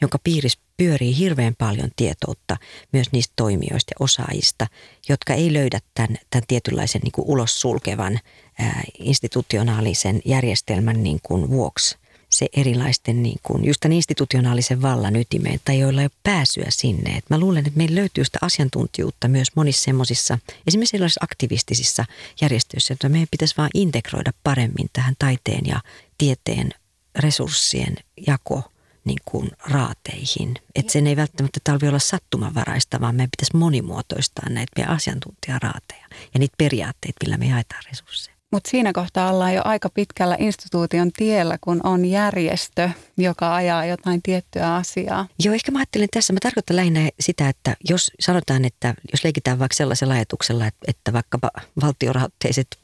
jonka 0.00 0.18
piirissä 0.24 0.58
pyörii 0.76 1.18
hirveän 1.18 1.54
paljon 1.58 1.90
tietoutta 1.96 2.56
myös 2.92 3.12
niistä 3.12 3.32
toimijoista 3.36 3.90
ja 3.90 4.04
osaajista, 4.04 4.66
jotka 5.08 5.34
ei 5.34 5.52
löydä 5.52 5.78
tämän, 5.94 6.16
tämän 6.30 6.44
tietynlaisen 6.48 7.00
niin 7.04 7.12
kuin 7.12 7.28
ulos 7.28 7.60
sulkevan 7.60 8.18
ää, 8.58 8.82
institutionaalisen 8.98 10.20
järjestelmän 10.24 11.02
niin 11.02 11.18
kuin 11.22 11.48
vuoksi– 11.48 11.96
se 12.30 12.46
erilaisten 12.56 13.22
niin 13.22 13.38
kuin, 13.42 13.64
just 13.64 13.80
tämän 13.80 13.96
institutionaalisen 13.96 14.82
vallan 14.82 15.16
ytimeen 15.16 15.60
tai 15.64 15.78
joilla 15.78 16.00
ei 16.00 16.04
ole 16.04 16.20
pääsyä 16.22 16.66
sinne. 16.68 17.16
Et 17.16 17.30
mä 17.30 17.38
luulen, 17.38 17.66
että 17.66 17.78
meillä 17.78 17.94
löytyy 17.94 18.24
sitä 18.24 18.38
asiantuntijuutta 18.42 19.28
myös 19.28 19.48
monissa 19.54 19.84
semmoisissa, 19.84 20.38
esimerkiksi 20.66 20.90
sellaisissa 20.90 21.24
aktivistisissa 21.24 22.04
järjestöissä, 22.40 22.94
että 22.94 23.08
meidän 23.08 23.28
pitäisi 23.30 23.54
vaan 23.58 23.70
integroida 23.74 24.32
paremmin 24.44 24.88
tähän 24.92 25.14
taiteen 25.18 25.66
ja 25.66 25.80
tieteen 26.18 26.70
resurssien 27.18 27.96
jako 28.26 28.62
niin 29.04 29.18
kuin 29.24 29.50
raateihin. 29.60 30.54
Että 30.74 30.92
sen 30.92 31.06
ei 31.06 31.16
välttämättä 31.16 31.60
talvi 31.64 31.88
olla 31.88 31.98
sattumanvaraista, 31.98 33.00
vaan 33.00 33.14
meidän 33.14 33.30
pitäisi 33.30 33.56
monimuotoistaa 33.56 34.48
näitä 34.48 34.72
meidän 34.76 34.94
asiantuntijaraateja 34.94 36.06
ja 36.34 36.40
niitä 36.40 36.54
periaatteita, 36.58 37.18
millä 37.24 37.36
me 37.36 37.46
jaetaan 37.46 37.82
resursseja. 37.90 38.37
Mutta 38.52 38.70
siinä 38.70 38.92
kohtaa 38.92 39.32
ollaan 39.32 39.54
jo 39.54 39.62
aika 39.64 39.88
pitkällä 39.88 40.36
instituution 40.38 41.12
tiellä, 41.12 41.58
kun 41.60 41.80
on 41.84 42.04
järjestö, 42.04 42.90
joka 43.16 43.54
ajaa 43.54 43.84
jotain 43.84 44.22
tiettyä 44.22 44.74
asiaa. 44.74 45.26
Joo, 45.44 45.54
ehkä 45.54 45.72
mä 45.72 45.78
ajattelen 45.78 46.08
tässä, 46.12 46.32
mä 46.32 46.38
tarkoitan 46.42 46.76
lähinnä 46.76 47.08
sitä, 47.20 47.48
että 47.48 47.76
jos 47.88 48.10
sanotaan, 48.20 48.64
että 48.64 48.94
jos 49.12 49.24
leikitään 49.24 49.58
vaikka 49.58 49.74
sellaisella 49.74 50.14
ajatuksella, 50.14 50.66
että, 50.66 50.80
että 50.88 51.12
vaikkapa 51.12 51.50
valtiorahoitteiset 51.82 52.78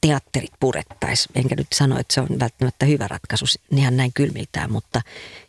teatterit 0.00 0.50
purettaisiin, 0.60 1.30
enkä 1.34 1.54
nyt 1.56 1.66
sano, 1.74 1.98
että 1.98 2.14
se 2.14 2.20
on 2.20 2.28
välttämättä 2.40 2.86
hyvä 2.86 3.08
ratkaisu 3.08 3.44
ihan 3.76 3.96
näin 3.96 4.12
kylmiltään, 4.14 4.72
mutta 4.72 5.00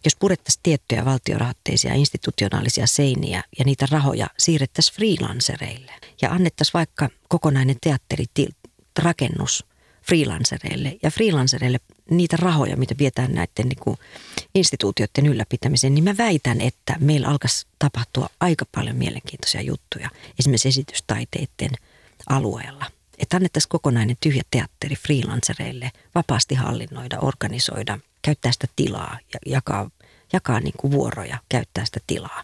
jos 0.05 0.15
purettaisiin 0.15 0.63
tiettyjä 0.63 1.05
valtiorahoitteisia 1.05 1.93
institutionaalisia 1.93 2.87
seiniä 2.87 3.43
ja 3.59 3.65
niitä 3.65 3.87
rahoja 3.91 4.27
siirrettäisiin 4.37 4.95
freelancereille 4.95 5.91
ja 6.21 6.31
annettaisiin 6.31 6.73
vaikka 6.73 7.09
kokonainen 7.27 7.75
teatteri 7.81 8.25
rakennus 8.99 9.65
freelancereille 10.07 10.97
ja 11.03 11.11
freelancereille 11.11 11.79
niitä 12.09 12.37
rahoja, 12.37 12.77
mitä 12.77 12.95
vietään 12.99 13.33
näiden 13.33 13.69
niin 13.69 13.79
kuin 13.79 13.97
instituutioiden 14.55 15.25
ylläpitämiseen, 15.25 15.93
niin 15.93 16.03
mä 16.03 16.17
väitän, 16.17 16.61
että 16.61 16.95
meillä 16.99 17.27
alkaisi 17.27 17.67
tapahtua 17.79 18.29
aika 18.39 18.65
paljon 18.75 18.95
mielenkiintoisia 18.95 19.61
juttuja 19.61 20.09
esimerkiksi 20.39 20.69
esitystaiteiden 20.69 21.71
alueella. 22.29 22.85
Että 23.17 23.37
annettaisiin 23.37 23.69
kokonainen 23.69 24.17
tyhjä 24.19 24.43
teatteri 24.51 24.95
freelancereille 24.95 25.91
vapaasti 26.15 26.55
hallinnoida, 26.55 27.19
organisoida, 27.19 27.99
käyttää 28.21 28.51
sitä 28.51 28.67
tilaa 28.75 29.17
ja 29.33 29.39
jakaa, 29.45 29.89
jakaa 30.33 30.59
niin 30.59 30.73
kuin 30.77 30.91
vuoroja, 30.91 31.37
käyttää 31.49 31.85
sitä 31.85 31.99
tilaa. 32.07 32.43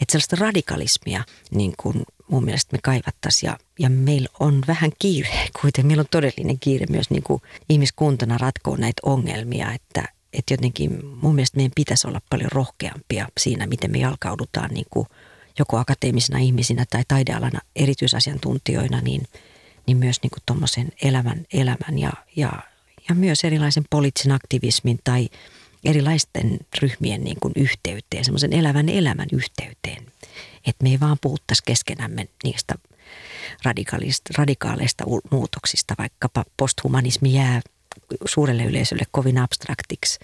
Että 0.00 0.12
sellaista 0.12 0.36
radikalismia 0.36 1.24
niin 1.50 1.74
kuin 1.76 2.04
mun 2.28 2.44
mielestä 2.44 2.76
me 2.76 2.78
kaivattaisiin 2.82 3.48
ja, 3.48 3.58
ja 3.78 3.90
meillä 3.90 4.28
on 4.40 4.62
vähän 4.66 4.90
kiire 4.98 5.28
kuitenkin. 5.60 5.86
Meillä 5.86 6.00
on 6.00 6.06
todellinen 6.10 6.58
kiire 6.58 6.86
myös 6.90 7.10
niin 7.10 7.22
kuin 7.22 7.42
ihmiskuntana 7.68 8.38
ratkoa 8.38 8.76
näitä 8.76 9.00
ongelmia, 9.02 9.72
että, 9.72 10.04
että 10.32 10.54
jotenkin 10.54 11.06
mun 11.06 11.34
mielestä 11.34 11.56
meidän 11.56 11.72
pitäisi 11.74 12.08
olla 12.08 12.20
paljon 12.30 12.52
rohkeampia 12.52 13.28
siinä, 13.38 13.66
miten 13.66 13.90
me 13.90 13.98
jalkaudutaan 13.98 14.70
niin 14.70 14.86
kuin 14.90 15.06
joko 15.58 15.78
akateemisina 15.78 16.38
ihmisinä 16.38 16.84
tai 16.90 17.02
taidealana 17.08 17.60
erityisasiantuntijoina, 17.76 19.00
niin, 19.00 19.22
niin 19.86 19.96
myös 19.96 20.22
niin 20.22 20.30
tuommoisen 20.46 20.88
elämän, 21.02 21.44
elämän 21.52 21.98
ja, 21.98 22.12
ja, 22.36 22.52
ja 23.08 23.14
myös 23.14 23.44
erilaisen 23.44 23.84
poliittisen 23.90 24.32
aktivismin 24.32 24.98
tai 25.04 25.28
erilaisten 25.84 26.58
ryhmien 26.82 27.24
niin 27.24 27.36
kuin 27.40 27.52
yhteyteen, 27.56 28.24
semmoisen 28.24 28.52
elävän 28.52 28.88
elämän 28.88 29.28
yhteyteen 29.32 30.06
että 30.66 30.82
me 30.82 30.90
ei 30.90 31.00
vaan 31.00 31.18
puhuttaisi 31.20 31.62
keskenämme 31.66 32.28
niistä 32.44 32.74
radikaaleista 34.36 35.04
muutoksista, 35.30 35.94
vaikkapa 35.98 36.44
posthumanismi 36.56 37.34
jää 37.34 37.60
suurelle 38.24 38.64
yleisölle 38.64 39.04
kovin 39.10 39.38
abstraktiksi 39.38 40.18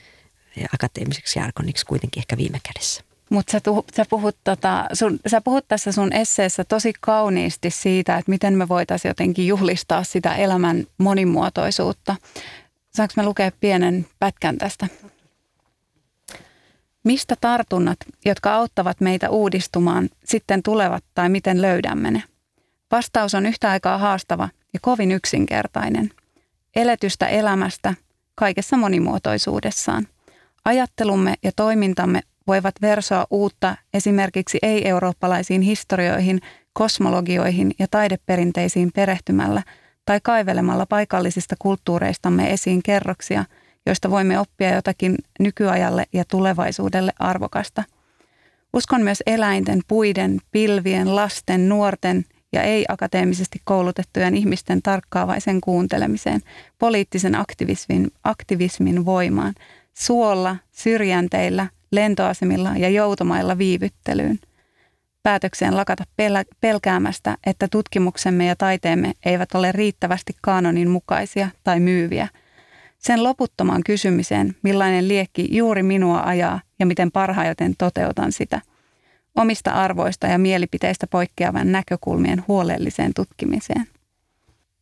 ja 0.57 0.69
akateemiseksi 0.75 1.39
jargoniksi 1.39 1.87
kuitenkin 1.87 2.21
ehkä 2.21 2.37
viime 2.37 2.61
kädessä. 2.63 3.03
Mutta 3.31 3.53
sä, 3.53 3.61
sä, 3.97 4.05
tota, 4.45 4.87
sä 5.27 5.41
puhut 5.41 5.69
tässä 5.69 5.93
sun 5.93 6.13
esseessä 6.13 6.65
tosi 6.65 6.93
kauniisti 7.01 7.71
siitä, 7.71 8.17
että 8.17 8.31
miten 8.31 8.55
me 8.55 8.69
voitaisiin 8.69 9.11
jotenkin 9.11 9.47
juhlistaa 9.47 10.05
sitä 10.05 10.35
elämän 10.35 10.87
monimuotoisuutta. 10.99 12.17
Saanko 12.95 13.15
me 13.17 13.23
lukea 13.23 13.51
pienen 13.61 14.07
pätkän 14.19 14.59
tästä? 14.59 14.89
Mistä 17.05 17.35
tartunnat, 17.41 17.97
jotka 18.25 18.55
auttavat 18.55 19.01
meitä 19.01 19.31
uudistumaan, 19.31 20.09
sitten 20.25 20.63
tulevat 20.63 21.05
tai 21.15 21.29
miten 21.29 21.63
löydämme 21.63 22.11
ne? 22.11 22.23
Vastaus 22.91 23.35
on 23.35 23.47
yhtä 23.47 23.71
aikaa 23.71 23.99
haastava 23.99 24.49
ja 24.75 24.81
kovin 24.83 25.13
yksinkertainen. 25.13 26.11
Eletystä 26.77 27.27
elämästä 27.27 27.95
kaikessa 28.35 28.77
monimuotoisuudessaan. 28.77 30.07
Ajattelumme 30.65 31.35
ja 31.43 31.53
toimintamme 31.57 32.21
voivat 32.47 32.75
versoa 32.83 33.27
uutta 33.31 33.77
esimerkiksi 33.95 34.59
ei-eurooppalaisiin 34.63 35.63
historioihin, 35.63 36.41
kosmologioihin 36.73 37.73
ja 37.79 37.87
taideperinteisiin 37.91 38.91
perehtymällä 38.95 39.63
tai 40.05 40.21
kaivelemalla 40.23 40.87
paikallisista 40.87 41.55
kulttuureistamme 41.59 42.53
esiin 42.53 42.83
kerroksia, 42.83 43.45
joista 43.87 44.11
voimme 44.11 44.39
oppia 44.39 44.75
jotakin 44.75 45.17
nykyajalle 45.41 46.05
ja 46.13 46.25
tulevaisuudelle 46.25 47.13
arvokasta. 47.19 47.85
Uskon 48.73 49.03
myös 49.03 49.23
eläinten, 49.27 49.81
puiden, 49.89 50.39
pilvien, 50.53 51.17
lasten, 51.17 51.69
nuorten 51.69 52.25
ja 52.53 52.63
ei-akateemisesti 52.63 53.61
koulutettujen 53.65 54.37
ihmisten 54.37 54.83
tarkkaavaisen 54.83 55.61
kuuntelemiseen, 55.61 56.41
poliittisen 56.79 57.35
aktivismin, 57.35 58.11
aktivismin 58.25 59.05
voimaan, 59.05 59.55
suolla, 59.95 60.57
syrjänteillä, 60.73 61.67
lentoasemilla 61.93 62.77
ja 62.77 62.89
joutomailla 62.89 63.59
viivyttelyyn. 63.59 64.39
Päätökseen 65.23 65.77
lakata 65.77 66.05
pel- 66.23 66.57
pelkäämästä, 66.61 67.37
että 67.47 67.69
tutkimuksemme 67.69 68.47
ja 68.47 68.57
taiteemme 68.57 69.13
eivät 69.25 69.55
ole 69.55 69.73
riittävästi 69.73 70.33
kaanonin 70.41 70.91
mukaisia 70.91 71.49
tai 71.65 71.81
myyviä. 71.81 72.29
Sen 73.03 73.25
loputtomaan 73.25 73.83
kysymiseen, 73.87 74.57
millainen 74.63 75.09
liekki 75.09 75.49
juuri 75.57 75.83
minua 75.83 76.23
ajaa 76.25 76.61
ja 76.79 76.87
miten 76.87 77.13
parhaiten 77.13 77.75
toteutan 77.79 78.33
sitä– 78.33 78.61
omista 79.35 79.71
arvoista 79.71 80.27
ja 80.27 80.39
mielipiteistä 80.39 81.07
poikkeavan 81.07 81.73
näkökulmien 81.73 82.45
huolelliseen 82.49 83.15
tutkimiseen. 83.15 83.87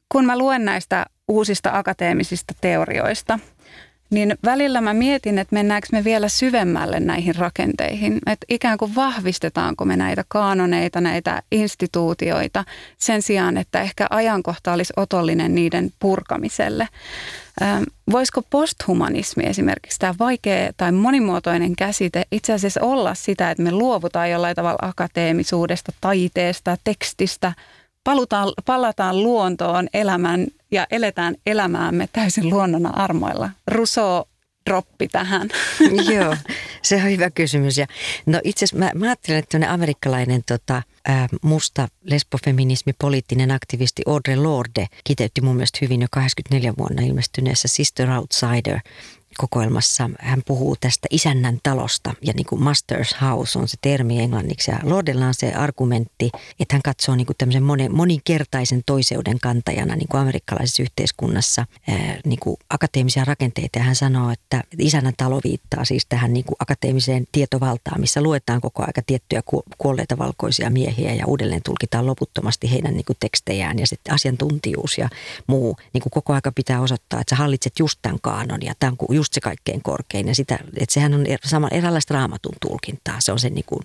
Kun 0.09 0.25
mä 0.25 0.39
luen 0.39 0.65
näistä 0.65 1.07
uusista 1.29 1.71
akateemisista 1.79 2.55
teorioista, 2.61 3.39
niin 4.11 4.35
välillä 4.45 4.81
mä 4.81 4.95
mietin, 4.95 5.39
että 5.39 5.55
mennäänkö 5.55 5.89
me 5.93 6.05
vielä 6.05 6.29
syvemmälle 6.29 7.01
näihin 7.01 7.35
rakenteihin, 7.35 8.19
että 8.27 8.47
ikään 8.49 8.79
kuin 8.79 8.95
vahvistetaanko 8.95 9.85
me 9.85 9.97
näitä 9.97 10.25
kaanoneita, 10.29 11.01
näitä 11.01 11.43
instituutioita 11.53 12.65
sen 12.99 13.23
sijaan, 13.23 13.57
että 13.57 13.81
ehkä 13.81 14.07
ajankohta 14.11 14.73
olisi 14.73 14.93
otollinen 14.97 15.55
niiden 15.55 15.91
purkamiselle. 15.99 16.89
Voisiko 18.11 18.43
posthumanismi 18.51 19.45
esimerkiksi, 19.47 19.99
tämä 19.99 20.15
vaikea 20.19 20.73
tai 20.77 20.93
monimuotoinen 20.93 21.77
käsite, 21.77 22.25
itse 22.33 22.53
asiassa 22.53 22.81
olla 22.83 23.15
sitä, 23.15 23.51
että 23.51 23.63
me 23.63 23.73
luovutaan 23.73 24.31
jollain 24.31 24.57
tavalla 24.57 24.89
akateemisuudesta, 24.89 25.93
taiteesta, 26.01 26.77
tekstistä, 26.85 27.53
palutaan, 28.05 28.53
palataan 28.67 29.23
luontoon 29.23 29.89
elämään 29.95 30.47
ja 30.71 30.87
eletään 30.91 31.35
elämäämme 31.47 32.09
täysin 32.13 32.51
luonnon 32.51 32.99
armoilla. 32.99 33.51
Rousseau 33.67 34.25
droppi 34.71 35.09
tähän. 35.09 35.49
Joo, 36.15 36.37
se 36.83 36.97
on 36.97 37.03
hyvä 37.03 37.31
kysymys. 37.31 37.79
Ja, 37.79 37.87
no 38.27 38.41
itse 38.45 38.65
asiassa 38.65 38.79
mä, 38.85 38.91
mä 38.95 39.07
ajattelen, 39.07 39.39
että 39.39 39.73
amerikkalainen 39.73 40.43
tota, 40.49 40.83
ää, 41.05 41.29
musta 41.43 41.89
lesbofeminismi, 42.03 42.93
poliittinen 42.99 43.51
aktivisti 43.51 44.03
Audre 44.07 44.37
Lorde 44.37 44.87
kiteytti 45.05 45.41
mun 45.41 45.57
mielestä 45.57 45.79
hyvin 45.83 46.01
jo 46.01 46.07
84 46.11 46.75
vuonna 46.79 47.03
ilmestyneessä 47.03 47.69
Sister 47.69 48.11
Outsider 48.11 48.81
kokoelmassa 49.39 50.11
hän 50.19 50.43
puhuu 50.47 50.77
tästä 50.81 51.09
isännän 51.11 51.59
talosta 51.63 52.15
ja 52.23 52.33
niin 52.37 52.47
kuin 52.47 52.63
master's 52.63 53.17
house 53.23 53.59
on 53.59 53.69
se 53.69 53.77
termi 53.81 54.21
englanniksi. 54.23 54.71
Ja 54.71 54.79
Lordella 54.83 55.27
on 55.27 55.35
se 55.35 55.53
argumentti, 55.53 56.31
että 56.61 56.75
hän 56.75 56.83
katsoo 56.83 57.15
niin 57.15 57.27
kuin 57.27 57.37
tämmöisen 57.37 57.63
monen, 57.63 57.97
moninkertaisen 57.97 58.83
toiseuden 58.87 59.41
kantajana 59.41 59.97
niin 59.97 60.09
kuin 60.09 60.21
amerikkalaisessa 60.21 60.83
yhteiskunnassa 60.83 61.67
niin 62.25 62.39
kuin 62.41 62.57
akateemisia 62.71 63.25
rakenteita. 63.25 63.79
Ja 63.79 63.85
hän 63.85 63.97
sanoo, 63.97 64.31
että 64.31 64.63
isännän 64.79 65.15
talo 65.17 65.41
viittaa 65.45 65.85
siis 65.85 66.07
tähän 66.09 66.33
niin 66.33 66.45
kuin 66.45 66.57
akateemiseen 66.59 67.25
tietovaltaan, 67.33 68.01
missä 68.01 68.23
luetaan 68.23 68.61
koko 68.61 68.83
aika 68.87 69.03
tiettyjä 69.07 69.43
kuolleita 69.79 70.19
valkoisia 70.19 70.71
miehiä 70.71 71.15
ja 71.15 71.27
uudelleen 71.27 71.63
tulkitaan 71.63 72.07
loputtomasti 72.07 72.71
heidän 72.71 72.95
niin 72.95 73.05
kuin 73.05 73.17
tekstejään 73.21 73.79
ja 73.79 73.87
sitten 73.87 74.15
asiantuntijuus 74.15 74.99
ja 74.99 75.09
muu. 75.47 75.77
Niin 75.93 76.03
kuin 76.03 76.11
koko 76.11 76.33
aika 76.33 76.53
pitää 76.53 76.81
osoittaa, 76.81 77.21
että 77.21 77.37
sä 77.37 77.37
hallitset 77.37 77.79
just 77.79 77.99
tämän 78.03 78.19
kaanon 78.23 78.63
ja 78.63 78.75
tämä 78.81 78.91
on 78.91 78.97
just 79.31 79.35
se 79.35 79.41
kaikkein 79.41 79.83
korkein. 79.83 80.29
Ja 80.29 80.35
sitä, 80.35 80.59
että 80.77 80.95
sehän 80.95 81.15
on 81.15 81.27
er, 81.27 81.39
sama, 81.45 81.69
eräänlaista 81.71 82.15
raamatun 82.15 82.55
tulkintaa. 82.61 83.21
Se 83.21 83.33
on 83.33 83.39
se 83.39 83.51
niin 83.51 83.65
kuin 83.65 83.83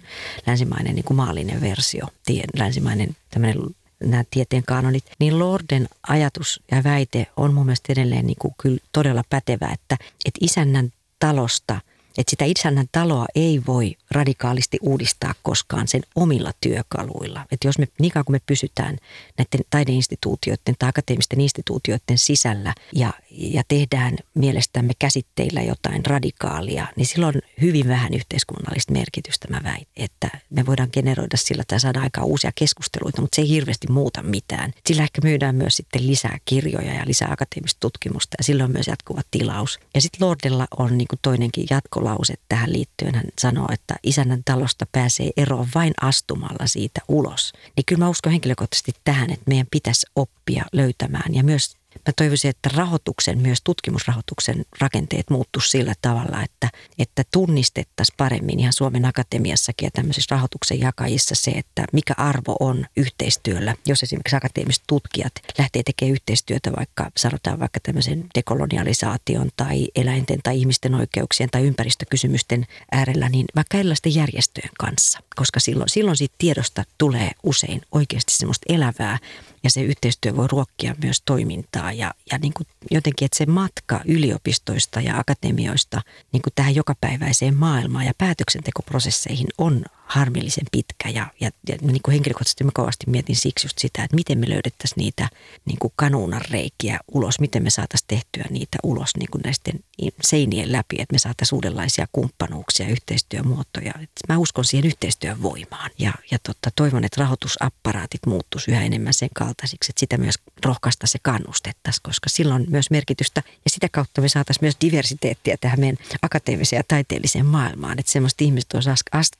länsimainen 0.47 0.95
niin 0.95 1.03
kuin 1.03 1.17
maallinen 1.17 1.61
versio, 1.61 2.07
tie, 2.25 2.43
länsimainen 2.57 3.15
tämmöinen 3.31 3.63
nämä 3.99 4.23
tieteen 4.31 4.63
kanonit, 4.63 5.05
niin 5.19 5.39
Lorden 5.39 5.87
ajatus 6.07 6.61
ja 6.71 6.83
väite 6.83 7.27
on 7.37 7.53
mun 7.53 7.65
mielestä 7.65 7.93
edelleen 7.93 8.25
niin 8.25 8.37
kuin 8.39 8.53
kyllä 8.61 8.77
todella 8.91 9.23
pätevä, 9.29 9.67
että, 9.73 9.97
että 10.25 10.39
isännän 10.41 10.91
talosta– 11.19 11.81
että 12.17 12.29
sitä 12.29 12.45
isännän 12.45 12.87
taloa 12.91 13.25
ei 13.35 13.61
voi 13.67 13.95
radikaalisti 14.11 14.77
uudistaa 14.81 15.33
koskaan 15.43 15.87
sen 15.87 16.01
omilla 16.15 16.51
työkaluilla. 16.61 17.45
Että 17.51 17.67
jos 17.67 17.79
me, 17.79 17.87
niin 17.99 18.11
kauan 18.11 18.25
kuin 18.25 18.35
me 18.35 18.41
pysytään 18.45 18.97
näiden 19.37 19.65
taideinstituutioiden 19.69 20.75
tai 20.79 20.89
akateemisten 20.89 21.41
instituutioiden 21.41 22.17
sisällä 22.17 22.73
ja, 22.93 23.13
ja 23.37 23.63
tehdään 23.67 24.17
mielestämme 24.33 24.93
käsitteillä 24.99 25.61
jotain 25.61 26.05
radikaalia, 26.05 26.87
niin 26.95 27.05
silloin 27.05 27.35
hyvin 27.61 27.87
vähän 27.87 28.13
yhteiskunnallista 28.13 28.93
merkitystä 28.93 29.47
mä 29.49 29.61
väitän. 29.63 29.85
Että 29.95 30.29
me 30.49 30.65
voidaan 30.65 30.89
generoida 30.93 31.37
sillä 31.37 31.63
tai 31.67 31.79
saada 31.79 32.01
aikaan 32.01 32.27
uusia 32.27 32.51
keskusteluita, 32.55 33.21
mutta 33.21 33.35
se 33.35 33.41
ei 33.41 33.49
hirveästi 33.49 33.87
muuta 33.91 34.23
mitään. 34.23 34.71
Sillä 34.85 35.03
ehkä 35.03 35.21
myydään 35.23 35.55
myös 35.55 35.75
sitten 35.75 36.07
lisää 36.07 36.37
kirjoja 36.45 36.93
ja 36.93 37.03
lisää 37.05 37.31
akateemista 37.31 37.79
tutkimusta 37.79 38.35
ja 38.37 38.43
silloin 38.43 38.71
myös 38.71 38.87
jatkuva 38.87 39.21
tilaus. 39.31 39.79
Ja 39.95 40.01
sitten 40.01 40.27
Lordella 40.27 40.67
on 40.77 40.97
niin 40.97 41.07
kuin 41.07 41.19
toinenkin 41.21 41.67
jatko 41.69 42.03
lause 42.03 42.33
tähän 42.49 42.73
liittyen. 42.73 43.15
Hän 43.15 43.25
sanoo, 43.39 43.67
että 43.73 43.95
isännän 44.03 44.41
talosta 44.45 44.85
pääsee 44.91 45.29
eroon 45.37 45.67
vain 45.75 45.93
astumalla 46.01 46.67
siitä 46.67 47.01
ulos. 47.07 47.53
Niin 47.77 47.85
kyllä 47.85 47.99
mä 47.99 48.09
uskon 48.09 48.31
henkilökohtaisesti 48.31 48.91
tähän, 49.03 49.31
että 49.31 49.45
meidän 49.47 49.67
pitäisi 49.71 50.07
oppia 50.15 50.65
löytämään 50.73 51.35
ja 51.35 51.43
myös 51.43 51.77
Mä 51.95 52.13
toivoisin, 52.15 52.49
että 52.49 52.69
rahoituksen, 52.73 53.37
myös 53.37 53.59
tutkimusrahoituksen 53.63 54.65
rakenteet 54.79 55.29
muuttuisi 55.29 55.69
sillä 55.69 55.93
tavalla, 56.01 56.43
että, 56.43 56.69
että 56.99 57.23
tunnistettaisiin 57.33 58.15
paremmin 58.17 58.59
ihan 58.59 58.73
Suomen 58.73 59.05
Akatemiassakin 59.05 59.87
ja 59.87 59.91
tämmöisissä 59.91 60.35
rahoituksen 60.35 60.79
jakajissa 60.79 61.35
se, 61.35 61.51
että 61.51 61.85
mikä 61.93 62.13
arvo 62.17 62.55
on 62.59 62.85
yhteistyöllä. 62.97 63.75
Jos 63.87 64.03
esimerkiksi 64.03 64.35
akateemiset 64.35 64.83
tutkijat 64.87 65.33
lähtee 65.57 65.83
tekemään 65.83 66.13
yhteistyötä 66.13 66.71
vaikka, 66.77 67.11
sanotaan 67.17 67.59
vaikka 67.59 67.79
tämmöisen 67.79 68.25
dekolonialisaation 68.35 69.49
tai 69.57 69.87
eläinten 69.95 70.39
tai 70.43 70.57
ihmisten 70.57 70.95
oikeuksien 70.95 71.49
tai 71.49 71.63
ympäristökysymysten 71.63 72.65
äärellä, 72.91 73.29
niin 73.29 73.45
vaikka 73.55 73.77
erilaisten 73.77 74.15
järjestöjen 74.15 74.69
kanssa, 74.79 75.19
koska 75.35 75.59
silloin, 75.59 75.89
silloin 75.89 76.17
siitä 76.17 76.35
tiedosta 76.37 76.83
tulee 76.97 77.31
usein 77.43 77.81
oikeasti 77.91 78.33
semmoista 78.33 78.73
elävää 78.73 79.17
ja 79.65 79.69
se 79.69 79.81
yhteistyö 79.81 80.35
voi 80.35 80.47
ruokkia 80.47 80.95
myös 81.03 81.21
toimintaa 81.25 81.91
ja, 81.91 82.13
ja 82.31 82.37
niin 82.37 82.53
kuin 82.53 82.67
jotenkin, 82.91 83.25
että 83.25 83.37
se 83.37 83.45
matka 83.45 84.01
yliopistoista 84.05 85.01
ja 85.01 85.17
akatemioista 85.17 86.01
niin 86.31 86.41
kuin 86.41 86.53
tähän 86.55 86.75
jokapäiväiseen 86.75 87.55
maailmaan 87.55 88.05
ja 88.05 88.13
päätöksentekoprosesseihin 88.17 89.47
on 89.57 89.85
harmillisen 90.05 90.65
pitkä 90.71 91.09
ja, 91.09 91.27
ja, 91.39 91.51
ja 91.69 91.77
niin 91.81 92.01
kuin 92.03 92.13
henkilökohtaisesti 92.13 92.63
mä 92.63 92.71
kovasti 92.73 93.09
mietin 93.09 93.35
siksi 93.35 93.65
just 93.65 93.77
sitä, 93.79 94.03
että 94.03 94.15
miten 94.15 94.39
me 94.39 94.49
löydettäisiin 94.49 94.97
niitä 94.97 95.29
niin 95.65 95.79
kuin 95.79 95.93
kanuunan 95.95 96.41
reikiä 96.51 96.99
ulos, 97.11 97.39
miten 97.39 97.63
me 97.63 97.69
saataisiin 97.69 98.07
tehtyä 98.07 98.45
niitä 98.49 98.77
ulos 98.83 99.09
niin 99.17 99.29
kuin 99.31 99.41
näisten 99.41 99.79
seinien 100.21 100.71
läpi, 100.71 100.95
että 100.99 101.13
me 101.13 101.19
saataisiin 101.19 101.57
uudenlaisia 101.57 102.07
kumppanuuksia, 102.11 102.87
yhteistyömuotoja. 102.87 103.93
Et 104.03 104.09
mä 104.29 104.37
uskon 104.37 104.65
siihen 104.65 104.87
yhteistyön 104.87 105.41
voimaan 105.41 105.91
ja, 105.99 106.13
ja 106.31 106.37
totta, 106.43 106.69
toivon, 106.75 107.03
että 107.03 107.21
rahoitusapparaatit 107.21 108.25
muuttuisi 108.25 108.71
yhä 108.71 108.83
enemmän 108.83 109.13
sen 109.13 109.29
kaltaisiksi, 109.33 109.91
että 109.91 109.99
sitä 109.99 110.17
myös 110.17 110.35
rohkaista 110.65 111.07
se 111.07 111.19
kannustettaisiin, 111.21 112.03
koska 112.03 112.29
silloin 112.29 112.65
myös 112.69 112.91
merkitystä 112.91 113.43
ja 113.65 113.69
sitä 113.69 113.87
kautta 113.91 114.21
me 114.21 114.29
saataisiin 114.29 114.63
myös 114.63 114.77
diversiteettiä 114.81 115.57
tähän 115.61 115.79
meidän 115.79 115.97
akateemiseen 116.21 116.79
ja 116.79 116.83
taiteelliseen 116.87 117.45
maailmaan, 117.45 117.99
että 117.99 118.11
semmoista 118.11 118.43
ihmiset 118.43 118.73
olisi 118.73 118.89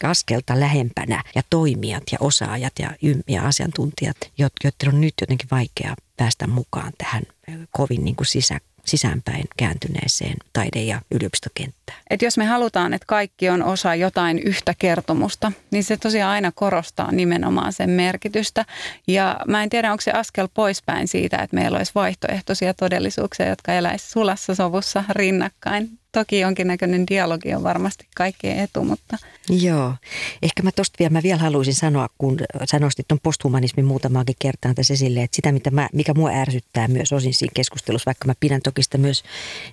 askelta 0.03 0.54
lähempänä 0.59 1.23
ja 1.35 1.41
toimijat 1.49 2.03
ja 2.11 2.17
osaajat 2.21 2.73
ja, 2.79 2.89
ja 3.27 3.43
asiantuntijat, 3.43 4.17
joiden 4.37 4.95
on 4.95 5.01
nyt 5.01 5.13
jotenkin 5.21 5.47
vaikea 5.51 5.95
päästä 6.17 6.47
mukaan 6.47 6.93
tähän 6.97 7.23
kovin 7.71 8.05
niin 8.05 8.15
kuin 8.15 8.27
sisä, 8.27 8.59
sisäänpäin 8.85 9.43
kääntyneeseen 9.57 10.35
taide- 10.53 10.83
ja 10.83 11.01
yliopistokenttään. 11.11 11.97
Et 12.09 12.21
jos 12.21 12.37
me 12.37 12.45
halutaan, 12.45 12.93
että 12.93 13.05
kaikki 13.05 13.49
on 13.49 13.63
osa 13.63 13.95
jotain 13.95 14.39
yhtä 14.39 14.73
kertomusta, 14.79 15.51
niin 15.71 15.83
se 15.83 15.97
tosiaan 15.97 16.31
aina 16.31 16.51
korostaa 16.51 17.11
nimenomaan 17.11 17.73
sen 17.73 17.89
merkitystä. 17.89 18.65
Ja 19.07 19.39
mä 19.47 19.63
en 19.63 19.69
tiedä, 19.69 19.91
onko 19.91 20.01
se 20.01 20.11
askel 20.11 20.47
poispäin 20.53 21.07
siitä, 21.07 21.37
että 21.37 21.55
meillä 21.55 21.77
olisi 21.77 21.91
vaihtoehtoisia 21.95 22.73
todellisuuksia, 22.73 23.49
jotka 23.49 23.73
eläisivät 23.73 24.11
sulassa 24.11 24.55
sovussa 24.55 25.03
rinnakkain 25.09 25.99
toki 26.15 26.39
jonkinnäköinen 26.39 27.07
dialogi 27.07 27.53
on 27.53 27.63
varmasti 27.63 28.07
kaikkien 28.15 28.59
etu, 28.59 28.83
mutta... 28.83 29.17
Joo. 29.49 29.93
Ehkä 30.41 30.63
mä 30.63 30.71
tosta 30.71 30.95
vielä, 30.99 31.09
mä 31.09 31.23
vielä 31.23 31.37
haluaisin 31.37 31.73
sanoa, 31.73 32.09
kun 32.17 32.37
sä 32.71 32.79
nostit 32.79 33.07
tuon 33.07 33.19
posthumanismin 33.23 33.85
muutamaakin 33.85 34.35
kertaan 34.39 34.75
tässä 34.75 34.93
esille, 34.93 35.23
että 35.23 35.35
sitä, 35.35 35.51
mitä 35.51 35.71
mä, 35.71 35.89
mikä 35.93 36.13
mua 36.13 36.29
ärsyttää 36.29 36.87
myös 36.87 37.13
osin 37.13 37.33
siinä 37.33 37.51
keskustelussa, 37.55 38.05
vaikka 38.05 38.27
mä 38.27 38.33
pidän 38.39 38.61
toki 38.61 38.83
sitä 38.83 38.97
myös 38.97 39.23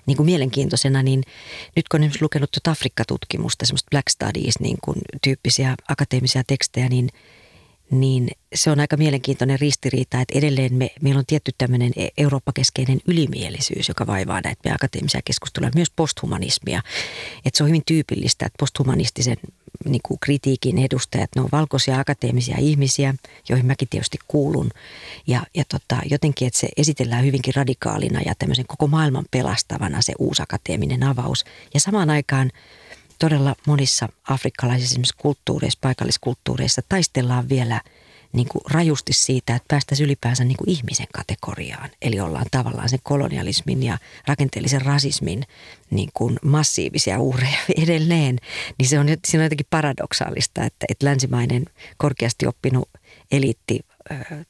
niin 0.05 0.17
kuin 0.17 0.25
mielenkiintoisena, 0.25 1.03
niin 1.03 1.23
nyt 1.75 1.89
kun 1.89 1.99
olen 1.99 2.11
lukenut 2.21 2.51
tuota 2.51 2.71
Afrikka-tutkimusta, 2.71 3.65
semmoista 3.65 3.89
Black 3.91 4.09
Studies 4.09 4.59
niin 4.59 4.77
kuin 4.81 4.97
akateemisia 5.87 6.43
tekstejä, 6.47 6.89
niin– 6.89 7.09
niin 7.99 8.31
se 8.55 8.71
on 8.71 8.79
aika 8.79 8.97
mielenkiintoinen 8.97 9.59
ristiriita, 9.59 10.21
että 10.21 10.37
edelleen 10.37 10.73
me, 10.73 10.91
meillä 11.01 11.19
on 11.19 11.25
tietty 11.25 11.51
tämmöinen 11.57 11.91
e- 11.95 12.07
Eurooppa-keskeinen 12.17 12.99
ylimielisyys, 13.07 13.87
joka 13.87 14.07
vaivaa 14.07 14.41
näitä 14.41 14.61
meidän 14.63 14.75
akateemisia 14.75 15.21
keskusteluja, 15.25 15.71
myös 15.75 15.91
posthumanismia. 15.95 16.81
Että 17.45 17.57
se 17.57 17.63
on 17.63 17.69
hyvin 17.69 17.83
tyypillistä, 17.85 18.45
että 18.45 18.57
posthumanistisen 18.59 19.37
niin 19.85 20.01
kuin 20.03 20.19
kritiikin 20.19 20.79
edustajat, 20.79 21.29
ne 21.35 21.41
on 21.41 21.49
valkoisia 21.51 21.99
akateemisia 21.99 22.57
ihmisiä, 22.59 23.13
joihin 23.49 23.65
mäkin 23.65 23.87
tietysti 23.89 24.17
kuulun. 24.27 24.69
Ja, 25.27 25.45
ja 25.55 25.63
tota, 25.69 26.01
jotenkin, 26.09 26.47
että 26.47 26.59
se 26.59 26.69
esitellään 26.77 27.25
hyvinkin 27.25 27.55
radikaalina 27.55 28.21
ja 28.25 28.33
tämmöisen 28.39 28.67
koko 28.67 28.87
maailman 28.87 29.25
pelastavana 29.31 30.01
se 30.01 30.13
uusi 30.19 30.41
akateeminen 30.41 31.03
avaus. 31.03 31.45
Ja 31.73 31.79
samaan 31.79 32.09
aikaan– 32.09 32.51
todella 33.23 33.55
monissa 33.67 34.09
afrikkalaisissa 34.29 35.13
kulttuureissa, 35.17 35.79
paikalliskulttuureissa 35.81 36.81
taistellaan 36.89 37.49
vielä 37.49 37.81
niin 38.33 38.47
kuin 38.47 38.61
rajusti 38.71 39.13
siitä, 39.13 39.55
että 39.55 39.65
päästäisiin 39.67 40.05
ylipäänsä 40.05 40.43
niin 40.43 40.57
kuin 40.57 40.69
ihmisen 40.69 41.07
kategoriaan. 41.13 41.89
Eli 42.01 42.19
ollaan 42.19 42.45
tavallaan 42.51 42.89
sen 42.89 42.99
kolonialismin 43.03 43.83
ja 43.83 43.97
rakenteellisen 44.27 44.81
rasismin 44.81 45.43
niin 45.91 46.09
kuin 46.13 46.39
massiivisia 46.43 47.19
uhreja 47.19 47.57
edelleen. 47.83 48.39
Niin 48.79 48.89
se 48.89 48.99
on, 48.99 49.07
siinä 49.25 49.41
on 49.41 49.45
jotenkin 49.45 49.67
paradoksaalista, 49.69 50.63
että, 50.63 50.85
että 50.89 51.05
länsimainen 51.05 51.65
korkeasti 51.97 52.47
oppinut 52.47 52.89
eliitti 53.31 53.79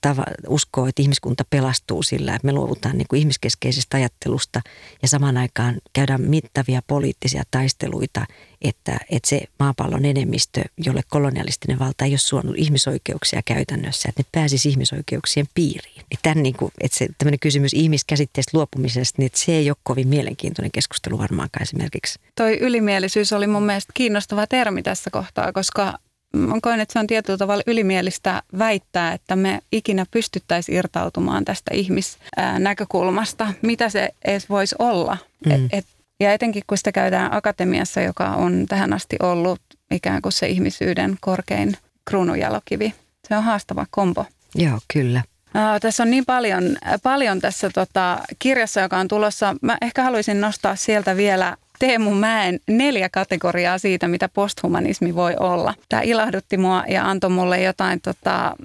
tava, 0.01 0.25
uskoo, 0.47 0.87
että 0.87 1.01
ihmiskunta 1.01 1.43
pelastuu 1.49 2.03
sillä, 2.03 2.35
että 2.35 2.45
me 2.45 2.51
luovutaan 2.51 2.97
niin 2.97 3.07
kuin 3.09 3.19
ihmiskeskeisestä 3.19 3.97
ajattelusta 3.97 4.61
ja 5.01 5.07
samaan 5.07 5.37
aikaan 5.37 5.75
käydään 5.93 6.21
mittavia 6.21 6.81
poliittisia 6.87 7.43
taisteluita, 7.51 8.25
että, 8.61 8.97
että 9.09 9.29
se 9.29 9.41
maapallon 9.59 10.05
enemmistö, 10.05 10.61
jolle 10.85 11.01
kolonialistinen 11.09 11.79
valta 11.79 12.05
ei 12.05 12.11
ole 12.11 12.17
suonut 12.17 12.55
ihmisoikeuksia 12.57 13.41
käytännössä, 13.45 14.09
että 14.09 14.21
ne 14.21 14.29
pääsisi 14.31 14.69
ihmisoikeuksien 14.69 15.45
piiriin. 15.53 15.95
Niin 15.95 16.19
tämän, 16.23 16.43
niin 16.43 16.55
kuin, 16.57 16.71
että 16.81 16.97
se, 16.97 17.07
tämmöinen 17.17 17.39
kysymys 17.39 17.73
ihmiskäsitteestä 17.73 18.57
luopumisesta, 18.57 19.15
niin 19.17 19.25
että 19.25 19.39
se 19.39 19.51
ei 19.51 19.69
ole 19.69 19.77
kovin 19.83 20.07
mielenkiintoinen 20.07 20.71
keskustelu 20.71 21.17
varmaankaan 21.17 21.63
esimerkiksi. 21.63 22.19
Toi 22.35 22.57
ylimielisyys 22.57 23.33
oli 23.33 23.47
mun 23.47 23.63
mielestä 23.63 23.91
kiinnostava 23.93 24.47
termi 24.47 24.83
tässä 24.83 25.09
kohtaa, 25.09 25.53
koska 25.53 25.93
mä 26.37 26.55
koen, 26.61 26.79
että 26.79 26.93
se 26.93 26.99
on 26.99 27.07
tietyllä 27.07 27.37
tavalla 27.37 27.63
ylimielistä 27.67 28.43
väittää, 28.59 29.13
että 29.13 29.35
me 29.35 29.59
ikinä 29.71 30.05
pystyttäisiin 30.11 30.77
irtautumaan 30.77 31.45
tästä 31.45 31.71
ihmisnäkökulmasta. 31.73 33.53
Mitä 33.61 33.89
se 33.89 34.09
edes 34.25 34.49
voisi 34.49 34.75
olla? 34.79 35.17
Mm. 35.45 35.51
Et, 35.51 35.61
et, 35.71 35.85
ja 36.19 36.33
etenkin 36.33 36.63
kun 36.67 36.77
sitä 36.77 36.91
käydään 36.91 37.33
akatemiassa, 37.33 38.01
joka 38.01 38.29
on 38.29 38.65
tähän 38.69 38.93
asti 38.93 39.15
ollut 39.23 39.61
ikään 39.91 40.21
kuin 40.21 40.31
se 40.31 40.47
ihmisyyden 40.47 41.17
korkein 41.21 41.77
kruununjalokivi. 42.05 42.93
Se 43.27 43.37
on 43.37 43.43
haastava 43.43 43.85
kombo. 43.91 44.25
Joo, 44.55 44.79
kyllä. 44.93 45.23
Uh, 45.55 45.79
tässä 45.81 46.03
on 46.03 46.11
niin 46.11 46.25
paljon, 46.25 46.77
paljon 47.03 47.39
tässä 47.39 47.69
tota, 47.69 48.19
kirjassa, 48.39 48.81
joka 48.81 48.97
on 48.97 49.07
tulossa. 49.07 49.55
Mä 49.61 49.77
ehkä 49.81 50.03
haluaisin 50.03 50.41
nostaa 50.41 50.75
sieltä 50.75 51.17
vielä 51.17 51.57
Teemu 51.83 52.11
Mäen 52.11 52.59
neljä 52.67 53.09
kategoriaa 53.09 53.77
siitä, 53.77 54.07
mitä 54.07 54.29
posthumanismi 54.29 55.15
voi 55.15 55.35
olla. 55.39 55.73
Tämä 55.89 56.01
ilahdutti 56.01 56.57
mua 56.57 56.83
ja 56.87 57.09
antoi 57.09 57.29
mulle 57.29 57.61
jotain 57.61 58.01
tota, 58.01 58.55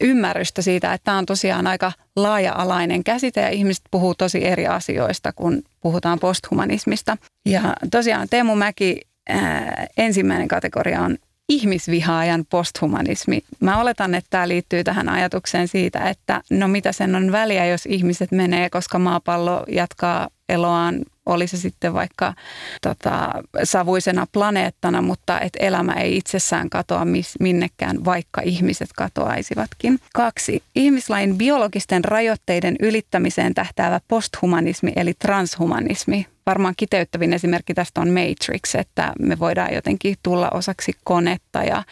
ymmärrystä 0.00 0.62
siitä, 0.62 0.92
että 0.92 1.04
tämä 1.04 1.18
on 1.18 1.26
tosiaan 1.26 1.66
aika 1.66 1.92
laaja-alainen 2.16 3.04
käsite 3.04 3.40
ja 3.40 3.48
ihmiset 3.48 3.84
puhuu 3.90 4.14
tosi 4.14 4.46
eri 4.46 4.66
asioista, 4.66 5.32
kun 5.32 5.62
puhutaan 5.80 6.18
posthumanismista. 6.18 7.16
Ja 7.46 7.62
tosiaan 7.90 8.28
Teemu 8.30 8.56
Mäki 8.56 9.00
ää, 9.28 9.86
ensimmäinen 9.96 10.48
kategoria 10.48 11.00
on 11.00 11.16
ihmisvihaajan 11.48 12.44
posthumanismi. 12.50 13.42
Mä 13.60 13.80
oletan, 13.80 14.14
että 14.14 14.30
tämä 14.30 14.48
liittyy 14.48 14.84
tähän 14.84 15.08
ajatukseen 15.08 15.68
siitä, 15.68 16.08
että 16.08 16.42
no 16.50 16.68
mitä 16.68 16.92
sen 16.92 17.14
on 17.14 17.32
väliä, 17.32 17.66
jos 17.66 17.86
ihmiset 17.86 18.32
menee, 18.32 18.70
koska 18.70 18.98
maapallo 18.98 19.64
jatkaa 19.68 20.28
eloaan 20.48 21.02
oli 21.26 21.46
se 21.46 21.56
sitten 21.56 21.94
vaikka 21.94 22.34
tota, 22.82 23.30
savuisena 23.64 24.26
planeettana, 24.32 25.02
mutta 25.02 25.40
että 25.40 25.58
elämä 25.62 25.92
ei 25.92 26.16
itsessään 26.16 26.70
katoa 26.70 27.04
mis, 27.04 27.34
minnekään, 27.40 28.04
vaikka 28.04 28.40
ihmiset 28.44 28.88
katoaisivatkin. 28.96 29.98
Kaksi. 30.14 30.62
Ihmislain 30.74 31.38
biologisten 31.38 32.04
rajoitteiden 32.04 32.76
ylittämiseen 32.80 33.54
tähtäävä 33.54 34.00
posthumanismi 34.08 34.92
eli 34.96 35.14
transhumanismi. 35.14 36.26
Varmaan 36.46 36.74
kiteyttävin 36.76 37.32
esimerkki 37.32 37.74
tästä 37.74 38.00
on 38.00 38.08
Matrix, 38.08 38.74
että 38.74 39.12
me 39.18 39.38
voidaan 39.38 39.74
jotenkin 39.74 40.16
tulla 40.22 40.50
osaksi 40.50 40.92
konetta 41.04 41.64
ja, 41.64 41.82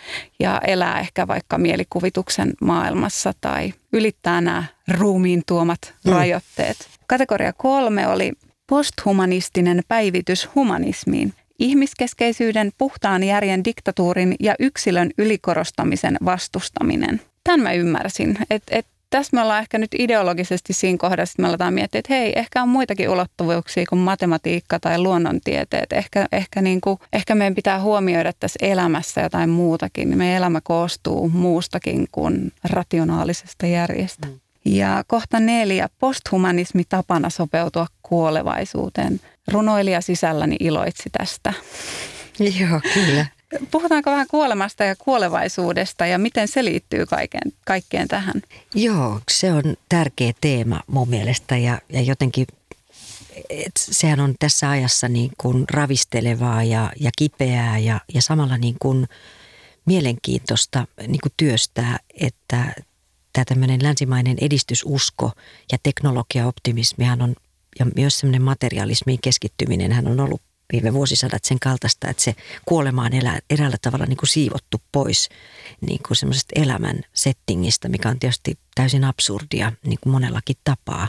ja 0.41 0.61
elää 0.67 1.01
ehkä 1.01 1.29
vaikka 1.29 1.59
mielikuvituksen 1.59 2.53
maailmassa 2.61 3.33
tai 3.41 3.75
ylittää 3.93 4.41
nämä 4.41 4.65
ruumiin 4.89 5.43
tuomat 5.47 5.95
mm. 6.05 6.13
rajoitteet. 6.13 6.77
Kategoria 7.07 7.53
kolme 7.53 8.09
oli 8.09 8.33
posthumanistinen 8.67 9.83
päivitys 9.89 10.49
humanismiin. 10.55 11.33
Ihmiskeskeisyyden, 11.59 12.73
puhtaan 12.79 13.25
järjen 13.25 13.65
diktatuurin 13.65 14.35
ja 14.41 14.55
yksilön 14.59 15.11
ylikorostamisen 15.19 16.17
vastustaminen. 16.25 17.21
Tämän 17.45 17.61
mä 17.61 17.73
ymmärsin, 17.73 18.39
että 18.51 18.79
et 18.79 18.87
tässä 19.11 19.37
me 19.37 19.43
ollaan 19.43 19.61
ehkä 19.61 19.79
nyt 19.79 19.95
ideologisesti 19.99 20.73
siinä 20.73 20.99
kohdassa, 20.99 21.33
että 21.33 21.43
me 21.43 21.49
aletaan 21.49 21.75
miettiä, 21.75 21.99
että 21.99 22.15
hei, 22.15 22.33
ehkä 22.37 22.63
on 22.63 22.69
muitakin 22.69 23.09
ulottuvuuksia 23.11 23.85
kuin 23.89 23.99
matematiikka 23.99 24.81
tai 24.81 24.99
luonnontieteet. 24.99 25.93
Ehkä, 25.93 26.27
ehkä, 26.33 26.63
niin 26.63 26.81
kuin, 26.81 26.99
ehkä 27.13 27.35
meidän 27.35 27.55
pitää 27.55 27.81
huomioida 27.81 28.33
tässä 28.41 28.59
elämässä 28.63 29.21
jotain 29.21 29.51
muutakin. 29.51 30.19
Meidän 30.19 30.37
elämä 30.37 30.61
koostuu 30.61 31.29
muustakin 31.29 32.07
kuin 32.13 32.53
rationaalisesta 32.71 33.67
järjestä. 33.67 34.27
Mm. 34.27 34.41
Ja 34.65 35.05
kohta 35.07 35.41
neljä, 35.41 35.89
posthumanismi 35.99 36.85
tapana 36.89 37.31
sopeutua 37.31 37.87
kuolevaisuuteen. 38.03 39.21
Runoilija 39.49 40.01
sisälläni 40.01 40.57
iloitsi 40.61 41.11
tästä. 41.19 41.53
Joo, 42.39 42.81
kyllä. 42.95 43.27
Puhutaanko 43.71 44.11
vähän 44.11 44.27
kuolemasta 44.31 44.85
ja 44.85 44.97
kuolevaisuudesta 44.97 46.07
ja 46.07 46.19
miten 46.19 46.49
se 46.49 46.65
liittyy 46.65 47.07
kaikkeen, 47.07 47.53
kaikkeen 47.67 48.09
tähän? 48.09 48.43
Joo, 48.75 49.21
se 49.31 49.53
on 49.53 49.63
tärkeä 49.89 50.33
teema 50.41 50.81
mun 50.87 51.09
mielestä 51.09 51.57
ja, 51.57 51.79
ja 51.89 52.01
jotenkin 52.01 52.47
et 53.51 53.73
sehän 53.77 54.21
on 54.21 54.35
tässä 54.39 54.71
ajassa 54.71 55.09
niin 55.09 55.31
kuin 55.39 55.65
ravistelevaa 55.71 56.65
ja, 56.65 56.93
ja 57.01 57.11
kipeää 57.19 57.79
ja, 57.79 58.01
ja 58.15 58.23
samalla 58.23 58.59
niin 58.59 58.77
kuin 58.79 59.07
mielenkiintoista 59.85 60.87
niin 61.07 61.21
kuin 61.23 61.33
työstää, 61.37 61.99
että 62.21 62.75
tämä 63.35 63.45
tämmöinen 63.45 63.83
länsimainen 63.83 64.37
edistysusko 64.41 65.33
ja 65.73 65.79
teknologiaoptimismihan 65.83 67.23
on, 67.23 67.35
ja 67.79 67.87
myös 67.97 68.19
semmoinen 68.19 68.43
materialismiin 68.43 69.19
keskittyminen, 69.23 69.93
hän 69.93 70.07
on 70.07 70.21
ollut 70.21 70.43
viime 70.73 70.93
vuosisadat 70.93 71.45
sen 71.45 71.61
kaltaista, 71.61 72.11
että 72.11 72.23
se 72.23 72.35
kuolema 72.65 73.05
on 73.05 73.13
elä, 73.13 73.41
eräällä 73.51 73.77
tavalla 73.83 74.07
niin 74.07 74.17
kuin 74.17 74.29
siivottu 74.29 74.81
pois 74.93 75.29
niin 75.81 76.01
kuin 76.07 76.17
semmoisesta 76.17 76.61
elämän 76.61 77.01
settingistä, 77.13 77.89
mikä 77.89 78.09
on 78.09 78.19
tietysti 78.19 78.59
täysin 78.75 79.05
absurdia 79.05 79.73
niin 79.87 79.99
kuin 80.03 80.13
monellakin 80.13 80.57
tapaa. 80.65 81.09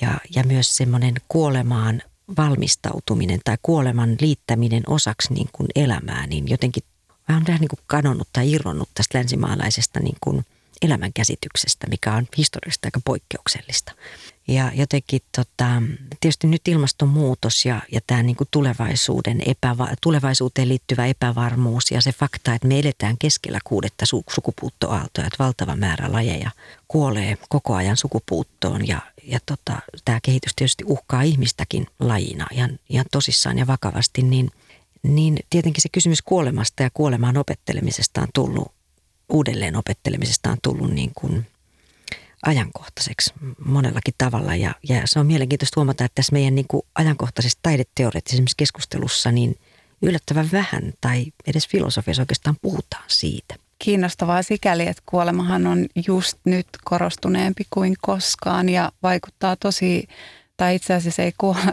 Ja, 0.00 0.20
ja 0.34 0.44
myös 0.44 0.76
semmoinen 0.76 1.14
kuolemaan 1.28 2.02
valmistautuminen 2.36 3.40
tai 3.44 3.56
kuoleman 3.62 4.16
liittäminen 4.20 4.82
osaksi 4.86 5.34
niin 5.34 5.48
kuin 5.52 5.68
elämää, 5.74 6.26
niin 6.26 6.48
jotenkin 6.48 6.82
vähän 7.28 7.44
niin 7.46 7.68
kuin 7.68 7.80
kadonnut 7.86 8.28
tai 8.32 8.52
irronnut 8.52 8.88
tästä 8.94 9.18
länsimaalaisesta 9.18 10.00
niin 10.00 10.16
kuin– 10.20 10.44
elämänkäsityksestä, 10.82 11.86
mikä 11.86 12.14
on 12.14 12.26
historiallista 12.36 12.86
aika 12.86 13.00
poikkeuksellista. 13.04 13.92
Ja 14.48 14.70
jotenkin 14.74 15.20
tota, 15.36 15.82
tietysti 16.20 16.46
nyt 16.46 16.68
ilmastonmuutos 16.68 17.64
ja, 17.66 17.82
ja 17.92 18.00
tämä 18.06 18.22
niin 18.22 18.36
kuin 18.36 18.48
tulevaisuuden 18.50 19.42
epäva, 19.46 19.88
tulevaisuuteen 20.02 20.68
liittyvä 20.68 21.06
epävarmuus 21.06 21.90
ja 21.90 22.00
se 22.00 22.12
fakta, 22.12 22.54
että 22.54 22.68
me 22.68 22.78
eletään 22.78 23.18
keskellä 23.18 23.58
kuudetta 23.64 24.04
su- 24.04 24.34
sukupuuttoaaltoa, 24.34 25.24
että 25.24 25.44
valtava 25.44 25.76
määrä 25.76 26.12
lajeja 26.12 26.50
kuolee 26.88 27.38
koko 27.48 27.74
ajan 27.74 27.96
sukupuuttoon 27.96 28.88
ja, 28.88 29.00
ja 29.22 29.38
tota, 29.46 29.78
tämä 30.04 30.20
kehitys 30.22 30.52
tietysti 30.56 30.84
uhkaa 30.86 31.22
ihmistäkin 31.22 31.86
lajina 31.98 32.46
ihan, 32.50 32.78
ihan 32.88 33.06
tosissaan 33.12 33.58
ja 33.58 33.66
vakavasti, 33.66 34.22
niin, 34.22 34.50
niin 35.02 35.38
tietenkin 35.50 35.82
se 35.82 35.88
kysymys 35.88 36.22
kuolemasta 36.22 36.82
ja 36.82 36.90
kuolemaan 36.94 37.36
opettelemisesta 37.36 38.20
on 38.20 38.28
tullut 38.34 38.77
uudelleen 39.28 39.76
opettelemisesta 39.76 40.50
on 40.50 40.58
tullut 40.62 40.90
niin 40.90 41.10
kuin 41.14 41.46
ajankohtaiseksi 42.46 43.34
monellakin 43.64 44.14
tavalla. 44.18 44.54
Ja, 44.54 44.74
ja 44.88 45.02
se 45.04 45.18
on 45.18 45.26
mielenkiintoista 45.26 45.80
huomata, 45.80 46.04
että 46.04 46.14
tässä 46.14 46.32
meidän 46.32 46.54
niin 46.54 46.68
kuin 46.68 46.82
ajankohtaisessa 46.94 47.58
taideteoreettisessa 47.62 48.54
keskustelussa 48.56 49.32
niin 49.32 49.58
yllättävän 50.02 50.48
vähän 50.52 50.92
tai 51.00 51.26
edes 51.46 51.68
filosofiassa 51.68 52.22
oikeastaan 52.22 52.56
puhutaan 52.62 53.04
siitä. 53.06 53.54
Kiinnostavaa 53.78 54.42
sikäli, 54.42 54.86
että 54.86 55.02
kuolemahan 55.06 55.66
on 55.66 55.86
just 56.06 56.38
nyt 56.44 56.66
korostuneempi 56.84 57.66
kuin 57.70 57.94
koskaan 58.00 58.68
ja 58.68 58.92
vaikuttaa 59.02 59.56
tosi 59.56 60.08
tai 60.58 60.74
itse 60.74 60.94
asiassa 60.94 61.22
ei 61.22 61.32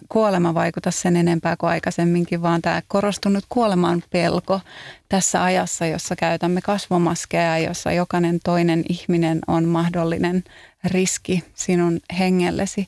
kuolema 0.09 0.53
vaikuta 0.53 0.91
sen 0.91 1.15
enempää 1.15 1.57
kuin 1.57 1.69
aikaisemminkin, 1.69 2.41
vaan 2.41 2.61
tämä 2.61 2.81
korostunut 2.87 3.45
kuoleman 3.49 4.03
pelko 4.09 4.61
tässä 5.09 5.43
ajassa, 5.43 5.85
jossa 5.85 6.15
käytämme 6.15 6.61
kasvomaskeja, 6.61 7.57
jossa 7.57 7.91
jokainen 7.91 8.39
toinen 8.43 8.83
ihminen 8.89 9.39
on 9.47 9.65
mahdollinen 9.65 10.43
riski 10.83 11.43
sinun 11.55 11.99
hengellesi. 12.19 12.87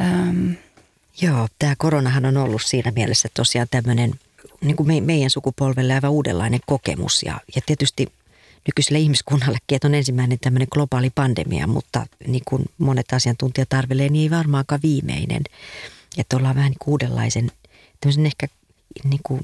Ähm. 0.00 0.50
Joo, 1.22 1.48
tämä 1.58 1.74
koronahan 1.78 2.26
on 2.26 2.36
ollut 2.36 2.62
siinä 2.62 2.92
mielessä 2.96 3.28
tosiaan 3.34 3.68
tämmöinen 3.70 4.12
niin 4.60 4.76
kuin 4.76 4.86
me, 4.86 5.00
meidän 5.00 5.30
sukupolvelle 5.30 5.94
aivan 5.94 6.10
uudenlainen 6.10 6.60
kokemus 6.66 7.22
ja, 7.22 7.40
ja 7.54 7.62
tietysti 7.66 8.12
nykyiselle 8.68 8.98
ihmiskunnallekin, 8.98 9.76
että 9.76 9.88
on 9.88 9.94
ensimmäinen 9.94 10.38
tämmöinen 10.40 10.68
globaali 10.70 11.10
pandemia, 11.14 11.66
mutta 11.66 12.06
niin 12.26 12.42
kuin 12.48 12.64
monet 12.78 13.12
asiantuntijat 13.12 13.72
arvelee, 13.72 14.08
niin 14.08 14.32
ei 14.32 14.38
varmaankaan 14.38 14.82
viimeinen. 14.82 15.42
Että 16.18 16.36
ollaan 16.36 16.56
vähän 16.56 16.70
niin 16.70 16.78
uudenlaisen, 16.86 17.50
tämmöisen 18.00 18.26
ehkä 18.26 18.46
niin 19.04 19.20
kuin 19.22 19.42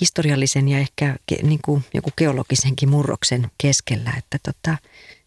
historiallisen 0.00 0.68
ja 0.68 0.78
ehkä 0.78 1.16
niin 1.42 1.60
kuin 1.64 1.84
joku 1.94 2.10
geologisenkin 2.16 2.88
murroksen 2.88 3.50
keskellä, 3.58 4.12
että 4.18 4.38
tota, 4.42 4.76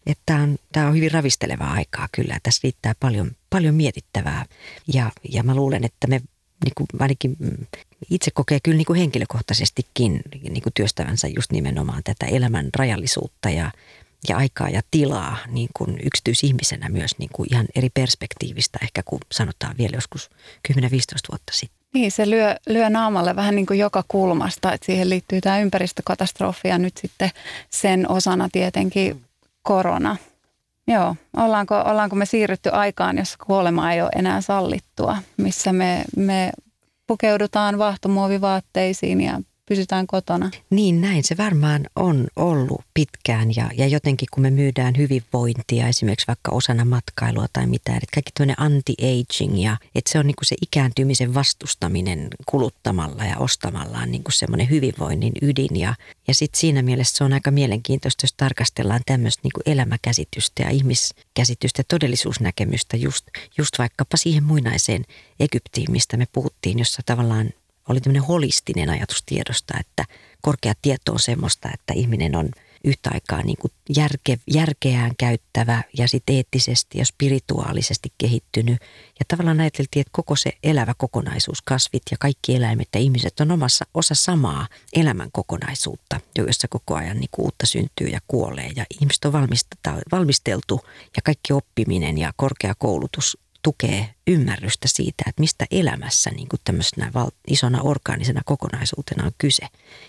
että 0.06 0.22
tämä 0.26 0.42
on, 0.42 0.58
tämä 0.72 0.88
on 0.88 0.94
hyvin 0.94 1.10
ravistelevaa 1.10 1.72
aikaa 1.72 2.08
kyllä. 2.12 2.38
Tässä 2.42 2.60
riittää 2.64 2.94
paljon, 3.00 3.30
paljon 3.50 3.74
mietittävää 3.74 4.46
ja, 4.92 5.10
ja 5.32 5.42
mä 5.42 5.54
luulen, 5.54 5.84
että 5.84 6.06
me 6.06 6.20
niin 6.64 6.72
kuin 6.76 6.86
ainakin 6.98 7.36
itse 8.10 8.30
kokee 8.30 8.58
kyllä 8.62 8.76
niin 8.76 8.86
kuin 8.86 8.98
henkilökohtaisestikin 8.98 10.22
niin 10.42 10.62
kuin 10.62 10.72
työstävänsä 10.74 11.28
just 11.36 11.52
nimenomaan 11.52 12.02
tätä 12.04 12.26
elämän 12.26 12.68
rajallisuutta 12.76 13.50
ja, 13.50 13.70
ja 14.28 14.36
aikaa 14.36 14.68
ja 14.68 14.82
tilaa 14.90 15.36
niin 15.46 15.68
kuin 15.76 15.98
yksityisihmisenä 16.04 16.88
myös 16.88 17.18
niin 17.18 17.30
kuin 17.32 17.48
ihan 17.52 17.66
eri 17.74 17.90
perspektiivistä 17.94 18.78
ehkä 18.82 19.02
kuin 19.02 19.20
sanotaan 19.32 19.74
vielä 19.78 19.96
joskus 19.96 20.30
10-15 20.72 20.74
vuotta 21.30 21.52
sitten. 21.52 21.76
Niin, 21.94 22.12
se 22.12 22.30
lyö, 22.30 22.56
lyö 22.68 22.90
naamalle 22.90 23.36
vähän 23.36 23.56
niin 23.56 23.66
kuin 23.66 23.78
joka 23.78 24.04
kulmasta, 24.08 24.72
että 24.72 24.86
siihen 24.86 25.10
liittyy 25.10 25.40
tämä 25.40 25.60
ympäristökatastrofi 25.60 26.68
ja 26.68 26.78
nyt 26.78 26.96
sitten 26.96 27.30
sen 27.70 28.10
osana 28.10 28.48
tietenkin 28.52 29.24
korona. 29.62 30.16
Joo, 30.88 31.16
ollaanko, 31.36 31.82
ollaanko 31.86 32.16
me 32.16 32.26
siirrytty 32.26 32.70
aikaan, 32.72 33.18
jossa 33.18 33.38
kuolema 33.46 33.92
ei 33.92 34.02
ole 34.02 34.10
enää 34.16 34.40
sallittua, 34.40 35.16
missä 35.36 35.72
me, 35.72 36.04
me 36.16 36.52
pukeudutaan 37.06 37.78
vahtomuovivaatteisiin 37.78 39.20
ja 39.20 39.40
pysytään 39.68 40.06
kotona. 40.06 40.50
Niin 40.70 41.00
näin 41.00 41.24
se 41.24 41.36
varmaan 41.36 41.86
on 41.96 42.26
ollut 42.36 42.80
pitkään 42.94 43.56
ja, 43.56 43.70
ja 43.76 43.86
jotenkin 43.86 44.28
kun 44.30 44.42
me 44.42 44.50
myydään 44.50 44.94
hyvinvointia 44.96 45.88
esimerkiksi 45.88 46.26
vaikka 46.26 46.50
osana 46.52 46.84
matkailua 46.84 47.46
tai 47.52 47.66
mitään, 47.66 47.96
että 47.96 48.14
kaikki 48.14 48.30
tämmöinen 48.34 48.60
anti-aging 48.60 49.62
ja 49.62 49.76
että 49.94 50.12
se 50.12 50.18
on 50.18 50.26
niin 50.26 50.36
kuin 50.36 50.46
se 50.46 50.56
ikääntymisen 50.62 51.34
vastustaminen 51.34 52.28
kuluttamalla 52.46 53.24
ja 53.24 53.38
ostamalla 53.38 53.98
on 53.98 54.10
niin 54.10 54.24
kuin 54.24 54.32
semmoinen 54.32 54.70
hyvinvoinnin 54.70 55.32
ydin 55.42 55.76
ja, 55.76 55.94
ja 56.28 56.34
sitten 56.34 56.60
siinä 56.60 56.82
mielessä 56.82 57.16
se 57.16 57.24
on 57.24 57.32
aika 57.32 57.50
mielenkiintoista, 57.50 58.24
jos 58.24 58.34
tarkastellaan 58.36 59.00
tämmöistä 59.06 59.40
niin 59.42 59.72
elämäkäsitystä 59.72 60.62
ja 60.62 60.70
ihmiskäsitystä 60.70 61.80
ja 61.80 61.84
todellisuusnäkemystä 61.88 62.96
just, 62.96 63.26
just 63.58 63.78
vaikkapa 63.78 64.16
siihen 64.16 64.44
muinaiseen 64.44 65.04
Egyptiin, 65.40 65.92
mistä 65.92 66.16
me 66.16 66.26
puhuttiin, 66.32 66.78
jossa 66.78 67.02
tavallaan 67.06 67.50
oli 67.88 68.00
tämmöinen 68.00 68.28
holistinen 68.28 68.90
ajatus 68.90 69.22
tiedosta, 69.26 69.74
että 69.80 70.04
korkea 70.42 70.72
tieto 70.82 71.12
on 71.12 71.20
semmoista, 71.20 71.68
että 71.74 71.94
ihminen 71.94 72.36
on 72.36 72.48
yhtä 72.84 73.10
aikaa 73.14 73.42
niin 73.42 73.56
kuin 73.60 73.72
järke, 73.96 74.38
järkeään 74.52 75.12
käyttävä 75.18 75.82
ja 75.98 76.08
sitten 76.08 76.36
eettisesti 76.36 76.98
ja 76.98 77.04
spirituaalisesti 77.04 78.12
kehittynyt. 78.18 78.80
Ja 79.18 79.24
tavallaan 79.28 79.60
ajateltiin, 79.60 80.00
että 80.00 80.10
koko 80.12 80.36
se 80.36 80.52
elävä 80.62 80.94
kokonaisuus, 80.98 81.62
kasvit 81.62 82.02
ja 82.10 82.16
kaikki 82.20 82.54
eläimet 82.54 82.88
ja 82.94 83.00
ihmiset 83.00 83.40
on 83.40 83.50
omassa 83.50 83.84
osa 83.94 84.14
samaa 84.14 84.68
elämän 84.92 85.32
kokonaisuutta, 85.32 86.20
jossa 86.38 86.68
koko 86.68 86.94
ajan 86.94 87.16
niin 87.16 87.28
kuin 87.30 87.44
uutta 87.44 87.66
syntyy 87.66 88.06
ja 88.06 88.20
kuolee. 88.28 88.70
Ja 88.76 88.84
ihmiset 89.00 89.24
on 89.24 89.32
valmisteltu 90.12 90.80
ja 91.16 91.22
kaikki 91.24 91.52
oppiminen 91.52 92.18
ja 92.18 92.32
korkeakoulutus 92.36 93.38
tukee 93.66 94.14
ymmärrystä 94.26 94.88
siitä, 94.88 95.24
että 95.26 95.40
mistä 95.40 95.66
elämässä 95.70 96.30
niin 96.30 96.48
kuin 96.48 96.60
tämmöisenä 96.64 97.10
val- 97.14 97.30
isona 97.48 97.82
orgaanisena 97.82 98.40
kokonaisuutena 98.44 99.24
on 99.24 99.32
kyse. 99.38 99.66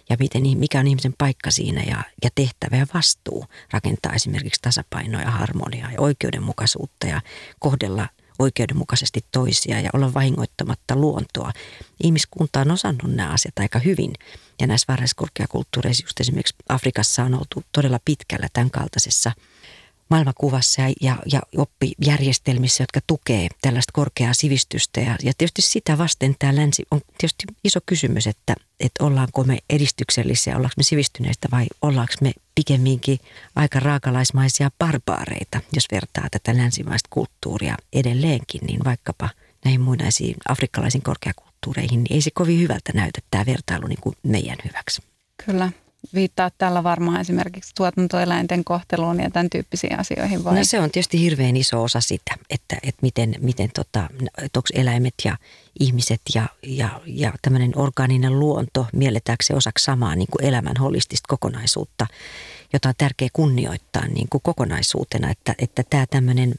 Ja 0.09 0.17
miten, 0.19 0.43
mikä 0.57 0.79
on 0.79 0.87
ihmisen 0.87 1.13
paikka 1.17 1.51
siinä 1.51 1.83
ja, 1.83 2.03
ja 2.23 2.29
tehtävä 2.35 2.77
ja 2.77 2.87
vastuu 2.93 3.45
rakentaa 3.71 4.13
esimerkiksi 4.13 4.61
tasapainoa 4.61 5.21
ja 5.21 5.31
harmoniaa 5.31 5.91
ja 5.91 6.01
oikeudenmukaisuutta 6.01 7.07
ja 7.07 7.21
kohdella 7.59 8.07
oikeudenmukaisesti 8.39 9.25
toisia 9.31 9.79
ja 9.79 9.89
olla 9.93 10.13
vahingoittamatta 10.13 10.95
luontoa. 10.95 11.51
Ihmiskunta 12.03 12.59
on 12.59 12.71
osannut 12.71 13.15
nämä 13.15 13.29
asiat 13.29 13.59
aika 13.59 13.79
hyvin. 13.79 14.13
Ja 14.61 14.67
näissä 14.67 14.85
varhaiskorkeakulttuureissa, 14.87 16.03
just 16.05 16.19
esimerkiksi 16.19 16.55
Afrikassa 16.69 17.23
on 17.23 17.33
oltu 17.33 17.63
todella 17.71 17.99
pitkällä 18.05 18.47
tämän 18.53 18.71
kaltaisessa– 18.71 19.31
maailmankuvassa 20.09 20.81
ja, 21.01 21.17
ja, 21.31 21.41
oppijärjestelmissä, 21.57 22.83
jotka 22.83 22.99
tukee 23.07 23.47
tällaista 23.61 23.91
korkeaa 23.93 24.33
sivistystä. 24.33 25.01
Ja, 25.01 25.15
ja 25.23 25.33
tietysti 25.37 25.61
sitä 25.61 25.97
vasten 25.97 26.35
tämä 26.39 26.55
länsi 26.55 26.85
on 26.91 27.01
tietysti 27.17 27.43
iso 27.63 27.79
kysymys, 27.85 28.27
että, 28.27 28.55
että 28.79 29.03
ollaanko 29.03 29.43
me 29.43 29.57
edistyksellisiä, 29.69 30.55
ollaanko 30.55 30.73
me 30.77 30.83
sivistyneistä 30.83 31.47
vai 31.51 31.65
ollaanko 31.81 32.13
me 32.21 32.31
pikemminkin 32.55 33.19
aika 33.55 33.79
raakalaismaisia 33.79 34.71
barbaareita, 34.79 35.61
jos 35.73 35.85
vertaa 35.91 36.27
tätä 36.31 36.57
länsimaista 36.57 37.07
kulttuuria 37.09 37.77
edelleenkin, 37.93 38.61
niin 38.67 38.79
vaikkapa 38.85 39.29
näihin 39.65 39.81
muinaisiin 39.81 40.35
afrikkalaisiin 40.49 41.01
korkeakulttuureihin, 41.01 42.03
niin 42.03 42.13
ei 42.13 42.21
se 42.21 42.31
kovin 42.33 42.59
hyvältä 42.59 42.91
näytä 42.93 43.21
tämä 43.31 43.45
vertailu 43.45 43.87
niin 43.87 44.01
kuin 44.01 44.15
meidän 44.23 44.57
hyväksi. 44.65 45.01
Kyllä 45.45 45.71
viittaa 46.13 46.51
tällä 46.57 46.83
varmaan 46.83 47.21
esimerkiksi 47.21 47.75
tuotantoeläinten 47.75 48.63
kohteluun 48.63 49.19
ja 49.19 49.31
tämän 49.31 49.49
tyyppisiin 49.49 49.99
asioihin 49.99 50.43
vai? 50.43 50.55
No 50.55 50.63
se 50.63 50.79
on 50.79 50.91
tietysti 50.91 51.21
hirveän 51.21 51.57
iso 51.57 51.83
osa 51.83 52.01
sitä, 52.01 52.35
että, 52.49 52.77
että 52.83 52.99
miten, 53.01 53.35
miten 53.39 53.69
tota, 53.75 54.09
onko 54.41 54.67
eläimet 54.73 55.13
ja 55.25 55.37
ihmiset 55.79 56.21
ja, 56.35 56.47
ja, 56.63 57.01
ja 57.05 57.33
tämmöinen 57.41 57.71
orgaaninen 57.75 58.39
luonto 58.39 58.87
mielletäänkö 58.93 59.43
se 59.43 59.53
osaksi 59.53 59.85
samaa 59.85 60.15
niin 60.15 60.27
kuin 60.31 60.45
elämän 60.45 60.77
holistista 60.79 61.27
kokonaisuutta 61.27 62.07
jota 62.73 62.89
on 62.89 62.95
tärkeää 62.97 63.29
kunnioittaa 63.33 64.07
niin 64.07 64.27
kuin 64.29 64.41
kokonaisuutena. 64.41 65.29
Että, 65.29 65.55
että 65.59 65.83
tämä 65.89 66.05
tämmöinen 66.05 66.55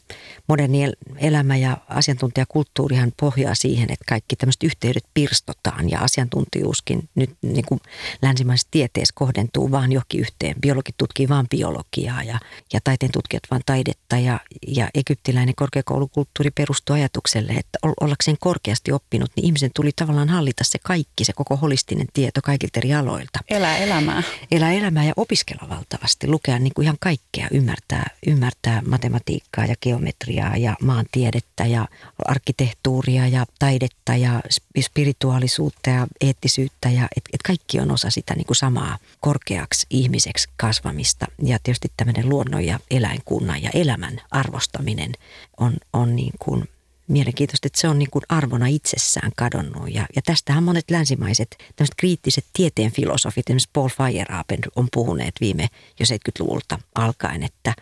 moderni 0.48 0.92
elämä 1.16 1.56
ja 1.56 1.76
asiantuntijakulttuurihan 1.88 3.12
pohjaa 3.20 3.54
siihen, 3.54 3.92
että 3.92 4.04
kaikki 4.08 4.36
tämmöiset 4.36 4.62
yhteydet 4.62 5.04
pirstotaan 5.14 5.90
ja 5.90 6.00
asiantuntijuuskin 6.00 7.08
nyt 7.14 7.30
niin 7.42 7.64
kuin 7.64 7.80
länsimaisessa 8.22 8.68
tieteessä 8.70 9.12
kohdentuu 9.14 9.70
vaan 9.70 9.92
johonkin 9.92 10.20
yhteen. 10.20 10.54
Biologit 10.60 10.94
tutkii 10.98 11.28
vaan 11.28 11.48
biologiaa 11.48 12.22
ja, 12.22 12.38
ja 12.72 12.80
taiteen 12.84 13.12
tutkijat 13.12 13.42
vaan 13.50 13.62
taidetta 13.66 14.18
ja, 14.18 14.40
ja 14.66 14.88
egyptiläinen 14.94 15.54
korkeakoulukulttuuri 15.54 16.50
perustuu 16.50 16.96
ajatukselle, 16.96 17.52
että 17.52 17.78
ollakseen 18.00 18.36
korkeasti 18.40 18.92
oppinut, 18.92 19.30
niin 19.36 19.44
ihmisen 19.44 19.70
tuli 19.74 19.90
tavallaan 19.96 20.28
hallita 20.28 20.64
se 20.64 20.78
kaikki, 20.78 21.24
se 21.24 21.32
koko 21.32 21.56
holistinen 21.56 22.06
tieto 22.12 22.40
kaikilta 22.44 22.80
eri 22.80 22.94
aloilta. 22.94 23.38
Elää 23.50 23.76
elämää. 23.76 24.22
Elää 24.50 24.72
elämää 24.72 25.04
ja 25.04 25.12
opiskella 25.16 25.68
valta 25.68 25.97
valtavasti, 25.98 26.28
lukea 26.28 26.58
niin 26.58 26.74
kuin 26.74 26.84
ihan 26.84 26.96
kaikkea, 27.00 27.48
ymmärtää, 27.50 28.10
ymmärtää 28.26 28.82
matematiikkaa 28.86 29.66
ja 29.66 29.74
geometriaa 29.82 30.56
ja 30.56 30.76
maantiedettä 30.82 31.66
ja 31.66 31.88
arkkitehtuuria 32.24 33.28
ja 33.28 33.46
taidetta 33.58 34.16
ja 34.16 34.40
spirituaalisuutta 34.80 35.90
ja 35.90 36.06
eettisyyttä 36.20 36.90
ja 36.90 37.08
et, 37.16 37.24
et 37.32 37.42
kaikki 37.42 37.80
on 37.80 37.90
osa 37.90 38.10
sitä 38.10 38.34
niin 38.34 38.46
kuin 38.46 38.56
samaa 38.56 38.98
korkeaksi 39.20 39.86
ihmiseksi 39.90 40.48
kasvamista. 40.56 41.26
Ja 41.42 41.58
tietysti 41.62 41.92
tämmöinen 41.96 42.28
luonnon 42.28 42.64
ja 42.64 42.78
eläinkunnan 42.90 43.62
ja 43.62 43.70
elämän 43.74 44.20
arvostaminen 44.30 45.12
on, 45.60 45.72
on 45.92 46.16
niin 46.16 46.32
kuin 46.38 46.68
mielenkiintoista, 47.08 47.66
että 47.66 47.80
se 47.80 47.88
on 47.88 47.98
niin 47.98 48.10
kuin 48.10 48.22
arvona 48.28 48.66
itsessään 48.66 49.32
kadonnut. 49.36 49.94
Ja, 49.94 50.06
ja 50.16 50.22
tästähän 50.24 50.62
monet 50.62 50.90
länsimaiset 50.90 51.48
tämmöiset 51.76 51.94
kriittiset 51.96 52.44
tieteen 52.52 52.92
filosofit, 52.92 53.50
esimerkiksi 53.50 53.70
Paul 53.72 53.88
Feyerabend 53.88 54.64
on 54.76 54.88
puhuneet 54.92 55.34
viime 55.40 55.68
jo 56.00 56.06
70-luvulta 56.06 56.78
alkaen, 56.94 57.42
että 57.42 57.74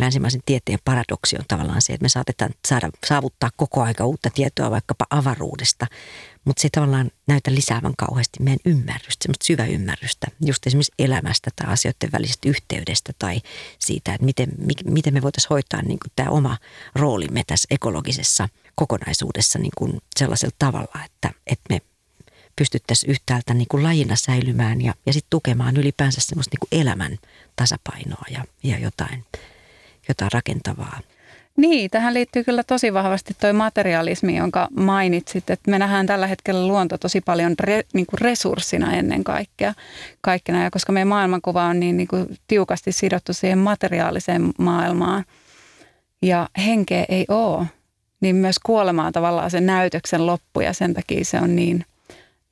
länsimaisen 0.00 0.40
tieteen 0.46 0.78
paradoksi 0.84 1.36
on 1.38 1.44
tavallaan 1.48 1.82
se, 1.82 1.92
että 1.92 2.04
me 2.04 2.08
saatetaan 2.08 2.50
saada, 2.68 2.90
saavuttaa 3.06 3.50
koko 3.56 3.82
aika 3.82 4.04
uutta 4.04 4.30
tietoa 4.34 4.70
vaikkapa 4.70 5.04
avaruudesta, 5.10 5.86
mutta 6.44 6.62
se 6.62 6.68
tavallaan 6.72 7.10
näytä 7.26 7.54
lisäävän 7.54 7.94
kauheasti 7.98 8.42
meidän 8.42 8.58
ymmärrystä, 8.64 9.22
semmoista 9.22 9.46
syvä 9.46 9.66
ymmärrystä, 9.66 10.26
just 10.44 10.66
esimerkiksi 10.66 10.92
elämästä 10.98 11.50
tai 11.56 11.72
asioiden 11.72 12.12
välisestä 12.12 12.48
yhteydestä 12.48 13.12
tai 13.18 13.40
siitä, 13.78 14.14
että 14.14 14.24
miten, 14.24 14.48
miten 14.84 15.14
me 15.14 15.22
voitaisiin 15.22 15.50
hoitaa 15.50 15.82
niin 15.82 15.98
tämä 16.16 16.30
oma 16.30 16.58
roolimme 16.94 17.42
tässä 17.46 17.66
ekologisessa 17.70 18.48
kokonaisuudessa 18.78 19.58
niin 19.58 19.72
kuin 19.78 20.00
sellaisella 20.16 20.54
tavalla, 20.58 21.04
että, 21.04 21.30
että 21.46 21.64
me 21.70 21.80
pystyttäisiin 22.56 23.10
yhtäältä 23.10 23.54
niin 23.54 23.68
kuin 23.70 23.82
lajina 23.82 24.16
säilymään 24.16 24.80
ja, 24.80 24.94
ja 25.06 25.12
sitten 25.12 25.30
tukemaan 25.30 25.76
ylipäänsä 25.76 26.20
semmoista 26.20 26.54
niin 26.54 26.68
kuin 26.70 26.80
elämän 26.82 27.16
tasapainoa 27.56 28.24
ja, 28.30 28.44
ja 28.62 28.78
jotain, 28.78 29.24
jotain 30.08 30.32
rakentavaa. 30.32 31.00
Niin, 31.56 31.90
tähän 31.90 32.14
liittyy 32.14 32.44
kyllä 32.44 32.62
tosi 32.62 32.94
vahvasti 32.94 33.34
tuo 33.40 33.52
materialismi, 33.52 34.36
jonka 34.36 34.68
mainitsit, 34.76 35.50
että 35.50 35.70
me 35.70 35.78
nähdään 35.78 36.06
tällä 36.06 36.26
hetkellä 36.26 36.66
luonto 36.66 36.98
tosi 36.98 37.20
paljon 37.20 37.54
re, 37.60 37.82
niin 37.92 38.06
kuin 38.06 38.20
resurssina 38.20 38.92
ennen 38.92 39.24
kaikkea. 39.24 39.74
Kaikkena, 40.20 40.62
ja 40.62 40.70
koska 40.70 40.92
meidän 40.92 41.08
maailmankuva 41.08 41.64
on 41.64 41.80
niin, 41.80 41.96
niin 41.96 42.08
kuin 42.08 42.38
tiukasti 42.46 42.92
sidottu 42.92 43.32
siihen 43.32 43.58
materiaaliseen 43.58 44.52
maailmaan 44.58 45.24
ja 46.22 46.48
henkeä 46.58 47.04
ei 47.08 47.24
ole, 47.28 47.66
niin 48.20 48.36
myös 48.36 48.58
kuolema 48.58 49.06
on 49.06 49.12
tavallaan 49.12 49.50
sen 49.50 49.66
näytöksen 49.66 50.26
loppu 50.26 50.60
ja 50.60 50.72
sen 50.72 50.94
takia 50.94 51.24
se 51.24 51.40
on 51.40 51.56
niin, 51.56 51.84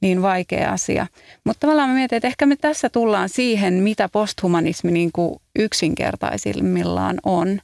niin 0.01 0.23
vaikea 0.23 0.73
asia. 0.73 1.07
Mutta 1.45 1.61
tavallaan 1.61 1.89
mä 1.89 1.95
mietin, 1.95 2.17
että 2.17 2.29
ehkä 2.29 2.47
me 2.47 2.57
tässä 2.57 2.89
tullaan 2.89 3.29
siihen, 3.29 3.75
mitä 3.75 4.09
posthumanismi 4.09 4.93
niin 4.93 5.11
kuin 5.13 5.41
yksinkertaisimmillaan 5.59 7.19
on. 7.25 7.61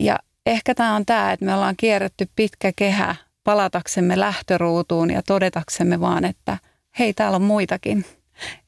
Ja 0.00 0.18
ehkä 0.46 0.74
tämä 0.74 0.94
on 0.94 1.06
tämä, 1.06 1.32
että 1.32 1.44
me 1.44 1.54
ollaan 1.54 1.76
kierretty 1.76 2.28
pitkä 2.36 2.72
kehä 2.76 3.14
palataksemme 3.44 4.20
lähtöruutuun 4.20 5.10
ja 5.10 5.22
todetaksemme 5.22 6.00
vaan, 6.00 6.24
että 6.24 6.58
hei, 6.98 7.12
täällä 7.12 7.36
on 7.36 7.42
muitakin. 7.42 8.04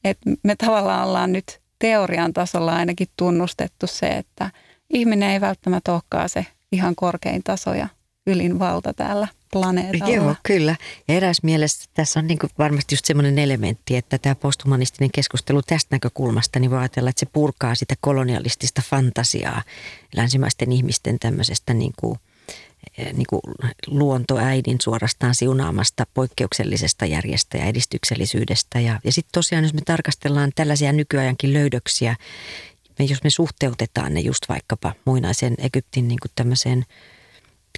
Et 0.03 0.17
me 0.43 0.55
tavallaan 0.55 1.07
ollaan 1.07 1.31
nyt 1.31 1.59
teorian 1.79 2.33
tasolla 2.33 2.75
ainakin 2.75 3.07
tunnustettu 3.17 3.87
se, 3.87 4.07
että 4.07 4.51
ihminen 4.89 5.29
ei 5.29 5.41
välttämättä 5.41 5.93
olekaan 5.93 6.29
se 6.29 6.45
ihan 6.71 6.95
korkein 6.95 7.41
taso 7.43 7.73
ja 7.73 7.87
ylin 8.27 8.59
valta 8.59 8.93
täällä 8.93 9.27
planeetalla. 9.51 10.15
Joo, 10.15 10.35
kyllä. 10.43 10.75
Ja 11.07 11.15
eräs 11.15 11.43
mielessä 11.43 11.89
tässä 11.93 12.19
on 12.19 12.27
niin 12.27 12.39
varmasti 12.57 12.95
just 12.95 13.05
semmoinen 13.05 13.39
elementti, 13.39 13.95
että 13.95 14.17
tämä 14.17 14.35
posthumanistinen 14.35 15.11
keskustelu 15.11 15.61
tästä 15.61 15.95
näkökulmasta, 15.95 16.59
niin 16.59 16.71
voi 16.71 16.79
ajatella, 16.79 17.09
että 17.09 17.19
se 17.19 17.25
purkaa 17.25 17.75
sitä 17.75 17.95
kolonialistista 18.01 18.81
fantasiaa 18.89 19.63
länsimaisten 20.15 20.71
ihmisten 20.71 21.19
tämmöisestä 21.19 21.73
niin 21.73 21.93
kuin, 21.99 22.19
eh, 22.97 23.13
niin 23.13 23.27
kuin 23.29 23.41
luontoäidin 23.87 24.77
suorastaan 24.81 25.35
siunaamasta 25.35 26.05
poikkeuksellisesta 26.13 27.05
järjestä 27.05 27.57
ja 27.57 27.65
edistyksellisyydestä. 27.65 28.79
Ja, 28.79 28.99
ja 29.03 29.11
sitten 29.11 29.31
tosiaan, 29.33 29.63
jos 29.63 29.73
me 29.73 29.81
tarkastellaan 29.85 30.51
tällaisia 30.55 30.93
nykyajankin 30.93 31.53
löydöksiä, 31.53 32.15
me, 32.99 33.05
jos 33.05 33.23
me 33.23 33.29
suhteutetaan 33.29 34.13
ne 34.13 34.19
just 34.19 34.49
vaikkapa 34.49 34.93
muinaisen 35.05 35.55
Egyptin 35.57 36.07
niin 36.07 36.19
kuin 36.21 36.31
tämmöiseen– 36.35 36.85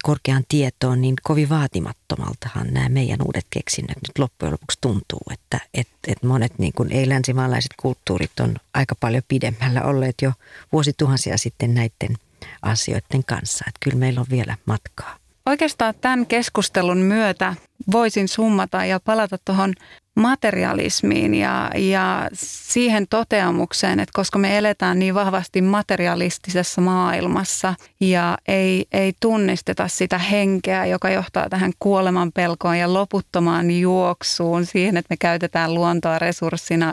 korkeaan 0.02 0.44
tietoon, 0.48 1.00
niin 1.00 1.14
kovin 1.22 1.48
vaatimattomaltahan 1.48 2.74
nämä 2.74 2.88
meidän 2.88 3.22
uudet 3.24 3.46
keksinnöt 3.50 3.96
nyt 3.96 4.18
loppujen 4.18 4.52
lopuksi 4.52 4.78
tuntuu, 4.80 5.20
että 5.30 5.60
et, 5.74 5.88
et 6.08 6.22
monet 6.22 6.58
niin 6.58 6.72
kuin 6.72 6.92
ei-länsimaalaiset 6.92 7.70
kulttuurit 7.76 8.40
on 8.40 8.56
aika 8.74 8.94
paljon 8.94 9.22
pidemmällä 9.28 9.82
olleet 9.82 10.14
jo 10.22 10.32
vuosituhansia 10.72 11.38
sitten 11.38 11.74
näiden 11.74 12.16
asioiden 12.62 13.24
kanssa. 13.26 13.64
Että 13.68 13.78
kyllä 13.84 13.98
meillä 13.98 14.20
on 14.20 14.26
vielä 14.30 14.56
matkaa. 14.66 15.21
Oikeastaan 15.46 15.94
tämän 16.00 16.26
keskustelun 16.26 16.98
myötä 16.98 17.54
voisin 17.92 18.28
summata 18.28 18.84
ja 18.84 19.00
palata 19.00 19.38
tuohon 19.44 19.74
materialismiin 20.14 21.34
ja, 21.34 21.70
ja 21.76 22.28
siihen 22.34 23.06
toteamukseen, 23.10 24.00
että 24.00 24.12
koska 24.14 24.38
me 24.38 24.58
eletään 24.58 24.98
niin 24.98 25.14
vahvasti 25.14 25.62
materialistisessa 25.62 26.80
maailmassa 26.80 27.74
ja 28.00 28.38
ei, 28.48 28.86
ei 28.92 29.12
tunnisteta 29.20 29.88
sitä 29.88 30.18
henkeä, 30.18 30.86
joka 30.86 31.10
johtaa 31.10 31.48
tähän 31.48 31.72
kuoleman 31.78 32.32
pelkoon 32.32 32.78
ja 32.78 32.92
loputtomaan 32.92 33.70
juoksuun 33.70 34.66
siihen, 34.66 34.96
että 34.96 35.12
me 35.12 35.16
käytetään 35.16 35.74
luontoa 35.74 36.18
resurssina 36.18 36.92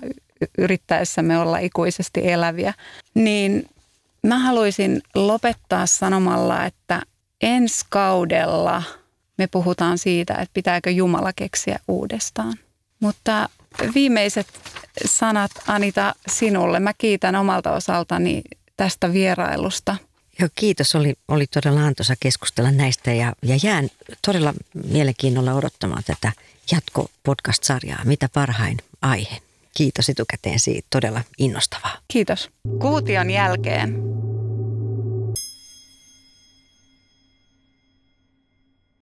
yrittäessämme 0.57 1.39
olla 1.39 1.57
ikuisesti 1.57 2.31
eläviä, 2.31 2.73
niin 3.13 3.65
mä 4.23 4.39
haluaisin 4.39 5.01
lopettaa 5.15 5.85
sanomalla, 5.85 6.65
että 6.65 7.01
ensi 7.41 7.85
kaudella 7.89 8.83
me 9.37 9.47
puhutaan 9.47 9.97
siitä, 9.97 10.33
että 10.33 10.53
pitääkö 10.53 10.91
Jumala 10.91 11.33
keksiä 11.33 11.79
uudestaan. 11.87 12.53
Mutta 12.99 13.49
viimeiset 13.95 14.47
sanat 15.05 15.51
Anita 15.67 16.15
sinulle. 16.27 16.79
Mä 16.79 16.93
kiitän 16.97 17.35
omalta 17.35 17.71
osaltani 17.71 18.41
tästä 18.77 19.13
vierailusta. 19.13 19.95
Joo, 20.39 20.49
kiitos. 20.55 20.95
Oli, 20.95 21.13
oli 21.27 21.47
todella 21.47 21.85
antoisa 21.85 22.13
keskustella 22.19 22.71
näistä 22.71 23.13
ja, 23.13 23.33
ja 23.43 23.59
jään 23.63 23.89
todella 24.25 24.53
mielenkiinnolla 24.87 25.53
odottamaan 25.53 26.03
tätä 26.03 26.31
jatko-podcast-sarjaa. 26.71 28.05
Mitä 28.05 28.29
parhain 28.33 28.77
aihe. 29.01 29.37
Kiitos 29.77 30.09
etukäteen 30.09 30.59
siitä. 30.59 30.87
Todella 30.89 31.21
innostavaa. 31.37 31.97
Kiitos. 32.07 32.49
Kuution 32.79 33.31
jälkeen 33.31 34.03